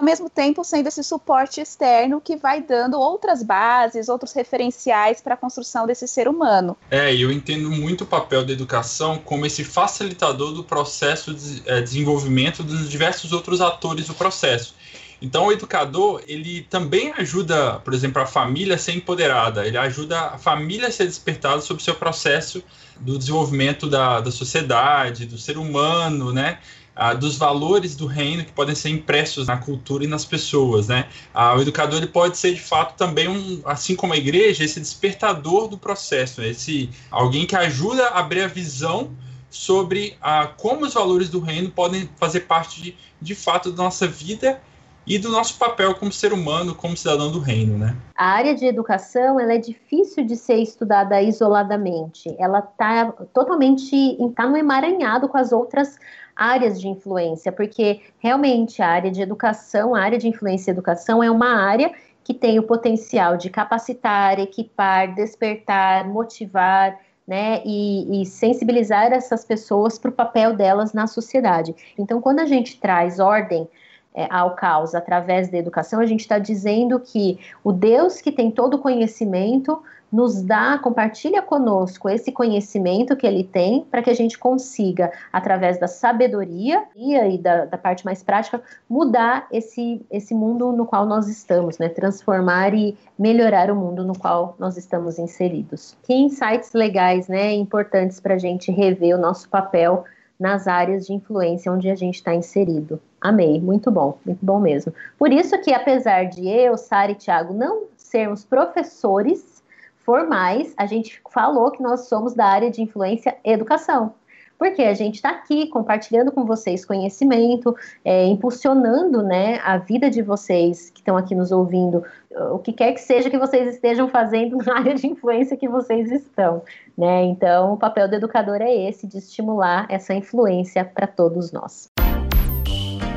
ao 0.00 0.04
mesmo 0.04 0.30
tempo 0.30 0.64
sendo 0.64 0.86
esse 0.86 1.04
suporte 1.04 1.60
externo 1.60 2.22
que 2.22 2.34
vai 2.34 2.62
dando 2.62 2.98
outras 2.98 3.42
bases, 3.42 4.08
outros 4.08 4.32
referenciais 4.32 5.20
para 5.20 5.34
a 5.34 5.36
construção 5.36 5.86
desse 5.86 6.08
ser 6.08 6.26
humano. 6.26 6.74
É, 6.90 7.14
e 7.14 7.20
eu 7.20 7.30
entendo 7.30 7.70
muito 7.70 8.04
o 8.04 8.06
papel 8.06 8.42
da 8.42 8.50
educação 8.50 9.18
como 9.18 9.44
esse 9.44 9.62
facilitador 9.62 10.52
do 10.52 10.64
processo 10.64 11.34
de 11.34 11.62
é, 11.66 11.82
desenvolvimento 11.82 12.62
dos 12.62 12.88
diversos 12.88 13.30
outros 13.32 13.60
atores 13.60 14.06
do 14.06 14.14
processo. 14.14 14.74
Então, 15.22 15.48
o 15.48 15.52
educador, 15.52 16.22
ele 16.26 16.62
também 16.62 17.12
ajuda, 17.18 17.74
por 17.80 17.92
exemplo, 17.92 18.22
a 18.22 18.26
família 18.26 18.76
a 18.76 18.78
ser 18.78 18.92
empoderada, 18.92 19.66
ele 19.66 19.76
ajuda 19.76 20.18
a 20.18 20.38
família 20.38 20.88
a 20.88 20.90
ser 20.90 21.04
despertada 21.04 21.60
sobre 21.60 21.82
o 21.82 21.84
seu 21.84 21.94
processo 21.94 22.64
do 22.98 23.18
desenvolvimento 23.18 23.86
da, 23.86 24.20
da 24.20 24.30
sociedade, 24.30 25.26
do 25.26 25.36
ser 25.36 25.58
humano, 25.58 26.32
né? 26.32 26.58
Ah, 26.94 27.14
dos 27.14 27.36
valores 27.36 27.96
do 27.96 28.06
reino 28.06 28.44
que 28.44 28.52
podem 28.52 28.74
ser 28.74 28.90
impressos 28.90 29.46
na 29.46 29.56
cultura 29.56 30.04
e 30.04 30.06
nas 30.06 30.24
pessoas, 30.24 30.88
né? 30.88 31.06
Ah, 31.32 31.54
o 31.54 31.62
educador 31.62 31.98
ele 31.98 32.06
pode 32.06 32.36
ser 32.36 32.54
de 32.54 32.60
fato 32.60 32.96
também 32.96 33.28
um, 33.28 33.62
assim 33.64 33.94
como 33.96 34.12
a 34.12 34.16
igreja, 34.16 34.64
esse 34.64 34.80
despertador 34.80 35.68
do 35.68 35.78
processo, 35.78 36.40
né? 36.40 36.48
esse 36.48 36.90
alguém 37.10 37.46
que 37.46 37.56
ajuda 37.56 38.08
a 38.08 38.20
abrir 38.20 38.42
a 38.42 38.48
visão 38.48 39.10
sobre 39.48 40.16
ah, 40.20 40.50
como 40.56 40.84
os 40.84 40.94
valores 40.94 41.28
do 41.28 41.40
reino 41.40 41.70
podem 41.70 42.08
fazer 42.16 42.40
parte 42.40 42.82
de, 42.82 42.96
de 43.20 43.34
fato 43.34 43.72
da 43.72 43.82
nossa 43.82 44.06
vida 44.06 44.60
e 45.06 45.18
do 45.18 45.30
nosso 45.30 45.58
papel 45.58 45.94
como 45.94 46.12
ser 46.12 46.32
humano, 46.32 46.74
como 46.74 46.96
cidadão 46.96 47.32
do 47.32 47.40
reino, 47.40 47.76
né? 47.76 47.96
A 48.14 48.26
área 48.26 48.54
de 48.54 48.64
educação 48.64 49.40
ela 49.40 49.54
é 49.54 49.58
difícil 49.58 50.24
de 50.24 50.36
ser 50.36 50.56
estudada 50.56 51.20
isoladamente. 51.20 52.34
Ela 52.38 52.60
está 52.60 53.10
totalmente 53.32 53.96
está 54.22 54.46
no 54.46 54.56
emaranhado 54.56 55.28
com 55.28 55.38
as 55.38 55.50
outras 55.52 55.98
áreas 56.40 56.80
de 56.80 56.88
influência, 56.88 57.52
porque 57.52 58.00
realmente 58.18 58.80
a 58.80 58.88
área 58.88 59.10
de 59.10 59.20
educação, 59.20 59.94
a 59.94 60.00
área 60.00 60.16
de 60.16 60.26
influência 60.26 60.70
e 60.70 60.72
educação 60.72 61.22
é 61.22 61.30
uma 61.30 61.54
área 61.54 61.92
que 62.24 62.32
tem 62.32 62.58
o 62.58 62.62
potencial 62.62 63.36
de 63.36 63.50
capacitar, 63.50 64.40
equipar, 64.40 65.14
despertar, 65.14 66.08
motivar, 66.08 66.98
né, 67.28 67.60
e, 67.64 68.22
e 68.22 68.26
sensibilizar 68.26 69.12
essas 69.12 69.44
pessoas 69.44 69.98
para 69.98 70.08
o 70.08 70.12
papel 70.12 70.56
delas 70.56 70.92
na 70.92 71.06
sociedade. 71.06 71.76
Então, 71.96 72.20
quando 72.20 72.40
a 72.40 72.46
gente 72.46 72.80
traz 72.80 73.20
ordem 73.20 73.68
é, 74.14 74.26
ao 74.30 74.56
caos 74.56 74.94
através 74.94 75.48
da 75.48 75.58
educação, 75.58 76.00
a 76.00 76.06
gente 76.06 76.20
está 76.20 76.38
dizendo 76.38 76.98
que 76.98 77.38
o 77.62 77.70
Deus 77.70 78.20
que 78.20 78.32
tem 78.32 78.50
todo 78.50 78.74
o 78.74 78.78
conhecimento 78.78 79.80
nos 80.12 80.42
dá, 80.42 80.78
compartilha 80.78 81.40
conosco 81.40 82.08
esse 82.08 82.32
conhecimento 82.32 83.16
que 83.16 83.26
ele 83.26 83.44
tem 83.44 83.86
para 83.90 84.02
que 84.02 84.10
a 84.10 84.14
gente 84.14 84.38
consiga, 84.38 85.12
através 85.32 85.78
da 85.78 85.86
sabedoria 85.86 86.84
e 86.96 87.38
da, 87.38 87.66
da, 87.66 87.78
parte 87.78 88.04
mais 88.04 88.22
prática, 88.22 88.60
mudar 88.88 89.46
esse, 89.52 90.04
esse 90.10 90.34
mundo 90.34 90.72
no 90.72 90.84
qual 90.84 91.06
nós 91.06 91.28
estamos, 91.28 91.78
né? 91.78 91.88
Transformar 91.88 92.74
e 92.74 92.96
melhorar 93.18 93.70
o 93.70 93.76
mundo 93.76 94.04
no 94.04 94.18
qual 94.18 94.56
nós 94.58 94.76
estamos 94.76 95.18
inseridos. 95.18 95.96
Que 96.02 96.14
insights 96.14 96.72
legais, 96.72 97.28
né? 97.28 97.52
Importantes 97.52 98.18
para 98.18 98.34
a 98.34 98.38
gente 98.38 98.72
rever 98.72 99.16
o 99.16 99.20
nosso 99.20 99.48
papel 99.48 100.04
nas 100.38 100.66
áreas 100.66 101.06
de 101.06 101.12
influência 101.12 101.70
onde 101.70 101.90
a 101.90 101.94
gente 101.94 102.14
está 102.14 102.34
inserido. 102.34 102.98
Amei, 103.20 103.60
muito 103.60 103.90
bom, 103.90 104.18
muito 104.24 104.44
bom 104.44 104.58
mesmo. 104.58 104.92
Por 105.18 105.30
isso 105.30 105.58
que, 105.60 105.72
apesar 105.74 106.24
de 106.24 106.48
eu, 106.48 106.78
Sara 106.78 107.12
e 107.12 107.14
Thiago 107.14 107.52
não 107.52 107.84
sermos 107.94 108.42
professores 108.42 109.59
formais, 110.04 110.72
a 110.76 110.86
gente 110.86 111.20
falou 111.30 111.70
que 111.70 111.82
nós 111.82 112.08
somos 112.08 112.34
da 112.34 112.46
área 112.46 112.70
de 112.70 112.82
influência 112.82 113.36
educação. 113.44 114.14
Porque 114.58 114.82
a 114.82 114.92
gente 114.92 115.14
está 115.14 115.30
aqui 115.30 115.68
compartilhando 115.68 116.30
com 116.30 116.44
vocês 116.44 116.84
conhecimento, 116.84 117.74
é, 118.04 118.26
impulsionando 118.26 119.22
né, 119.22 119.58
a 119.64 119.78
vida 119.78 120.10
de 120.10 120.20
vocês 120.20 120.90
que 120.90 121.00
estão 121.00 121.16
aqui 121.16 121.34
nos 121.34 121.50
ouvindo, 121.50 122.04
o 122.52 122.58
que 122.58 122.70
quer 122.70 122.92
que 122.92 123.00
seja 123.00 123.30
que 123.30 123.38
vocês 123.38 123.74
estejam 123.74 124.06
fazendo 124.06 124.58
na 124.58 124.76
área 124.76 124.94
de 124.94 125.06
influência 125.06 125.56
que 125.56 125.66
vocês 125.66 126.12
estão. 126.12 126.62
Né? 126.96 127.24
Então, 127.24 127.72
o 127.72 127.76
papel 127.78 128.06
do 128.06 128.16
educador 128.16 128.60
é 128.60 128.70
esse, 128.70 129.06
de 129.06 129.16
estimular 129.16 129.86
essa 129.88 130.12
influência 130.12 130.84
para 130.84 131.06
todos 131.06 131.52
nós. 131.52 131.88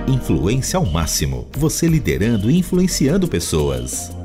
Influência 0.07 0.77
ao 0.77 0.85
máximo. 0.85 1.47
Você 1.57 1.87
liderando 1.87 2.49
e 2.49 2.57
influenciando 2.57 3.27
pessoas. 3.27 4.15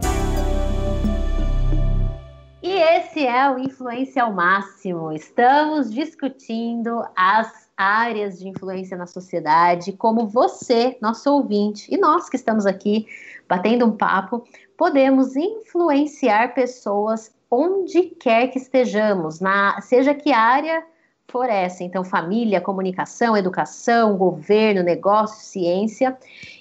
É 3.27 3.51
o 3.51 3.59
Influência 3.59 4.23
ao 4.23 4.33
Máximo. 4.33 5.13
Estamos 5.13 5.93
discutindo 5.93 7.05
as 7.17 7.69
áreas 7.77 8.39
de 8.39 8.49
influência 8.49 8.97
na 8.97 9.07
sociedade, 9.07 9.93
como 9.93 10.29
você, 10.29 10.97
nosso 11.03 11.29
ouvinte, 11.33 11.93
e 11.93 11.99
nós 11.99 12.29
que 12.29 12.37
estamos 12.37 12.65
aqui 12.65 13.07
batendo 13.49 13.87
um 13.87 13.97
papo, 13.97 14.45
podemos 14.77 15.35
influenciar 15.35 16.55
pessoas 16.55 17.35
onde 17.51 18.03
quer 18.03 18.49
que 18.49 18.59
estejamos, 18.59 19.41
na, 19.41 19.81
seja 19.81 20.15
que 20.15 20.33
área 20.33 20.85
for 21.27 21.49
essa. 21.51 21.83
Então, 21.83 22.05
família, 22.05 22.61
comunicação, 22.61 23.37
educação, 23.37 24.17
governo, 24.17 24.83
negócio, 24.83 25.45
ciência. 25.45 26.17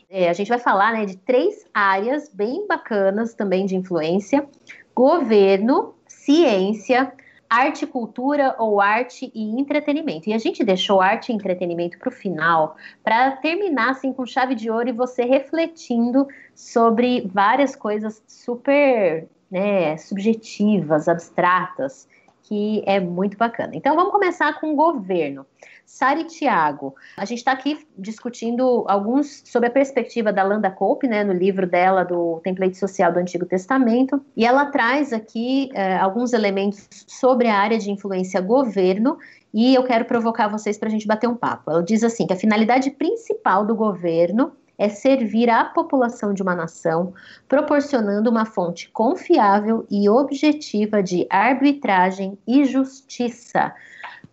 É, 0.09 0.27
a 0.27 0.33
gente 0.33 0.49
vai 0.49 0.59
falar 0.59 0.93
né, 0.93 1.05
de 1.05 1.17
três 1.17 1.65
áreas 1.71 2.29
bem 2.33 2.65
bacanas 2.67 3.35
também 3.35 3.65
de 3.65 3.75
influência: 3.75 4.47
governo, 4.95 5.93
ciência, 6.27 7.13
arte 7.49 7.87
cultura 7.87 8.53
ou 8.59 8.81
arte 8.81 9.31
e 9.33 9.61
entretenimento. 9.61 10.29
E 10.29 10.33
a 10.33 10.37
gente 10.37 10.61
deixou 10.61 10.99
arte 10.99 11.31
e 11.31 11.35
entretenimento 11.35 11.97
para 11.97 12.09
o 12.09 12.11
final, 12.11 12.75
para 13.01 13.31
terminar 13.37 13.91
assim 13.91 14.11
com 14.11 14.25
chave 14.25 14.53
de 14.53 14.69
ouro 14.69 14.89
e 14.89 14.91
você 14.91 15.23
refletindo 15.23 16.27
sobre 16.53 17.25
várias 17.33 17.77
coisas 17.77 18.21
super 18.27 19.25
né, 19.49 19.95
subjetivas, 19.95 21.07
abstratas 21.07 22.09
que 22.47 22.81
é 22.85 22.99
muito 22.99 23.37
bacana. 23.37 23.71
Então 23.73 23.95
vamos 23.95 24.11
começar 24.11 24.59
com 24.59 24.71
o 24.71 24.75
governo. 24.75 25.45
Sara 25.85 26.19
e 26.19 26.25
Tiago, 26.25 26.95
a 27.15 27.23
gente 27.23 27.39
está 27.39 27.51
aqui 27.53 27.85
discutindo 27.97 28.83
alguns 28.87 29.41
sobre 29.45 29.69
a 29.69 29.71
perspectiva 29.71 30.33
da 30.33 30.43
Landa 30.43 30.69
Cope, 30.69 31.07
né, 31.07 31.23
no 31.23 31.31
livro 31.31 31.65
dela 31.65 32.03
do 32.03 32.41
Template 32.43 32.77
Social 32.77 33.11
do 33.11 33.19
Antigo 33.19 33.45
Testamento, 33.45 34.21
e 34.35 34.45
ela 34.45 34.65
traz 34.65 35.13
aqui 35.13 35.69
é, 35.73 35.95
alguns 35.95 36.33
elementos 36.33 36.89
sobre 37.07 37.47
a 37.47 37.57
área 37.57 37.77
de 37.77 37.89
influência 37.89 38.41
governo, 38.41 39.17
e 39.53 39.75
eu 39.75 39.83
quero 39.83 40.05
provocar 40.05 40.49
vocês 40.49 40.77
para 40.77 40.89
a 40.89 40.91
gente 40.91 41.07
bater 41.07 41.27
um 41.27 41.35
papo. 41.35 41.71
Ela 41.71 41.83
diz 41.83 42.03
assim 42.03 42.27
que 42.27 42.33
a 42.33 42.37
finalidade 42.37 42.91
principal 42.91 43.65
do 43.65 43.73
governo 43.73 44.51
é 44.77 44.89
servir 44.89 45.49
à 45.49 45.65
população 45.65 46.33
de 46.33 46.41
uma 46.41 46.55
nação, 46.55 47.13
proporcionando 47.47 48.29
uma 48.29 48.45
fonte 48.45 48.89
confiável 48.89 49.85
e 49.89 50.07
objetiva 50.07 51.01
de 51.01 51.25
arbitragem 51.29 52.37
e 52.47 52.63
justiça, 52.65 53.73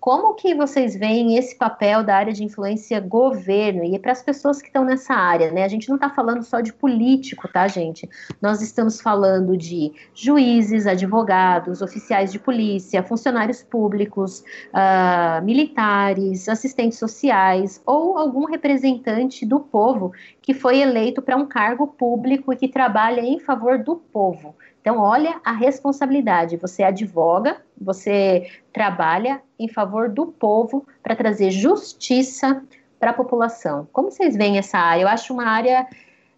como 0.04 0.34
que 0.34 0.54
vocês 0.54 0.94
veem 0.94 1.38
esse 1.38 1.56
papel 1.56 2.04
da 2.04 2.14
área 2.14 2.30
de 2.30 2.44
influência 2.44 3.00
governo 3.00 3.82
e 3.82 3.98
para 3.98 4.12
as 4.12 4.20
pessoas 4.20 4.60
que 4.60 4.66
estão 4.66 4.84
nessa 4.84 5.14
área, 5.14 5.50
né? 5.50 5.64
A 5.64 5.68
gente 5.68 5.88
não 5.88 5.94
está 5.94 6.10
falando 6.10 6.42
só 6.42 6.60
de 6.60 6.74
político, 6.74 7.48
tá, 7.48 7.66
gente? 7.66 8.06
Nós 8.38 8.60
estamos 8.60 9.00
falando 9.00 9.56
de 9.56 9.94
juízes, 10.14 10.86
advogados, 10.86 11.80
oficiais 11.80 12.30
de 12.30 12.38
polícia, 12.38 13.02
funcionários 13.02 13.62
públicos, 13.62 14.44
uh, 14.74 15.42
militares, 15.42 16.50
assistentes 16.50 16.98
sociais 16.98 17.82
ou 17.86 18.18
algum 18.18 18.44
representante 18.44 19.46
do 19.46 19.58
povo 19.58 20.12
que 20.42 20.52
foi 20.52 20.80
eleito 20.82 21.22
para 21.22 21.34
um 21.34 21.46
cargo 21.46 21.86
público 21.86 22.52
e 22.52 22.56
que 22.56 22.68
trabalha 22.68 23.22
em 23.22 23.38
favor 23.38 23.82
do 23.82 23.96
povo. 23.96 24.54
Então, 24.84 24.98
olha 24.98 25.40
a 25.42 25.52
responsabilidade. 25.52 26.58
Você 26.58 26.82
advoga, 26.82 27.56
você 27.80 28.50
trabalha 28.70 29.40
em 29.58 29.66
favor 29.66 30.10
do 30.10 30.26
povo 30.26 30.86
para 31.02 31.16
trazer 31.16 31.50
justiça 31.50 32.62
para 33.00 33.12
a 33.12 33.14
população. 33.14 33.88
Como 33.90 34.10
vocês 34.10 34.36
veem 34.36 34.58
essa 34.58 34.76
área? 34.76 35.04
Eu 35.04 35.08
acho 35.08 35.32
uma 35.32 35.46
área 35.46 35.86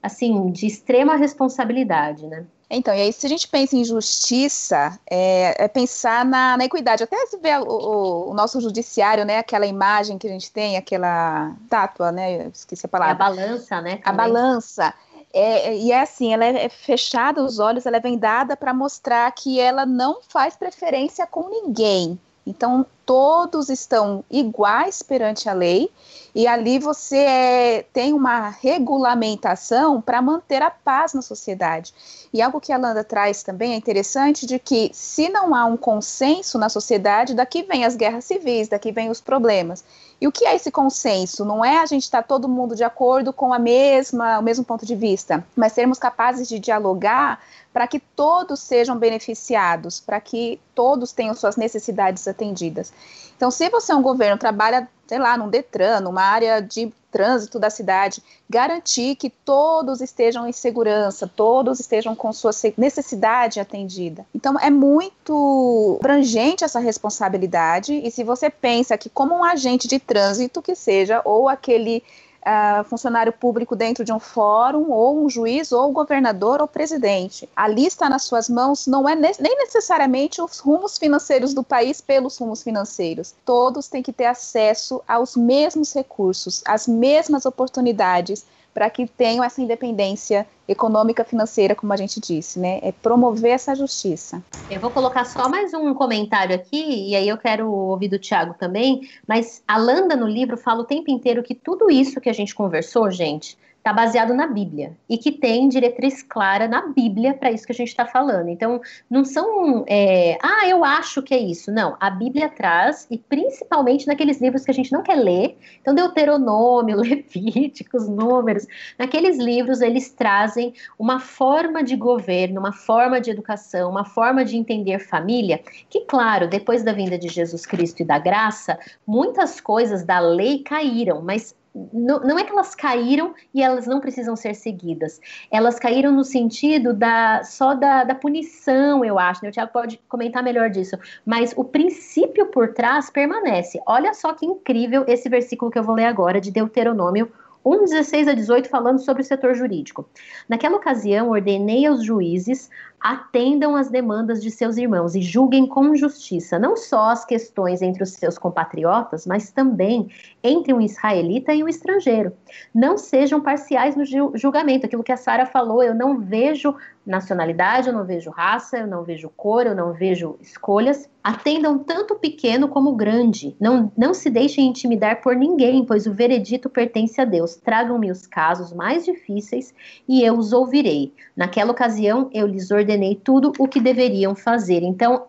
assim 0.01 0.53
de 0.53 0.65
extrema 0.65 1.17
responsabilidade, 1.17 2.29
né? 2.29 2.47
Então, 2.71 2.95
e 2.95 3.01
aí, 3.01 3.13
se 3.13 3.27
a 3.27 3.29
gente 3.29 3.49
pensa 3.49 3.77
em 3.77 3.85
justiça, 3.85 4.97
é, 5.11 5.65
é 5.65 5.67
pensar 5.67 6.25
na, 6.25 6.57
na, 6.57 6.65
equidade. 6.65 7.03
Até 7.03 7.17
se 7.27 7.39
vê 7.39 7.57
o, 7.57 7.65
o, 7.65 8.31
o, 8.31 8.35
nosso 8.35 8.61
judiciário, 8.61 9.25
né? 9.25 9.39
Aquela 9.39 9.67
imagem 9.67 10.19
que 10.19 10.27
a 10.29 10.31
gente 10.31 10.53
tem, 10.53 10.77
aquela 10.77 11.53
estátua, 11.65 12.13
né? 12.13 12.47
Esqueci 12.55 12.87
a 12.87 12.89
palavra. 12.89 13.13
É 13.13 13.15
a 13.15 13.19
balança, 13.19 13.81
né? 13.81 13.97
Também. 13.97 14.03
A 14.05 14.13
balança. 14.13 14.95
É, 15.33 15.69
é, 15.69 15.79
e 15.79 15.93
é 15.93 16.01
assim, 16.01 16.33
ela 16.33 16.45
é 16.45 16.69
fechada 16.69 17.43
os 17.43 17.59
olhos, 17.59 17.87
ela 17.87 17.99
é 17.99 18.01
vendada 18.01 18.57
para 18.57 18.73
mostrar 18.73 19.31
que 19.33 19.61
ela 19.61 19.85
não 19.85 20.21
faz 20.23 20.57
preferência 20.57 21.27
com 21.27 21.49
ninguém. 21.49 22.19
Então, 22.47 22.87
todos 23.07 23.71
estão 23.71 24.25
iguais 24.29 25.01
perante 25.01 25.49
a 25.49 25.53
lei, 25.53 25.89
e 26.35 26.47
ali 26.47 26.79
você 26.79 27.17
é, 27.17 27.87
tem 27.93 28.13
uma 28.13 28.51
regulamentação 28.51 30.03
para 30.03 30.21
manter 30.21 30.61
a 30.61 30.71
paz 30.71 31.15
na 31.15 31.23
sociedade. 31.23 31.95
E 32.33 32.43
algo 32.43 32.61
que 32.61 32.73
a 32.73 32.77
Landa 32.77 33.03
traz 33.03 33.43
também 33.43 33.73
é 33.73 33.77
interessante 33.77 34.45
de 34.45 34.59
que 34.59 34.91
se 34.93 35.29
não 35.31 35.55
há 35.55 35.65
um 35.65 35.77
consenso 35.77 36.59
na 36.59 36.69
sociedade, 36.69 37.33
daqui 37.33 37.63
vem 37.63 37.85
as 37.85 37.97
guerras 37.97 38.25
civis, 38.25 38.69
daqui 38.69 38.93
vem 38.93 39.09
os 39.09 39.21
problemas. 39.21 39.83
E 40.21 40.27
o 40.27 40.33
que 40.33 40.47
é 40.47 40.55
esse 40.55 40.71
consenso? 40.71 41.45
Não 41.45 41.65
é 41.65 41.79
a 41.79 41.87
gente 41.87 42.03
estar 42.03 42.23
tá 42.23 42.29
todo 42.29 42.49
mundo 42.49 42.75
de 42.75 42.85
acordo 42.85 43.33
com 43.33 43.53
a 43.53 43.59
mesma, 43.59 44.39
o 44.39 44.43
mesmo 44.43 44.65
ponto 44.65 44.85
de 44.85 44.95
vista, 44.95 45.45
mas 45.55 45.73
sermos 45.73 45.99
capazes 45.99 46.49
de 46.49 46.59
dialogar 46.59 47.41
para 47.73 47.87
que 47.87 48.01
todos 48.01 48.61
sejam 48.61 48.97
beneficiados, 48.97 50.01
para 50.01 50.19
que 50.19 50.59
todos 50.75 51.13
tenham 51.13 51.35
suas 51.35 51.57
necessidades 51.57 52.27
atendidas. 52.27 52.93
Então, 53.37 53.51
se 53.51 53.69
você 53.69 53.93
é 53.93 53.95
um 53.95 54.03
governo, 54.03 54.39
trabalha, 54.39 54.89
sei 55.07 55.19
lá, 55.19 55.37
num 55.37 55.49
Detran, 55.49 56.01
numa 56.01 56.23
área 56.23 56.61
de 56.61 56.91
trânsito 57.13 57.59
da 57.59 57.71
cidade, 57.71 58.23
garantir 58.49 59.15
que 59.17 59.31
todos 59.31 60.01
estejam 60.01 60.47
em 60.47 60.53
segurança, 60.53 61.31
todos 61.35 61.81
estejam 61.81 62.15
com 62.15 62.33
sua 62.33 62.51
necessidade 62.77 63.61
atendida. 63.61 64.27
Então, 64.35 64.59
é 64.59 64.71
muito 64.71 65.99
abrangente 66.01 66.65
essa 66.65 66.79
responsabilidade, 66.79 67.95
e 67.95 68.11
se 68.11 68.25
você 68.25 68.51
pensa 68.51 68.97
que, 68.99 69.09
como 69.09 69.35
um 69.35 69.45
agente 69.45 69.87
de 69.87 69.99
trânsito 69.99 70.63
que 70.63 70.75
seja, 70.75 71.21
ou 71.25 71.49
aquele 71.49 72.03
uh, 72.47 72.85
funcionário 72.85 73.33
público 73.33 73.75
dentro 73.75 74.05
de 74.05 74.13
um 74.13 74.21
fórum, 74.21 74.91
ou 74.91 75.25
um 75.25 75.29
juiz, 75.29 75.73
ou 75.73 75.91
governador, 75.91 76.61
ou 76.61 76.69
presidente. 76.69 77.49
Ali 77.57 77.87
está 77.87 78.09
nas 78.09 78.23
suas 78.23 78.49
mãos, 78.49 78.87
não 78.87 79.09
é 79.09 79.15
ne 79.15 79.33
nem 79.41 79.57
necessariamente 79.59 80.41
os 80.41 80.61
rumos 80.61 80.97
financeiros 80.97 81.53
do 81.53 81.65
país 81.65 82.01
pelos 82.01 82.39
rumos 82.39 82.63
financeiros. 82.63 83.35
Todos 83.45 83.89
têm 83.89 84.03
que 84.03 84.13
ter 84.13 84.27
acesso 84.27 85.03
aos 85.07 85.35
mesmos 85.35 85.93
recursos, 85.93 86.63
às 86.65 86.87
mesmas 86.87 87.45
oportunidades 87.45 88.47
para 88.77 88.91
que 88.91 89.07
tenham 89.07 89.43
essa 89.43 89.63
independência 89.63 90.47
econômica 90.69 91.25
financeira, 91.25 91.75
como 91.75 91.95
a 91.95 91.97
gente 91.97 92.21
disse, 92.21 92.59
né? 92.59 92.79
É 92.83 92.93
promover 92.93 93.53
essa 93.53 93.75
justiça. 93.75 94.45
Eu 94.69 94.79
vou 94.83 94.91
colocar 94.91 95.25
só 95.25 95.49
mais 95.49 95.73
um 95.73 95.95
comentário 95.95 96.55
aqui, 96.55 97.09
e 97.09 97.17
aí 97.17 97.27
eu 97.27 97.39
quero 97.39 97.73
ouvir 97.73 98.09
do 98.09 98.19
Tiago 98.19 98.55
também, 98.59 99.01
mas 99.27 99.63
a 99.67 99.79
Landa 99.79 100.15
no 100.15 100.29
livro 100.29 100.59
fala 100.59 100.83
o 100.83 100.85
tempo 100.85 101.11
inteiro 101.11 101.43
que 101.43 101.55
tudo 101.55 101.91
isso 101.91 102.21
que 102.21 102.29
a 102.29 102.35
gente 102.35 102.55
conversou, 102.55 103.11
gente, 103.11 103.57
está 103.87 103.93
baseado 103.93 104.35
na 104.35 104.49
Bíblia 104.49 104.97
e 105.09 105.17
que 105.17 105.31
tem 105.31 105.69
diretriz 105.69 106.21
clara 106.21 106.67
na 106.67 106.89
Bíblia 106.89 107.35
para 107.35 107.53
isso 107.53 107.65
que 107.65 107.71
a 107.71 107.75
gente 107.75 107.89
está 107.89 108.05
falando. 108.05 108.49
Então, 108.49 108.81
não 109.09 109.25
são, 109.25 109.85
é, 109.87 110.37
ah, 110.43 110.67
eu 110.69 110.85
acho 110.85 111.23
que 111.23 111.33
é 111.33 111.39
isso. 111.39 111.71
Não, 111.71 111.97
a 112.01 112.11
Bíblia 112.11 112.49
traz, 112.49 113.07
e 113.09 113.17
principalmente 113.17 114.09
naqueles 114.09 114.41
livros 114.41 114.65
que 114.65 114.73
a 114.73 114.75
gente 114.75 114.91
não 114.91 115.05
quer 115.05 115.15
ler, 115.15 115.57
então 115.81 115.95
Deuteronômio, 115.95 116.97
Levíticos, 116.99 118.09
Números, 118.09 118.67
naqueles 118.99 119.39
livros 119.39 119.81
eles 119.81 120.11
trazem 120.11 120.75
uma 120.99 121.21
forma 121.21 121.85
de 121.85 121.95
governo, 121.95 122.59
uma 122.59 122.73
forma 122.73 123.21
de 123.21 123.31
educação, 123.31 123.89
uma 123.89 124.05
forma 124.05 124.45
de 124.45 124.57
entender 124.57 124.99
família, 124.99 125.61
que, 125.89 126.01
claro, 126.01 126.49
depois 126.49 126.83
da 126.83 126.93
vinda 126.93 127.17
de 127.17 127.29
Jesus 127.29 127.65
Cristo 127.65 128.01
e 128.01 128.05
da 128.05 128.19
graça, 128.19 128.77
muitas 129.07 129.61
coisas 129.61 130.05
da 130.05 130.19
lei 130.19 130.65
caíram, 130.65 131.23
mas 131.23 131.55
não, 131.93 132.21
não, 132.21 132.39
é 132.39 132.45
que 132.45 132.53
elas 132.53 132.75
caíram 132.75 133.35
e 133.53 133.63
elas 133.63 133.87
não 133.87 134.01
precisam 134.01 134.35
ser 134.35 134.55
seguidas. 134.55 135.21
Elas 135.51 135.79
caíram 135.79 136.13
no 136.13 136.25
sentido 136.25 136.95
da 136.95 137.43
só 137.45 137.75
da, 137.75 138.05
da 138.05 138.15
punição, 138.15 139.05
eu 139.05 139.19
acho. 139.19 139.43
Né? 139.43 139.51
O 139.51 139.53
Tiago 139.53 139.73
pode 139.73 140.01
comentar 140.09 140.43
melhor 140.43 140.71
disso. 140.71 140.97
Mas 141.25 141.53
o 141.57 141.65
princípio 141.65 142.47
por 142.47 142.73
trás 142.73 143.11
permanece. 143.11 143.81
Olha 143.87 144.15
só 144.15 144.33
que 144.33 144.47
incrível 144.47 145.05
esse 145.07 145.29
versículo 145.29 145.71
que 145.71 145.79
eu 145.79 145.85
vou 145.85 145.95
ler 145.95 146.07
agora, 146.07 146.41
de 146.41 146.51
Deuteronômio 146.51 147.31
1, 147.67 147.85
16 147.87 148.29
a 148.29 148.33
18, 148.33 148.69
falando 148.69 149.01
sobre 149.01 149.23
o 149.23 149.25
setor 149.25 149.53
jurídico. 149.55 150.09
Naquela 150.49 150.77
ocasião, 150.77 151.31
ordenei 151.31 151.85
aos 151.85 152.05
juízes 152.05 152.71
atendam 153.01 153.77
às 153.77 153.91
demandas 153.91 154.43
de 154.43 154.51
seus 154.51 154.77
irmãos 154.77 155.15
e 155.15 155.21
julguem 155.21 155.67
com 155.67 155.95
justiça 155.95 156.59
não 156.59 156.77
só 156.77 157.11
as 157.11 157.25
questões 157.25 157.83
entre 157.83 158.03
os 158.03 158.13
seus 158.13 158.39
compatriotas, 158.39 159.27
mas 159.27 159.51
também 159.51 160.09
entre 160.43 160.73
um 160.73 160.81
israelita 160.81 161.53
e 161.53 161.63
um 161.63 161.69
estrangeiro. 161.69 162.33
Não 162.75 162.97
sejam 162.97 163.41
parciais 163.41 163.97
no 163.97 164.05
julgamento. 164.37 164.87
Aquilo 164.87 165.05
que 165.05 165.13
a 165.13 165.17
Sara 165.17 165.45
falou, 165.45 165.83
eu 165.83 165.95
não 165.95 166.19
vejo 166.19 166.75
nacionalidade, 167.07 167.89
eu 167.89 167.95
não 167.95 168.05
vejo 168.05 168.31
raça, 168.31 168.79
eu 168.79 168.87
não 168.87 169.05
vejo 169.05 169.31
cor, 169.37 169.65
eu 169.67 169.75
não 169.75 169.93
vejo 169.93 170.37
escolhas. 170.41 171.09
Atendam 171.23 171.79
tanto 171.79 172.15
o 172.15 172.19
pequeno 172.19 172.69
como 172.69 172.91
o 172.91 172.97
grande. 172.97 173.57
Não, 173.61 173.93
não 173.97 174.13
se 174.13 174.29
deixem 174.29 174.67
intimidar 174.67 175.21
por 175.21 175.37
ninguém, 175.37 175.85
pois 175.85 176.07
o 176.07 176.13
veredito 176.13 176.69
pertence 176.69 177.21
a 177.21 177.25
Deus. 177.25 177.57
Tragam-me 177.57 178.11
os 178.11 178.27
casos 178.27 178.73
mais 178.73 179.05
difíceis 179.05 179.73
e 180.09 180.23
eu 180.23 180.37
os 180.37 180.53
ouvirei. 180.53 181.13
Naquela 181.37 181.71
ocasião, 181.71 182.29
eu 182.33 182.47
lhes 182.47 182.71
ordenei 182.71 183.15
tudo 183.15 183.53
o 183.59 183.69
que 183.69 183.81
deveriam 183.81 184.35
fazer. 184.35 184.83
Então, 184.83 185.27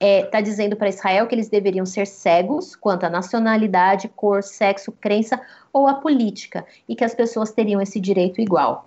está 0.00 0.06
é, 0.06 0.22
tá 0.22 0.40
dizendo 0.40 0.76
para 0.76 0.88
Israel 0.88 1.26
que 1.26 1.34
eles 1.34 1.50
deveriam 1.50 1.84
ser 1.84 2.06
cegos 2.06 2.74
quanto 2.74 3.04
à 3.04 3.10
nacionalidade, 3.10 4.08
cor, 4.16 4.42
sexo, 4.42 4.90
crença 4.90 5.38
ou 5.72 5.86
a 5.86 5.94
política, 5.94 6.64
e 6.88 6.96
que 6.96 7.04
as 7.04 7.14
pessoas 7.14 7.52
teriam 7.52 7.80
esse 7.80 8.00
direito 8.00 8.40
igual. 8.40 8.86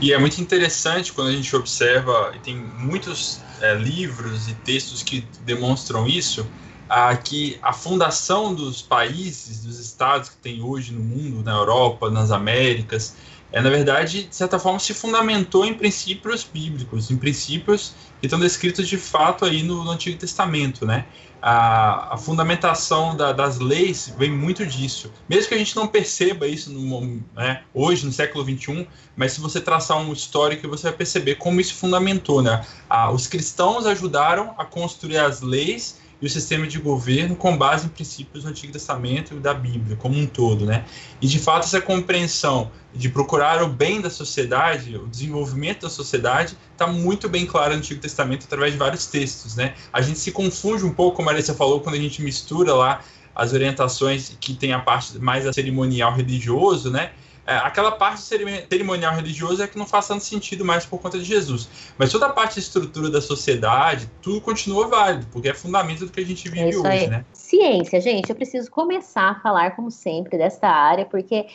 E 0.00 0.12
é 0.12 0.18
muito 0.18 0.40
interessante 0.40 1.12
quando 1.12 1.28
a 1.28 1.32
gente 1.32 1.54
observa, 1.54 2.32
e 2.34 2.38
tem 2.38 2.56
muitos 2.56 3.40
é, 3.60 3.74
livros 3.74 4.48
e 4.48 4.54
textos 4.54 5.02
que 5.02 5.24
demonstram 5.44 6.06
isso, 6.06 6.46
ah, 6.88 7.14
que 7.14 7.58
a 7.60 7.72
fundação 7.72 8.54
dos 8.54 8.80
países, 8.80 9.62
dos 9.62 9.78
estados 9.78 10.30
que 10.30 10.36
tem 10.36 10.62
hoje 10.62 10.92
no 10.92 11.00
mundo, 11.00 11.44
na 11.44 11.52
Europa, 11.52 12.10
nas 12.10 12.30
Américas, 12.30 13.14
é, 13.50 13.62
na 13.62 13.70
verdade, 13.70 14.24
de 14.24 14.34
certa 14.34 14.58
forma, 14.58 14.78
se 14.78 14.92
fundamentou 14.92 15.64
em 15.64 15.72
princípios 15.72 16.44
bíblicos, 16.44 17.10
em 17.10 17.16
princípios 17.16 17.94
que 18.20 18.26
estão 18.26 18.38
descritos 18.38 18.86
de 18.86 18.98
fato 18.98 19.44
aí 19.44 19.62
no, 19.62 19.84
no 19.84 19.90
Antigo 19.90 20.18
Testamento, 20.18 20.84
né? 20.84 21.06
A, 21.40 22.14
a 22.14 22.18
fundamentação 22.18 23.16
da, 23.16 23.32
das 23.32 23.58
leis 23.58 24.12
vem 24.18 24.30
muito 24.30 24.66
disso. 24.66 25.10
Mesmo 25.28 25.48
que 25.48 25.54
a 25.54 25.58
gente 25.58 25.74
não 25.76 25.86
perceba 25.86 26.48
isso 26.48 26.70
no, 26.70 27.22
né, 27.34 27.62
hoje, 27.72 28.04
no 28.04 28.12
século 28.12 28.44
XXI, 28.44 28.86
mas 29.16 29.32
se 29.32 29.40
você 29.40 29.60
traçar 29.60 29.98
um 29.98 30.12
histórico, 30.12 30.68
você 30.68 30.88
vai 30.88 30.92
perceber 30.92 31.36
como 31.36 31.60
isso 31.60 31.74
fundamentou, 31.74 32.42
né? 32.42 32.66
Ah, 32.90 33.10
os 33.12 33.28
cristãos 33.28 33.86
ajudaram 33.86 34.52
a 34.58 34.64
construir 34.64 35.18
as 35.18 35.40
leis 35.40 36.00
e 36.20 36.26
o 36.26 36.30
sistema 36.30 36.66
de 36.66 36.78
governo 36.78 37.36
com 37.36 37.56
base 37.56 37.86
em 37.86 37.88
princípios 37.88 38.44
do 38.44 38.50
Antigo 38.50 38.72
Testamento 38.72 39.34
e 39.34 39.38
da 39.38 39.54
Bíblia 39.54 39.96
como 39.96 40.18
um 40.18 40.26
todo, 40.26 40.66
né? 40.66 40.84
E 41.20 41.26
de 41.26 41.38
fato 41.38 41.64
essa 41.64 41.80
compreensão 41.80 42.70
de 42.94 43.08
procurar 43.08 43.62
o 43.62 43.68
bem 43.68 44.00
da 44.00 44.10
sociedade, 44.10 44.96
o 44.96 45.06
desenvolvimento 45.06 45.82
da 45.82 45.90
sociedade, 45.90 46.56
está 46.72 46.86
muito 46.86 47.28
bem 47.28 47.46
claro 47.46 47.72
no 47.72 47.78
Antigo 47.78 48.00
Testamento 48.00 48.44
através 48.44 48.72
de 48.72 48.78
vários 48.78 49.06
textos, 49.06 49.54
né? 49.54 49.74
A 49.92 50.00
gente 50.02 50.18
se 50.18 50.32
confunde 50.32 50.84
um 50.84 50.92
pouco, 50.92 51.16
como 51.18 51.28
a 51.28 51.32
Marisa 51.32 51.54
falou, 51.54 51.80
quando 51.80 51.94
a 51.94 51.98
gente 51.98 52.20
mistura 52.22 52.74
lá 52.74 53.00
as 53.34 53.52
orientações 53.52 54.36
que 54.40 54.52
tem 54.54 54.72
a 54.72 54.80
parte 54.80 55.16
mais 55.18 55.54
cerimonial 55.54 56.12
religioso, 56.12 56.90
né? 56.90 57.12
É, 57.48 57.56
aquela 57.56 57.90
parte 57.92 58.20
cerimonial 58.20 59.14
religiosa 59.14 59.64
é 59.64 59.66
que 59.66 59.78
não 59.78 59.86
faz 59.86 60.06
tanto 60.06 60.22
sentido 60.22 60.66
mais 60.66 60.84
por 60.84 61.00
conta 61.00 61.18
de 61.18 61.24
Jesus. 61.24 61.66
Mas 61.96 62.12
toda 62.12 62.26
a 62.26 62.28
parte 62.28 62.54
de 62.54 62.60
estrutura 62.60 63.08
da 63.08 63.22
sociedade, 63.22 64.06
tudo 64.20 64.38
continua 64.38 64.86
válido, 64.86 65.26
porque 65.32 65.48
é 65.48 65.54
fundamento 65.54 66.04
do 66.04 66.12
que 66.12 66.20
a 66.20 66.26
gente 66.26 66.46
vive 66.46 66.74
é 66.74 66.76
hoje, 66.76 66.86
aí. 66.86 67.06
né? 67.06 67.24
Ciência, 67.32 68.02
gente, 68.02 68.28
eu 68.28 68.36
preciso 68.36 68.70
começar 68.70 69.30
a 69.30 69.40
falar, 69.40 69.74
como 69.74 69.90
sempre, 69.90 70.36
desta 70.36 70.68
área, 70.68 71.06
porque 71.06 71.46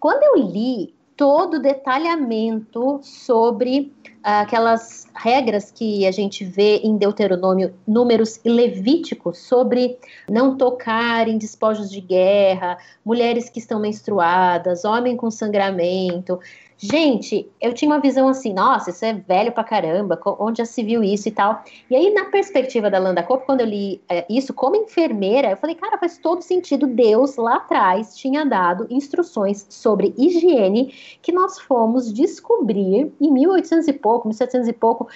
quando 0.00 0.24
eu 0.24 0.50
li 0.50 0.92
todo 1.20 1.58
o 1.58 1.60
detalhamento 1.60 2.98
sobre 3.02 3.92
aquelas 4.22 5.06
regras 5.14 5.70
que 5.70 6.06
a 6.06 6.10
gente 6.10 6.46
vê 6.46 6.76
em 6.78 6.96
Deuteronômio, 6.96 7.74
números 7.86 8.40
levíticos 8.42 9.36
sobre 9.36 9.98
não 10.30 10.56
tocar 10.56 11.28
em 11.28 11.36
despojos 11.36 11.90
de 11.90 12.00
guerra, 12.00 12.78
mulheres 13.04 13.50
que 13.50 13.58
estão 13.58 13.78
menstruadas, 13.78 14.86
homem 14.86 15.14
com 15.14 15.30
sangramento. 15.30 16.40
Gente, 16.82 17.46
eu 17.60 17.74
tinha 17.74 17.90
uma 17.90 18.00
visão 18.00 18.26
assim, 18.26 18.54
nossa, 18.54 18.88
isso 18.88 19.04
é 19.04 19.12
velho 19.12 19.52
pra 19.52 19.62
caramba, 19.62 20.18
onde 20.38 20.58
já 20.58 20.64
se 20.64 20.82
viu 20.82 21.04
isso 21.04 21.28
e 21.28 21.30
tal. 21.30 21.62
E 21.90 21.94
aí, 21.94 22.10
na 22.14 22.24
perspectiva 22.24 22.90
da 22.90 22.98
Landa 22.98 23.22
Cope, 23.22 23.44
quando 23.44 23.60
eu 23.60 23.66
li 23.66 24.00
é, 24.08 24.24
isso 24.30 24.54
como 24.54 24.76
enfermeira, 24.76 25.50
eu 25.50 25.58
falei, 25.58 25.76
cara, 25.76 25.98
faz 25.98 26.16
todo 26.16 26.40
sentido. 26.40 26.86
Deus 26.86 27.36
lá 27.36 27.56
atrás 27.56 28.16
tinha 28.16 28.46
dado 28.46 28.86
instruções 28.88 29.66
sobre 29.68 30.14
higiene 30.16 30.94
que 31.20 31.32
nós 31.32 31.60
fomos 31.60 32.10
descobrir 32.10 33.12
em 33.20 33.30
1800 33.30 33.86
e 33.86 33.92
pouco, 33.92 34.28
1700 34.28 34.68
e 34.68 34.72
pouco, 34.72 35.06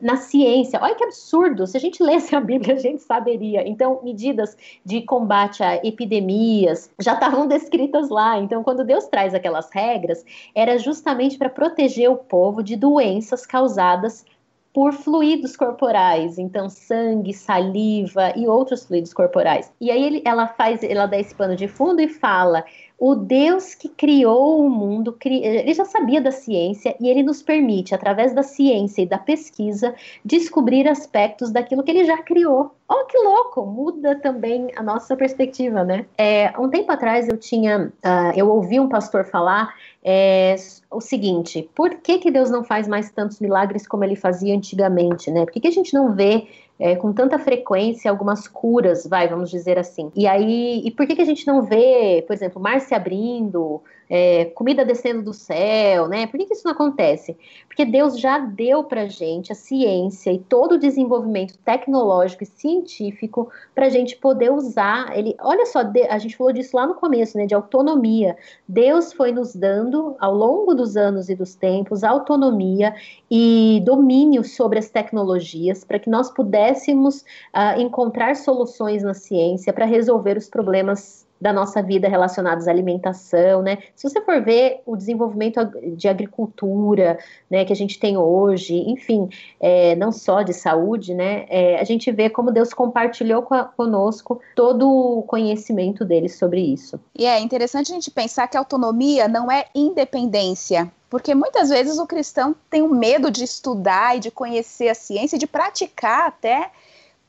na 0.00 0.16
ciência. 0.16 0.78
Olha 0.82 0.94
que 0.94 1.04
absurdo! 1.04 1.66
Se 1.66 1.76
a 1.76 1.80
gente 1.80 2.02
lesse 2.02 2.34
a 2.34 2.40
Bíblia, 2.40 2.74
a 2.74 2.78
gente 2.78 3.02
saberia. 3.02 3.66
Então, 3.66 4.00
medidas 4.02 4.56
de 4.84 5.02
combate 5.02 5.62
a 5.62 5.76
epidemias 5.84 6.90
já 6.98 7.14
estavam 7.14 7.46
descritas 7.46 8.08
lá. 8.08 8.38
Então, 8.38 8.62
quando 8.62 8.84
Deus 8.84 9.06
traz 9.06 9.34
aquelas 9.34 9.70
regras, 9.70 10.24
era 10.54 10.78
justamente 10.78 11.38
para 11.38 11.48
proteger 11.48 12.10
o 12.10 12.16
povo 12.16 12.62
de 12.62 12.76
doenças 12.76 13.46
causadas 13.46 14.24
por 14.72 14.92
fluidos 14.92 15.56
corporais, 15.56 16.38
então 16.38 16.68
sangue, 16.68 17.34
saliva 17.34 18.32
e 18.36 18.46
outros 18.46 18.86
fluidos 18.86 19.12
corporais. 19.12 19.72
E 19.80 19.90
aí 19.90 20.02
ele, 20.02 20.22
ela 20.24 20.46
faz, 20.46 20.82
ela 20.84 21.06
dá 21.06 21.18
esse 21.18 21.34
pano 21.34 21.56
de 21.56 21.66
fundo 21.66 22.00
e 22.00 22.08
fala 22.08 22.64
o 23.00 23.14
Deus 23.14 23.74
que 23.74 23.88
criou 23.88 24.62
o 24.62 24.68
mundo, 24.68 25.16
ele 25.24 25.72
já 25.72 25.86
sabia 25.86 26.20
da 26.20 26.30
ciência 26.30 26.94
e 27.00 27.08
ele 27.08 27.22
nos 27.22 27.42
permite, 27.42 27.94
através 27.94 28.34
da 28.34 28.42
ciência 28.42 29.00
e 29.00 29.06
da 29.06 29.16
pesquisa, 29.16 29.94
descobrir 30.22 30.86
aspectos 30.86 31.50
daquilo 31.50 31.82
que 31.82 31.90
ele 31.90 32.04
já 32.04 32.18
criou. 32.18 32.74
Oh, 32.86 33.06
que 33.06 33.16
louco! 33.16 33.64
Muda 33.64 34.16
também 34.16 34.68
a 34.76 34.82
nossa 34.82 35.16
perspectiva, 35.16 35.82
né? 35.82 36.04
É, 36.18 36.52
um 36.58 36.68
tempo 36.68 36.92
atrás 36.92 37.26
eu 37.26 37.38
tinha, 37.38 37.90
uh, 38.04 38.36
eu 38.36 38.50
ouvi 38.50 38.78
um 38.78 38.88
pastor 38.88 39.24
falar 39.24 39.74
é, 40.04 40.56
o 40.90 41.00
seguinte: 41.00 41.70
por 41.74 41.94
que, 41.94 42.18
que 42.18 42.30
Deus 42.30 42.50
não 42.50 42.62
faz 42.62 42.86
mais 42.86 43.10
tantos 43.10 43.40
milagres 43.40 43.86
como 43.86 44.04
ele 44.04 44.16
fazia 44.16 44.54
antigamente, 44.54 45.30
né? 45.30 45.46
Por 45.46 45.52
que, 45.52 45.60
que 45.60 45.68
a 45.68 45.72
gente 45.72 45.94
não 45.94 46.14
vê 46.14 46.48
é, 46.80 46.96
com 46.96 47.12
tanta 47.12 47.38
frequência 47.38 48.10
algumas 48.10 48.48
curas, 48.48 49.06
vai, 49.06 49.28
vamos 49.28 49.50
dizer 49.50 49.78
assim. 49.78 50.10
E 50.16 50.26
aí, 50.26 50.80
e 50.84 50.90
por 50.90 51.06
que, 51.06 51.14
que 51.14 51.22
a 51.22 51.26
gente 51.26 51.46
não 51.46 51.62
vê, 51.62 52.24
por 52.26 52.32
exemplo, 52.32 52.60
mar 52.60 52.80
se 52.80 52.94
abrindo, 52.94 53.82
é, 54.10 54.46
comida 54.46 54.84
descendo 54.84 55.22
do 55.22 55.32
céu, 55.32 56.08
né? 56.08 56.26
Por 56.26 56.36
que, 56.36 56.46
que 56.46 56.54
isso 56.54 56.64
não 56.64 56.72
acontece? 56.72 57.36
Porque 57.68 57.84
Deus 57.84 58.18
já 58.18 58.38
deu 58.38 58.82
para 58.82 59.06
gente 59.06 59.52
a 59.52 59.54
ciência 59.54 60.32
e 60.32 60.38
todo 60.40 60.72
o 60.72 60.78
desenvolvimento 60.78 61.56
tecnológico 61.58 62.42
e 62.42 62.46
científico 62.46 63.48
para 63.72 63.86
a 63.86 63.88
gente 63.88 64.16
poder 64.16 64.50
usar. 64.50 65.16
Ele, 65.16 65.36
olha 65.40 65.64
só, 65.64 65.80
a 66.08 66.18
gente 66.18 66.36
falou 66.36 66.52
disso 66.52 66.76
lá 66.76 66.88
no 66.88 66.96
começo, 66.96 67.38
né? 67.38 67.46
De 67.46 67.54
autonomia. 67.54 68.36
Deus 68.68 69.12
foi 69.12 69.30
nos 69.30 69.54
dando 69.54 70.16
ao 70.18 70.34
longo 70.34 70.74
dos 70.74 70.96
anos 70.96 71.28
e 71.28 71.36
dos 71.36 71.54
tempos 71.54 72.02
autonomia 72.02 72.92
e 73.30 73.80
domínio 73.84 74.42
sobre 74.42 74.80
as 74.80 74.90
tecnologias 74.90 75.84
para 75.84 76.00
que 76.00 76.10
nós 76.10 76.30
pudéssemos 76.30 77.20
uh, 77.54 77.80
encontrar 77.80 78.34
soluções 78.34 79.04
na 79.04 79.14
ciência 79.14 79.72
para 79.72 79.86
resolver 79.86 80.36
os 80.36 80.48
problemas 80.48 81.29
da 81.40 81.52
nossa 81.52 81.82
vida 81.82 82.08
relacionados 82.08 82.68
à 82.68 82.70
alimentação, 82.70 83.62
né? 83.62 83.78
Se 83.96 84.08
você 84.08 84.20
for 84.20 84.42
ver 84.42 84.82
o 84.84 84.96
desenvolvimento 84.96 85.64
de 85.96 86.08
agricultura, 86.08 87.18
né, 87.50 87.64
que 87.64 87.72
a 87.72 87.76
gente 87.76 87.98
tem 87.98 88.18
hoje, 88.18 88.74
enfim, 88.74 89.28
é, 89.58 89.96
não 89.96 90.12
só 90.12 90.42
de 90.42 90.52
saúde, 90.52 91.14
né? 91.14 91.46
É, 91.48 91.80
a 91.80 91.84
gente 91.84 92.10
vê 92.12 92.28
como 92.28 92.52
Deus 92.52 92.74
compartilhou 92.74 93.42
com 93.42 93.54
a, 93.54 93.64
conosco 93.64 94.40
todo 94.54 94.88
o 94.88 95.22
conhecimento 95.22 96.04
dele 96.04 96.28
sobre 96.28 96.60
isso. 96.60 97.00
E 97.16 97.24
é 97.24 97.40
interessante 97.40 97.90
a 97.90 97.94
gente 97.94 98.10
pensar 98.10 98.46
que 98.48 98.56
autonomia 98.56 99.26
não 99.26 99.50
é 99.50 99.66
independência. 99.74 100.90
Porque 101.08 101.34
muitas 101.34 101.70
vezes 101.70 101.98
o 101.98 102.06
cristão 102.06 102.54
tem 102.70 102.82
o 102.82 102.86
um 102.86 102.94
medo 102.94 103.32
de 103.32 103.42
estudar 103.42 104.16
e 104.16 104.20
de 104.20 104.30
conhecer 104.30 104.88
a 104.88 104.94
ciência, 104.94 105.36
de 105.36 105.46
praticar 105.46 106.28
até 106.28 106.70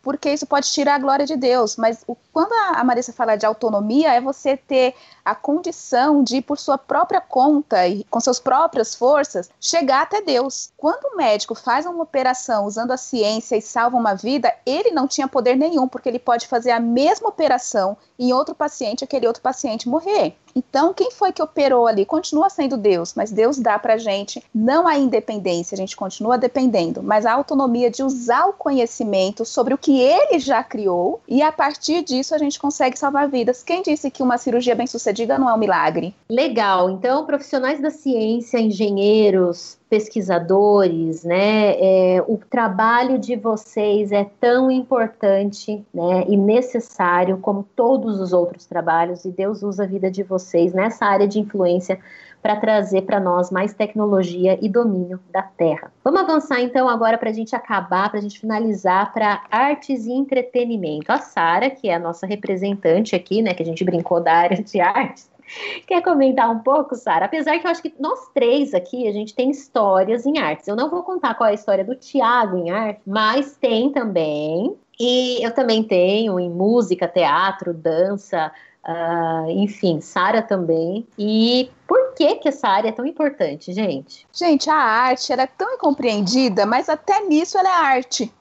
porque 0.01 0.31
isso 0.31 0.45
pode 0.45 0.71
tirar 0.71 0.95
a 0.95 0.99
glória 0.99 1.25
de 1.25 1.35
Deus. 1.35 1.75
Mas 1.75 2.03
o, 2.07 2.15
quando 2.33 2.51
a, 2.53 2.83
Marissa 2.83 3.13
fala 3.13 3.35
de 3.35 3.45
autonomia, 3.45 4.13
é 4.13 4.21
você 4.21 4.57
ter 4.57 4.95
a 5.23 5.35
condição 5.35 6.23
de, 6.23 6.41
por 6.41 6.57
sua 6.57 6.77
própria 6.77 7.21
conta 7.21 7.87
e 7.87 8.03
com 8.05 8.19
suas 8.19 8.39
próprias 8.39 8.95
forças, 8.95 9.49
chegar 9.59 10.01
até 10.01 10.21
Deus. 10.21 10.71
Quando 10.75 11.13
o 11.13 11.17
médico 11.17 11.53
faz 11.53 11.85
uma 11.85 12.03
operação 12.03 12.65
usando 12.65 12.91
a 12.91 12.97
ciência 12.97 13.55
e 13.55 13.61
salva 13.61 13.97
uma 13.97 14.15
vida, 14.15 14.53
ele 14.65 14.91
não 14.91 15.07
tinha 15.07 15.27
poder 15.27 15.55
nenhum, 15.55 15.87
porque 15.87 16.09
ele 16.09 16.19
pode 16.19 16.47
fazer 16.47 16.71
a 16.71 16.79
mesma 16.79 17.29
operação 17.29 17.95
em 18.17 18.33
outro 18.33 18.55
paciente, 18.55 19.03
aquele 19.03 19.27
outro 19.27 19.41
paciente 19.41 19.87
morrer. 19.87 20.35
Então, 20.55 20.93
quem 20.93 21.11
foi 21.11 21.31
que 21.31 21.41
operou 21.41 21.87
ali? 21.87 22.05
Continua 22.05 22.49
sendo 22.49 22.77
Deus, 22.77 23.13
mas 23.15 23.31
Deus 23.31 23.57
dá 23.57 23.77
pra 23.77 23.97
gente 23.97 24.43
não 24.53 24.87
a 24.87 24.97
independência, 24.97 25.75
a 25.75 25.77
gente 25.77 25.95
continua 25.95 26.37
dependendo, 26.37 27.03
mas 27.03 27.25
a 27.25 27.33
autonomia 27.33 27.89
de 27.89 28.03
usar 28.03 28.45
o 28.45 28.53
conhecimento 28.53 29.45
sobre 29.45 29.73
o 29.73 29.77
que 29.77 29.99
ele 29.99 30.39
já 30.39 30.63
criou 30.63 31.21
e 31.27 31.41
a 31.41 31.51
partir 31.51 32.03
disso 32.03 32.33
a 32.33 32.37
gente 32.37 32.59
consegue 32.59 32.97
salvar 32.97 33.27
vidas. 33.27 33.63
Quem 33.63 33.81
disse 33.81 34.11
que 34.11 34.23
uma 34.23 34.37
cirurgia 34.37 34.75
bem-sucedida 34.75 35.01
bem-sucedida 35.01 35.37
não 35.37 35.49
é 35.49 35.53
um 35.53 35.57
milagre. 35.57 36.13
Legal. 36.29 36.89
Então, 36.89 37.25
profissionais 37.25 37.81
da 37.81 37.89
ciência, 37.89 38.59
engenheiros, 38.59 39.77
pesquisadores, 39.91 41.25
né? 41.25 41.75
É, 41.77 42.23
o 42.25 42.37
trabalho 42.37 43.19
de 43.19 43.35
vocês 43.35 44.13
é 44.13 44.23
tão 44.39 44.71
importante, 44.71 45.85
né? 45.93 46.23
E 46.29 46.37
necessário 46.37 47.37
como 47.39 47.67
todos 47.75 48.21
os 48.21 48.31
outros 48.31 48.65
trabalhos. 48.65 49.25
E 49.25 49.31
Deus 49.31 49.61
usa 49.61 49.83
a 49.83 49.85
vida 49.85 50.09
de 50.09 50.23
vocês 50.23 50.73
nessa 50.73 51.05
área 51.05 51.27
de 51.27 51.41
influência 51.41 51.99
para 52.41 52.55
trazer 52.55 53.01
para 53.01 53.19
nós 53.19 53.51
mais 53.51 53.73
tecnologia 53.73 54.57
e 54.61 54.69
domínio 54.69 55.19
da 55.29 55.41
Terra. 55.41 55.91
Vamos 56.01 56.21
avançar 56.21 56.61
então 56.61 56.87
agora 56.87 57.17
para 57.17 57.29
a 57.29 57.33
gente 57.33 57.53
acabar, 57.53 58.09
para 58.09 58.19
a 58.19 58.21
gente 58.21 58.39
finalizar 58.39 59.11
para 59.11 59.43
artes 59.51 60.05
e 60.05 60.13
entretenimento. 60.13 61.11
A 61.11 61.19
Sara, 61.19 61.69
que 61.69 61.89
é 61.89 61.95
a 61.95 61.99
nossa 61.99 62.25
representante 62.25 63.13
aqui, 63.13 63.41
né, 63.41 63.53
que 63.53 63.61
a 63.61 63.65
gente 63.65 63.83
brincou 63.83 64.21
da 64.21 64.33
área 64.33 64.63
de 64.63 64.79
artes, 64.79 65.29
Quer 65.87 66.01
comentar 66.01 66.49
um 66.49 66.59
pouco, 66.59 66.95
Sara? 66.95 67.25
Apesar 67.25 67.59
que 67.59 67.65
eu 67.65 67.71
acho 67.71 67.81
que 67.81 67.93
nós 67.99 68.29
três 68.33 68.73
aqui, 68.73 69.07
a 69.07 69.11
gente 69.11 69.33
tem 69.33 69.49
histórias 69.49 70.25
em 70.25 70.37
artes. 70.39 70.67
Eu 70.67 70.75
não 70.75 70.89
vou 70.89 71.03
contar 71.03 71.35
qual 71.35 71.47
é 71.47 71.51
a 71.51 71.55
história 71.55 71.83
do 71.83 71.95
Tiago 71.95 72.57
em 72.57 72.71
arte, 72.71 73.01
mas 73.05 73.55
tem 73.55 73.91
também. 73.91 74.75
E 74.99 75.43
eu 75.43 75.51
também 75.51 75.83
tenho 75.83 76.39
em 76.39 76.49
música, 76.49 77.07
teatro, 77.07 77.73
dança, 77.73 78.51
Uh, 78.83 79.47
enfim, 79.49 80.01
Sara 80.01 80.41
também. 80.41 81.07
E 81.17 81.69
por 81.87 82.13
que 82.15 82.35
que 82.37 82.49
essa 82.49 82.67
área 82.67 82.89
é 82.89 82.91
tão 82.91 83.05
importante, 83.05 83.71
gente? 83.71 84.27
Gente, 84.33 84.69
a 84.69 84.75
arte 84.75 85.31
era 85.31 85.43
é 85.43 85.47
tão 85.47 85.75
incompreendida, 85.75 86.65
mas 86.65 86.89
até 86.89 87.21
nisso 87.21 87.57
ela 87.57 87.69
é 87.69 87.95
arte. 87.95 88.33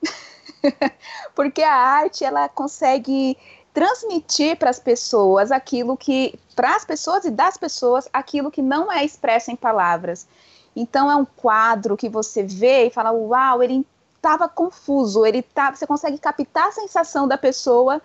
Porque 1.34 1.62
a 1.62 1.74
arte 1.74 2.24
ela 2.24 2.48
consegue 2.48 3.36
transmitir 3.72 4.56
para 4.56 4.70
as 4.70 4.78
pessoas 4.78 5.52
aquilo 5.52 5.96
que 5.96 6.38
para 6.56 6.76
as 6.76 6.84
pessoas 6.84 7.24
e 7.24 7.30
das 7.30 7.56
pessoas 7.56 8.08
aquilo 8.12 8.50
que 8.50 8.60
não 8.60 8.90
é 8.90 9.04
expresso 9.04 9.50
em 9.50 9.56
palavras. 9.56 10.26
Então 10.74 11.10
é 11.10 11.16
um 11.16 11.24
quadro 11.24 11.96
que 11.96 12.08
você 12.08 12.42
vê 12.42 12.86
e 12.86 12.90
fala, 12.90 13.12
uau, 13.12 13.62
ele 13.62 13.86
estava 14.16 14.48
confuso, 14.48 15.24
ele 15.24 15.42
tá, 15.42 15.74
você 15.74 15.86
consegue 15.86 16.18
captar 16.18 16.68
a 16.68 16.72
sensação 16.72 17.26
da 17.26 17.38
pessoa 17.38 18.00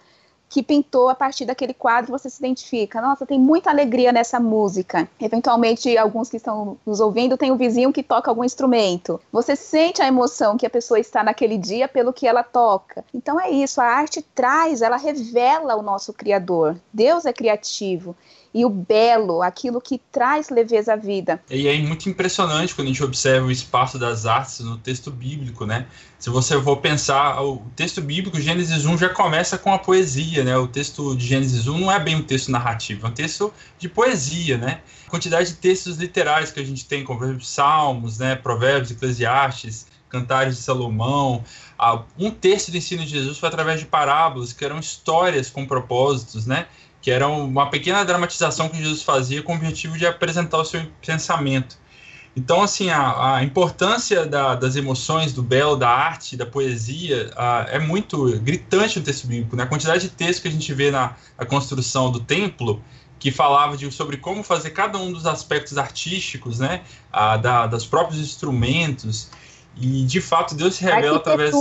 que 0.56 0.64
pintou 0.64 1.10
a 1.10 1.16
partir 1.16 1.44
daquele 1.44 1.74
quadro, 1.74 2.14
você 2.14 2.30
se 2.30 2.40
identifica. 2.40 3.02
Nossa, 3.02 3.26
tem 3.26 3.38
muita 3.38 3.70
alegria 3.70 4.14
nessa 4.14 4.40
música. 4.40 5.06
Eventualmente, 5.20 5.98
alguns 5.98 6.30
que 6.30 6.38
estão 6.38 6.78
nos 6.86 7.02
ouvindo 7.02 7.36
tem 7.36 7.52
um 7.52 7.58
vizinho 7.58 7.92
que 7.92 8.02
toca 8.02 8.32
algum 8.32 8.42
instrumento. 8.42 9.20
Você 9.34 9.54
sente 9.54 10.02
a 10.02 10.08
emoção 10.08 10.56
que 10.56 10.66
a 10.66 10.70
pessoa 10.70 10.98
está 10.98 11.22
naquele 11.26 11.58
dia 11.58 11.90
pelo 11.90 12.14
que 12.14 12.26
ela 12.26 12.42
toca. 12.42 13.04
Então 13.14 13.38
é 13.38 13.52
isso, 13.52 13.82
a 13.82 13.84
arte 13.84 14.22
traz, 14.22 14.82
ela 14.82 14.96
revela 14.96 15.76
o 15.76 15.82
nosso 15.82 16.14
criador. 16.14 16.78
Deus 16.94 17.26
é 17.26 17.34
criativo 17.34 18.16
e 18.56 18.64
o 18.64 18.70
belo, 18.70 19.42
aquilo 19.42 19.82
que 19.82 20.00
traz 20.10 20.50
leveza 20.50 20.94
à 20.94 20.96
vida. 20.96 21.44
E 21.50 21.68
é 21.68 21.78
muito 21.80 22.08
impressionante 22.08 22.74
quando 22.74 22.88
a 22.88 22.92
gente 22.92 23.04
observa 23.04 23.48
o 23.48 23.52
espaço 23.52 24.00
das 24.00 24.26
artes 24.26 24.62
no 24.62 24.78
texto 24.78 25.12
bíblico, 25.12 25.66
né? 25.66 25.86
Se 26.18 26.30
você 26.30 26.60
for 26.62 26.78
pensar, 26.78 27.42
o 27.44 27.58
texto 27.76 28.02
bíblico, 28.02 28.40
Gênesis 28.40 28.86
1, 28.86 28.98
já 28.98 29.10
começa 29.10 29.58
com 29.58 29.74
a 29.74 29.78
poesia, 29.78 30.46
né? 30.46 30.58
O 30.58 30.70
texto 30.70 31.14
de 31.18 31.28
Gênesis 31.28 31.68
1 31.68 31.78
não 31.78 31.92
é 31.92 32.00
bem 32.00 32.16
um 32.16 32.24
texto 32.24 32.50
narrativo, 32.50 33.06
é 33.06 33.10
um 33.10 33.14
texto 33.14 33.54
de 33.78 33.90
poesia, 33.90 34.58
né? 34.58 34.80
A 35.06 35.10
quantidade 35.10 35.50
de 35.50 35.56
textos 35.56 35.98
literais 35.98 36.50
que 36.50 36.60
a 36.62 36.66
gente 36.66 36.86
tem, 36.86 37.04
como 37.04 37.42
Salmos, 37.42 38.20
né? 38.20 38.38
Provérbios, 38.38 38.90
Eclesiastes, 38.92 39.86
Cantares 40.08 40.56
de 40.56 40.62
Salomão. 40.62 41.44
Um 42.18 42.32
terço 42.32 42.72
do 42.72 42.78
ensino 42.78 43.04
de 43.04 43.12
Jesus 43.12 43.38
foi 43.38 43.50
através 43.50 43.82
de 43.82 43.86
parábolas, 43.86 44.54
que 44.54 44.64
eram 44.64 44.80
histórias 44.80 45.50
com 45.50 45.66
propósitos, 45.66 46.46
né? 46.46 46.68
Que 47.06 47.12
era 47.12 47.28
uma 47.28 47.70
pequena 47.70 48.04
dramatização 48.04 48.68
que 48.68 48.78
Jesus 48.78 49.04
fazia 49.04 49.44
com 49.44 49.54
o 49.54 49.56
objetivo 49.58 49.96
de 49.96 50.08
apresentar 50.08 50.58
o 50.58 50.66
seu 50.66 50.82
pensamento. 51.06 51.78
Então, 52.36 52.64
assim, 52.64 52.90
a, 52.90 53.36
a 53.36 53.44
importância 53.44 54.26
da, 54.26 54.56
das 54.56 54.76
emoções, 54.76 55.32
do 55.32 55.44
belo, 55.44 55.76
da 55.76 55.88
arte, 55.88 56.36
da 56.36 56.48
poesia, 56.48 57.30
a, 57.38 57.68
é 57.70 57.78
muito 57.78 58.40
gritante 58.40 58.98
no 58.98 59.06
texto 59.06 59.28
bíblico. 59.28 59.56
Né? 59.56 59.62
A 59.62 59.68
quantidade 59.68 60.02
de 60.02 60.10
texto 60.10 60.42
que 60.42 60.48
a 60.48 60.52
gente 60.52 60.74
vê 60.74 60.90
na, 60.90 61.16
na 61.38 61.46
construção 61.46 62.12
do 62.12 62.20
templo, 62.20 62.82
que 63.20 63.32
falava 63.32 63.78
de, 63.78 63.92
sobre 63.92 64.18
como 64.18 64.42
fazer 64.42 64.72
cada 64.72 64.98
um 64.98 65.14
dos 65.14 65.28
aspectos 65.28 65.78
artísticos, 65.78 66.58
né? 66.58 66.82
A, 67.14 67.38
da, 67.38 67.68
dos 67.68 67.86
próprios 67.86 68.20
instrumentos. 68.20 69.30
E, 69.78 70.04
de 70.06 70.22
fato, 70.22 70.56
Deus 70.56 70.74
se 70.74 70.84
revela 70.84 71.18
através... 71.18 71.52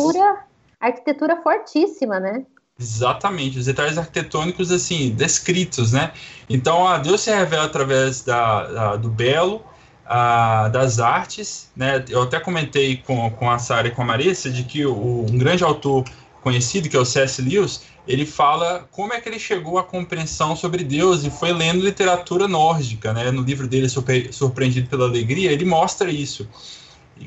Arquitetura 0.81 1.43
fortíssima, 1.43 2.19
né? 2.19 2.47
Exatamente, 2.79 3.59
os 3.59 3.67
detalhes 3.67 3.97
arquitetônicos 3.97 4.73
assim 4.73 5.11
descritos, 5.11 5.93
né? 5.93 6.13
Então 6.49 6.87
a 6.87 6.99
Deus 6.99 7.21
se 7.21 7.31
revela 7.31 7.67
através 7.67 8.23
da, 8.23 8.67
da 8.67 8.97
do 8.97 9.09
belo, 9.09 9.65
a, 10.05 10.69
das 10.69 10.99
artes, 10.99 11.71
né? 11.77 12.05
Eu 12.09 12.23
até 12.23 12.41
comentei 12.41 12.97
com, 12.97 13.31
com 13.31 13.49
a 13.49 13.59
Sara 13.61 13.87
e 13.87 13.91
com 13.93 14.03
a 14.03 14.05
Marissa 14.05 14.51
de 14.51 14.65
que 14.65 14.85
o, 14.85 15.25
um 15.29 15.39
grande 15.39 15.63
autor 15.63 16.05
conhecido 16.43 16.89
que 16.89 16.97
é 16.97 17.01
o 17.01 17.05
C.S. 17.05 17.41
Lewis, 17.41 17.83
ele 18.09 18.27
fala 18.27 18.87
como 18.91 19.15
é 19.15 19.21
que 19.21 19.29
ele 19.29 19.39
chegou 19.39 19.79
à 19.79 19.85
compreensão 19.85 20.57
sobre 20.57 20.83
Deus 20.83 21.25
e 21.25 21.31
foi 21.31 21.53
lendo 21.53 21.83
literatura 21.83 22.49
nórdica, 22.49 23.13
né? 23.13 23.31
No 23.31 23.43
livro 23.43 23.69
dele 23.69 23.89
Surpreendido 23.89 24.89
pela 24.91 25.05
Alegria, 25.07 25.53
ele 25.53 25.65
mostra 25.65 26.11
isso. 26.11 26.49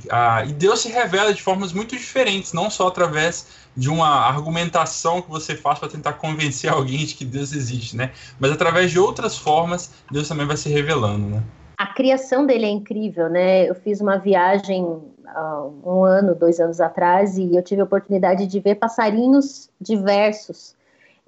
Ah, 0.09 0.43
e 0.45 0.51
Deus 0.51 0.81
se 0.81 0.89
revela 0.89 1.33
de 1.33 1.41
formas 1.41 1.71
muito 1.71 1.95
diferentes, 1.95 2.51
não 2.51 2.69
só 2.69 2.87
através 2.87 3.47
de 3.78 3.89
uma 3.89 4.07
argumentação 4.07 5.21
que 5.21 5.30
você 5.30 5.55
faz 5.55 5.78
para 5.78 5.88
tentar 5.88 6.13
convencer 6.13 6.69
alguém 6.73 7.05
de 7.05 7.13
que 7.13 7.23
Deus 7.23 7.53
existe, 7.53 7.95
né? 7.95 8.11
Mas 8.39 8.51
através 8.51 8.91
de 8.91 8.99
outras 8.99 9.38
formas, 9.38 9.93
Deus 10.11 10.28
também 10.28 10.47
vai 10.47 10.57
se 10.57 10.67
revelando, 10.67 11.28
né? 11.28 11.43
A 11.78 11.86
criação 11.86 12.43
dele 12.47 12.65
é 12.65 12.69
incrível, 12.69 13.30
né? 13.30 13.69
Eu 13.69 13.75
fiz 13.75 14.01
uma 14.01 14.17
viagem 14.17 14.84
uh, 14.84 15.73
um 15.86 16.03
ano, 16.03 16.34
dois 16.34 16.59
anos 16.59 16.82
atrás 16.82 17.38
e 17.38 17.55
eu 17.55 17.61
tive 17.61 17.82
a 17.82 17.84
oportunidade 17.84 18.47
de 18.47 18.59
ver 18.59 18.75
passarinhos 18.75 19.69
diversos. 19.80 20.75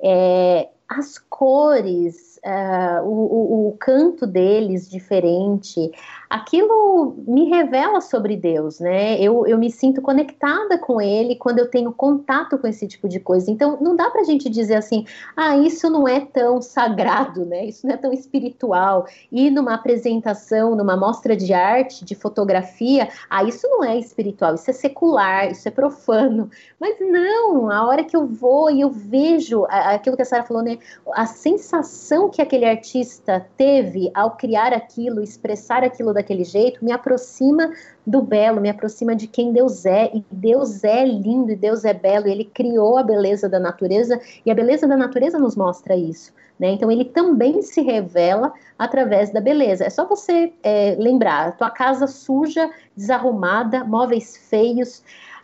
É, 0.01 0.69
as 0.87 1.19
cores, 1.19 2.39
uh, 2.43 3.03
o, 3.03 3.11
o, 3.11 3.67
o, 3.67 3.77
canto 3.77 4.25
deles 4.25 4.89
diferente, 4.89 5.91
aquilo 6.29 7.15
me 7.27 7.49
revela 7.49 7.99
sobre 7.99 8.37
Deus, 8.37 8.79
né? 8.79 9.19
Eu, 9.19 9.47
eu 9.47 9.57
me 9.57 9.71
sinto 9.71 9.99
conectada 9.99 10.77
com 10.77 11.01
Ele 11.01 11.35
quando 11.35 11.57
eu 11.57 11.69
tenho 11.69 11.91
contato 11.91 12.57
com 12.59 12.67
esse 12.67 12.87
tipo 12.87 13.09
de 13.09 13.19
coisa. 13.19 13.49
Então, 13.49 13.79
não 13.81 13.95
dá 13.95 14.11
pra 14.11 14.23
gente 14.23 14.47
dizer 14.47 14.75
assim, 14.75 15.05
ah, 15.35 15.57
isso 15.57 15.89
não 15.89 16.07
é 16.07 16.19
tão 16.19 16.61
sagrado, 16.61 17.45
né? 17.45 17.65
Isso 17.65 17.87
não 17.87 17.95
é 17.95 17.97
tão 17.97 18.13
espiritual. 18.13 19.07
E 19.31 19.49
numa 19.49 19.73
apresentação, 19.73 20.75
numa 20.75 20.95
mostra 20.95 21.35
de 21.35 21.51
arte, 21.51 22.05
de 22.05 22.13
fotografia, 22.13 23.09
ah, 23.27 23.43
isso 23.43 23.67
não 23.67 23.83
é 23.83 23.97
espiritual, 23.97 24.53
isso 24.53 24.69
é 24.69 24.73
secular, 24.73 25.49
isso 25.49 25.67
é 25.67 25.71
profano. 25.71 26.51
Mas 26.79 26.97
não, 26.99 27.71
a 27.71 27.87
hora 27.87 28.03
que 28.03 28.15
eu 28.15 28.27
vou 28.27 28.69
e 28.69 28.81
eu 28.81 28.91
vejo 28.91 29.65
aquilo 29.67 30.15
que 30.15 30.21
a 30.21 30.25
Sara 30.25 30.43
falou, 30.43 30.61
né? 30.61 30.77
A 31.13 31.25
sensação 31.25 32.29
que 32.29 32.39
aquele 32.39 32.65
artista 32.65 33.47
teve 33.57 34.11
ao 34.13 34.37
criar 34.37 34.73
aquilo, 34.73 35.23
expressar 35.23 35.83
aquilo 35.83 36.18
daquele 36.19 36.43
jeito, 36.43 36.83
me 36.83 36.91
aproxima 36.91 37.71
do 38.05 38.21
belo, 38.21 38.61
me 38.61 38.69
aproxima 38.69 39.15
de 39.15 39.27
quem 39.27 39.51
Deus 39.51 39.85
é. 39.85 40.11
E 40.13 40.23
Deus 40.29 40.83
é 40.83 41.05
lindo 41.05 41.51
e 41.51 41.55
Deus 41.55 41.85
é 41.85 41.93
belo. 41.93 42.27
E 42.27 42.31
ele 42.31 42.45
criou 42.45 42.97
a 42.97 43.03
beleza 43.03 43.47
da 43.47 43.59
natureza 43.59 44.19
e 44.45 44.51
a 44.51 44.55
beleza 44.55 44.87
da 44.87 44.97
natureza 44.97 45.39
nos 45.39 45.55
mostra 45.55 45.95
isso. 45.95 46.33
Né? 46.59 46.71
Então 46.71 46.91
ele 46.91 47.05
também 47.05 47.61
se 47.61 47.81
revela 47.81 48.51
através 48.77 49.31
da 49.31 49.39
beleza. 49.39 49.85
É 49.85 49.89
só 49.89 50.05
você 50.05 50.51
é, 50.61 50.95
lembrar: 50.99 51.55
tua 51.55 51.69
casa 51.69 52.05
suja, 52.05 52.69
desarrumada, 52.95 53.85
móveis 53.85 54.35
feios 54.49 55.01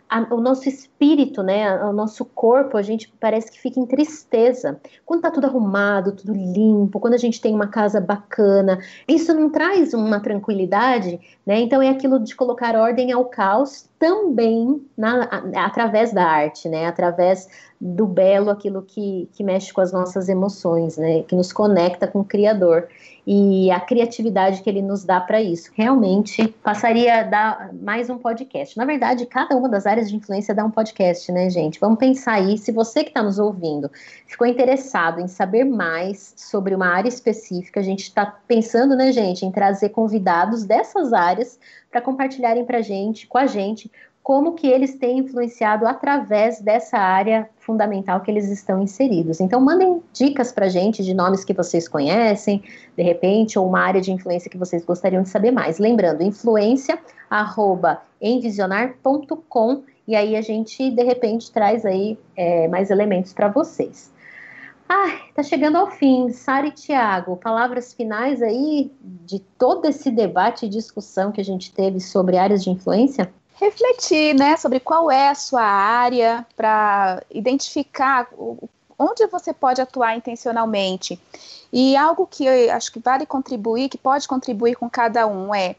a, 0.08 0.34
o 0.34 0.40
nosso 0.40 0.68
espírito, 0.68 1.42
né, 1.42 1.82
o 1.84 1.92
nosso 1.92 2.24
corpo, 2.24 2.76
a 2.76 2.82
gente 2.82 3.12
parece 3.20 3.50
que 3.50 3.60
fica 3.60 3.80
em 3.80 3.86
tristeza. 3.86 4.80
Quando 5.04 5.22
tá 5.22 5.30
tudo 5.30 5.46
arrumado, 5.46 6.12
tudo 6.12 6.32
limpo, 6.32 7.00
quando 7.00 7.14
a 7.14 7.18
gente 7.18 7.40
tem 7.40 7.54
uma 7.54 7.66
casa 7.66 8.00
bacana, 8.00 8.78
isso 9.08 9.34
não 9.34 9.50
traz 9.50 9.94
uma 9.94 10.20
tranquilidade, 10.20 11.20
né? 11.44 11.60
Então 11.60 11.82
é 11.82 11.88
aquilo 11.88 12.18
de 12.20 12.34
colocar 12.34 12.76
ordem 12.76 13.12
ao 13.12 13.24
caos 13.24 13.88
também 13.98 14.84
na, 14.96 15.22
através 15.56 16.12
da 16.12 16.24
arte, 16.24 16.68
né? 16.68 16.86
Através 16.86 17.48
do 17.80 18.06
belo, 18.06 18.50
aquilo 18.50 18.82
que, 18.82 19.28
que 19.32 19.44
mexe 19.44 19.72
com 19.72 19.80
as 19.80 19.92
nossas 19.92 20.28
emoções, 20.28 20.96
né? 20.96 21.22
Que 21.22 21.34
nos 21.34 21.52
conecta 21.52 22.06
com 22.06 22.20
o 22.20 22.24
Criador 22.24 22.88
e 23.26 23.70
a 23.72 23.80
criatividade 23.80 24.62
que 24.62 24.70
ele 24.70 24.80
nos 24.80 25.04
dá 25.04 25.20
para 25.20 25.42
isso. 25.42 25.70
Realmente 25.74 26.46
passaria 26.62 27.20
a 27.20 27.22
dar 27.24 27.70
mais 27.74 28.08
um 28.08 28.16
podcast. 28.18 28.76
Na 28.76 28.84
verdade, 28.84 29.26
cada 29.26 29.56
uma 29.56 29.68
das 29.68 29.84
áreas 29.84 30.08
de 30.08 30.14
influência 30.14 30.54
dá 30.54 30.64
um 30.64 30.70
podcast, 30.70 31.32
né, 31.32 31.50
gente? 31.50 31.80
Vamos 31.80 31.98
pensar 31.98 32.34
aí. 32.34 32.56
Se 32.56 32.70
você 32.70 33.02
que 33.02 33.10
está 33.10 33.22
nos 33.22 33.38
ouvindo 33.38 33.90
ficou 34.26 34.46
interessado 34.46 35.20
em 35.20 35.26
saber 35.26 35.64
mais 35.64 36.34
sobre 36.36 36.74
uma 36.74 36.86
área 36.86 37.08
específica, 37.08 37.80
a 37.80 37.82
gente 37.82 38.02
está 38.04 38.26
pensando, 38.46 38.94
né, 38.94 39.10
gente, 39.10 39.44
em 39.44 39.50
trazer 39.50 39.88
convidados 39.88 40.64
dessas 40.64 41.12
áreas 41.12 41.58
para 41.90 42.00
compartilharem 42.00 42.64
para 42.64 42.82
gente, 42.82 43.26
com 43.26 43.38
a 43.38 43.46
gente, 43.46 43.90
como 44.26 44.54
que 44.54 44.66
eles 44.66 44.96
têm 44.96 45.18
influenciado 45.18 45.86
através 45.86 46.60
dessa 46.60 46.98
área 46.98 47.48
fundamental 47.58 48.20
que 48.20 48.28
eles 48.28 48.50
estão 48.50 48.82
inseridos. 48.82 49.38
Então, 49.38 49.60
mandem 49.60 50.02
dicas 50.12 50.50
para 50.50 50.68
gente 50.68 51.04
de 51.04 51.14
nomes 51.14 51.44
que 51.44 51.52
vocês 51.52 51.86
conhecem, 51.86 52.60
de 52.96 53.04
repente, 53.04 53.56
ou 53.56 53.68
uma 53.68 53.78
área 53.78 54.00
de 54.00 54.10
influência 54.10 54.50
que 54.50 54.58
vocês 54.58 54.84
gostariam 54.84 55.22
de 55.22 55.28
saber 55.28 55.52
mais. 55.52 55.78
Lembrando, 55.78 56.24
influência, 56.24 56.98
arroba, 57.30 58.02
envisionar.com, 58.20 59.84
e 60.08 60.16
aí 60.16 60.34
a 60.34 60.42
gente, 60.42 60.90
de 60.90 61.04
repente, 61.04 61.52
traz 61.52 61.86
aí 61.86 62.18
é, 62.36 62.66
mais 62.66 62.90
elementos 62.90 63.32
para 63.32 63.46
vocês. 63.46 64.12
Ai, 64.88 65.20
tá 65.34 65.42
chegando 65.42 65.76
ao 65.76 65.90
fim. 65.90 66.30
Sara 66.30 66.66
e 66.66 66.70
Tiago, 66.70 67.36
palavras 67.36 67.92
finais 67.92 68.40
aí 68.42 68.90
de 69.00 69.40
todo 69.58 69.86
esse 69.86 70.10
debate 70.10 70.66
e 70.66 70.68
discussão 70.68 71.32
que 71.32 71.40
a 71.40 71.44
gente 71.44 71.72
teve 71.72 72.00
sobre 72.00 72.36
áreas 72.36 72.62
de 72.62 72.70
influência? 72.70 73.32
refletir, 73.56 74.34
né, 74.34 74.56
sobre 74.56 74.78
qual 74.78 75.10
é 75.10 75.28
a 75.28 75.34
sua 75.34 75.62
área 75.62 76.46
para 76.56 77.22
identificar 77.30 78.28
onde 78.98 79.26
você 79.26 79.52
pode 79.52 79.80
atuar 79.80 80.16
intencionalmente. 80.16 81.20
E 81.72 81.96
algo 81.96 82.26
que 82.26 82.44
eu 82.44 82.72
acho 82.72 82.92
que 82.92 83.00
vale 83.00 83.26
contribuir, 83.26 83.88
que 83.88 83.98
pode 83.98 84.28
contribuir 84.28 84.76
com 84.76 84.88
cada 84.88 85.26
um 85.26 85.54
é 85.54 85.76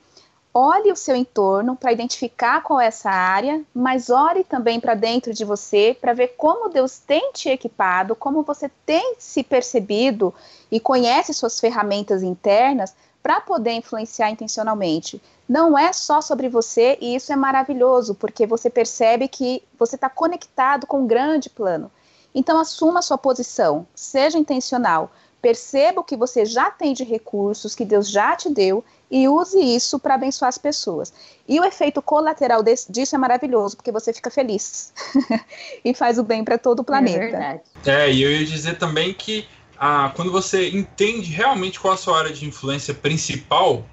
olhe 0.58 0.92
o 0.92 0.96
seu 0.96 1.16
entorno 1.16 1.76
para 1.76 1.92
identificar 1.92 2.64
qual 2.64 2.82
é 2.82 2.88
essa 2.88 3.12
área, 3.12 3.64
mas 3.76 4.10
olhe 4.10 4.44
também 4.44 4.80
para 4.80 4.96
dentro 4.96 5.32
de 5.32 5.46
você 5.46 5.96
para 6.02 6.14
ver 6.14 6.30
como 6.30 6.68
Deus 6.68 6.98
tem 6.98 7.32
te 7.32 7.48
equipado, 7.48 8.16
como 8.16 8.42
você 8.42 8.68
tem 8.84 9.16
se 9.20 9.44
percebido 9.44 10.34
e 10.72 10.80
conhece 10.80 11.32
suas 11.32 11.60
ferramentas 11.60 12.24
internas 12.24 12.96
para 13.22 13.40
poder 13.40 13.74
influenciar 13.74 14.32
intencionalmente. 14.32 15.22
Não 15.48 15.78
é 15.78 15.94
só 15.94 16.22
sobre 16.22 16.50
você 16.50 16.98
e 17.00 17.16
isso 17.16 17.32
é 17.32 17.36
maravilhoso, 17.36 18.16
porque 18.16 18.48
você 18.48 18.68
percebe 18.68 19.28
que 19.28 19.62
você 19.78 19.94
está 19.94 20.10
conectado 20.10 20.88
com 20.88 21.02
um 21.02 21.08
grande 21.08 21.52
plano. 21.52 21.92
Então, 22.34 22.60
assuma 22.60 23.04
sua 23.04 23.18
posição, 23.18 23.86
seja 23.94 24.40
intencional, 24.40 25.12
perceba 25.48 26.02
o 26.02 26.04
que 26.04 26.18
você 26.18 26.46
já 26.46 26.70
tem 26.70 26.94
de 26.94 27.06
recursos 27.06 27.74
que 27.74 27.86
Deus 27.86 28.10
já 28.10 28.36
te 28.36 28.50
deu 28.50 28.84
e 29.10 29.30
use 29.30 29.58
isso 29.58 29.98
para 29.98 30.16
abençoar 30.16 30.50
as 30.50 30.58
pessoas. 30.58 31.14
E 31.48 31.58
o 31.58 31.64
efeito 31.64 32.02
colateral 32.02 32.62
desse, 32.62 32.92
disso 32.92 33.16
é 33.16 33.18
maravilhoso, 33.18 33.78
porque 33.78 33.90
você 33.90 34.12
fica 34.12 34.30
feliz 34.30 34.92
e 35.86 35.94
faz 35.94 36.20
o 36.20 36.24
bem 36.24 36.44
para 36.44 36.58
todo 36.58 36.82
o 36.82 36.84
planeta. 36.84 37.18
É, 37.18 37.30
verdade. 37.30 37.62
é, 37.86 38.12
e 38.12 38.22
eu 38.22 38.30
ia 38.30 38.46
dizer 38.46 38.78
também 38.78 39.14
que 39.14 39.48
a, 39.80 40.12
quando 40.14 40.34
você 40.34 40.70
entende 40.70 41.32
realmente 41.32 41.80
qual 41.80 41.94
a 41.94 41.98
sua 41.98 42.20
área 42.20 42.34
de 42.34 42.46
influência 42.46 42.94
principal, 42.94 43.86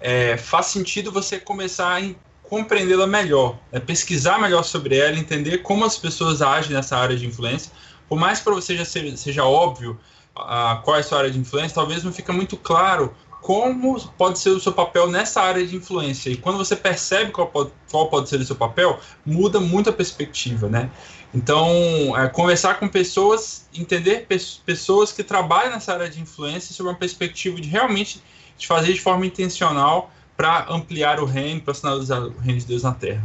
é, 0.00 0.38
faz 0.38 0.66
sentido 0.66 1.12
você 1.12 1.38
começar 1.38 2.00
a 2.00 2.14
compreendê-la 2.44 3.06
melhor, 3.06 3.58
é, 3.70 3.78
pesquisar 3.78 4.40
melhor 4.40 4.64
sobre 4.64 4.96
ela, 4.96 5.18
entender 5.18 5.58
como 5.58 5.84
as 5.84 5.98
pessoas 5.98 6.40
agem 6.40 6.72
nessa 6.72 6.96
área 6.96 7.14
de 7.14 7.26
influência. 7.26 7.70
Por 8.08 8.18
mais 8.18 8.40
para 8.40 8.54
você 8.54 8.74
já 8.74 8.86
seja, 8.86 9.14
seja 9.18 9.44
óbvio 9.44 10.00
a, 10.34 10.80
qual 10.84 10.96
é 10.96 11.00
a 11.00 11.02
sua 11.02 11.18
área 11.18 11.30
de 11.30 11.38
influência, 11.38 11.74
talvez 11.74 12.02
não 12.02 12.12
fica 12.12 12.32
muito 12.32 12.56
claro 12.56 13.14
como 13.40 14.00
pode 14.16 14.38
ser 14.38 14.50
o 14.50 14.60
seu 14.60 14.72
papel 14.72 15.06
nessa 15.10 15.42
área 15.42 15.66
de 15.66 15.76
influência. 15.76 16.30
E 16.30 16.36
quando 16.36 16.56
você 16.56 16.74
percebe 16.74 17.30
qual 17.30 17.46
pode, 17.48 17.70
qual 17.90 18.08
pode 18.08 18.28
ser 18.28 18.40
o 18.40 18.44
seu 18.44 18.56
papel, 18.56 18.98
muda 19.24 19.60
muito 19.60 19.90
a 19.90 19.92
perspectiva, 19.92 20.66
né? 20.66 20.90
Então, 21.34 21.68
é, 22.16 22.26
conversar 22.28 22.78
com 22.78 22.88
pessoas, 22.88 23.68
entender 23.74 24.24
pe 24.26 24.38
pessoas 24.64 25.12
que 25.12 25.22
trabalham 25.22 25.72
nessa 25.72 25.92
área 25.92 26.08
de 26.08 26.20
influência 26.22 26.74
sob 26.74 26.88
uma 26.88 26.94
perspectiva 26.94 27.60
de 27.60 27.68
realmente 27.68 28.22
de 28.56 28.66
fazer 28.66 28.94
de 28.94 29.00
forma 29.00 29.26
intencional 29.26 30.10
para 30.36 30.66
ampliar 30.70 31.20
o 31.20 31.26
reino, 31.26 31.60
para 31.60 31.74
sinalizar 31.74 32.22
o 32.22 32.38
reino 32.38 32.60
de 32.60 32.66
Deus 32.66 32.82
na 32.82 32.92
Terra. 32.92 33.22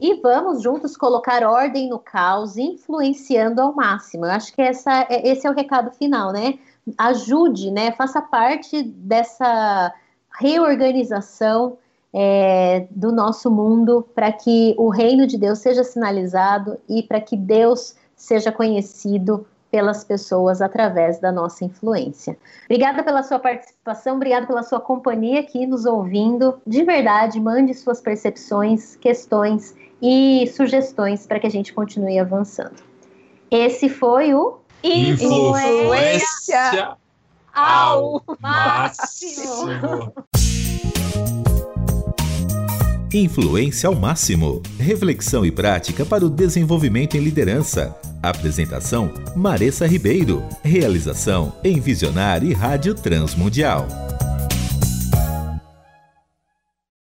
E 0.00 0.14
vamos 0.14 0.62
juntos 0.62 0.96
colocar 0.96 1.44
ordem 1.44 1.88
no 1.90 1.98
caos, 1.98 2.56
influenciando 2.56 3.60
ao 3.60 3.74
máximo. 3.74 4.24
Eu 4.24 4.30
acho 4.30 4.52
que 4.54 4.62
essa, 4.62 5.06
é, 5.10 5.28
esse 5.28 5.46
é 5.46 5.50
o 5.50 5.54
recado 5.54 5.90
final, 5.90 6.32
né? 6.32 6.58
ajude, 6.96 7.70
né, 7.70 7.92
faça 7.92 8.20
parte 8.20 8.82
dessa 8.82 9.92
reorganização 10.38 11.76
é, 12.12 12.86
do 12.90 13.12
nosso 13.12 13.50
mundo 13.50 14.06
para 14.14 14.32
que 14.32 14.74
o 14.78 14.88
reino 14.88 15.26
de 15.26 15.38
Deus 15.38 15.58
seja 15.58 15.84
sinalizado 15.84 16.78
e 16.88 17.02
para 17.02 17.20
que 17.20 17.36
Deus 17.36 17.94
seja 18.16 18.50
conhecido 18.50 19.46
pelas 19.70 20.04
pessoas 20.04 20.60
através 20.60 21.20
da 21.20 21.30
nossa 21.30 21.64
influência. 21.64 22.36
Obrigada 22.64 23.02
pela 23.02 23.22
sua 23.22 23.38
participação, 23.38 24.16
obrigada 24.16 24.46
pela 24.46 24.62
sua 24.62 24.80
companhia 24.80 25.40
aqui 25.40 25.66
nos 25.66 25.86
ouvindo. 25.86 26.60
De 26.66 26.82
verdade, 26.82 27.40
mande 27.40 27.74
suas 27.74 28.00
percepções, 28.00 28.96
questões 28.96 29.74
e 30.02 30.46
sugestões 30.54 31.26
para 31.26 31.38
que 31.38 31.46
a 31.46 31.50
gente 31.50 31.72
continue 31.72 32.18
avançando. 32.18 32.82
Esse 33.50 33.88
foi 33.88 34.34
o 34.34 34.60
Influência 34.82 36.46
ao 37.52 38.22
máximo. 38.40 40.12
Influência 43.12 43.88
ao 43.88 43.94
máximo. 43.94 44.62
Reflexão 44.78 45.44
e 45.44 45.50
prática 45.50 46.06
para 46.06 46.24
o 46.24 46.30
desenvolvimento 46.30 47.16
em 47.16 47.20
liderança. 47.20 47.94
Apresentação: 48.22 49.10
Maressa 49.34 49.86
Ribeiro. 49.86 50.42
Realização: 50.62 51.52
em 51.64 51.80
Visionar 51.80 52.44
e 52.44 52.52
Rádio 52.52 52.94
Transmundial. 52.94 53.86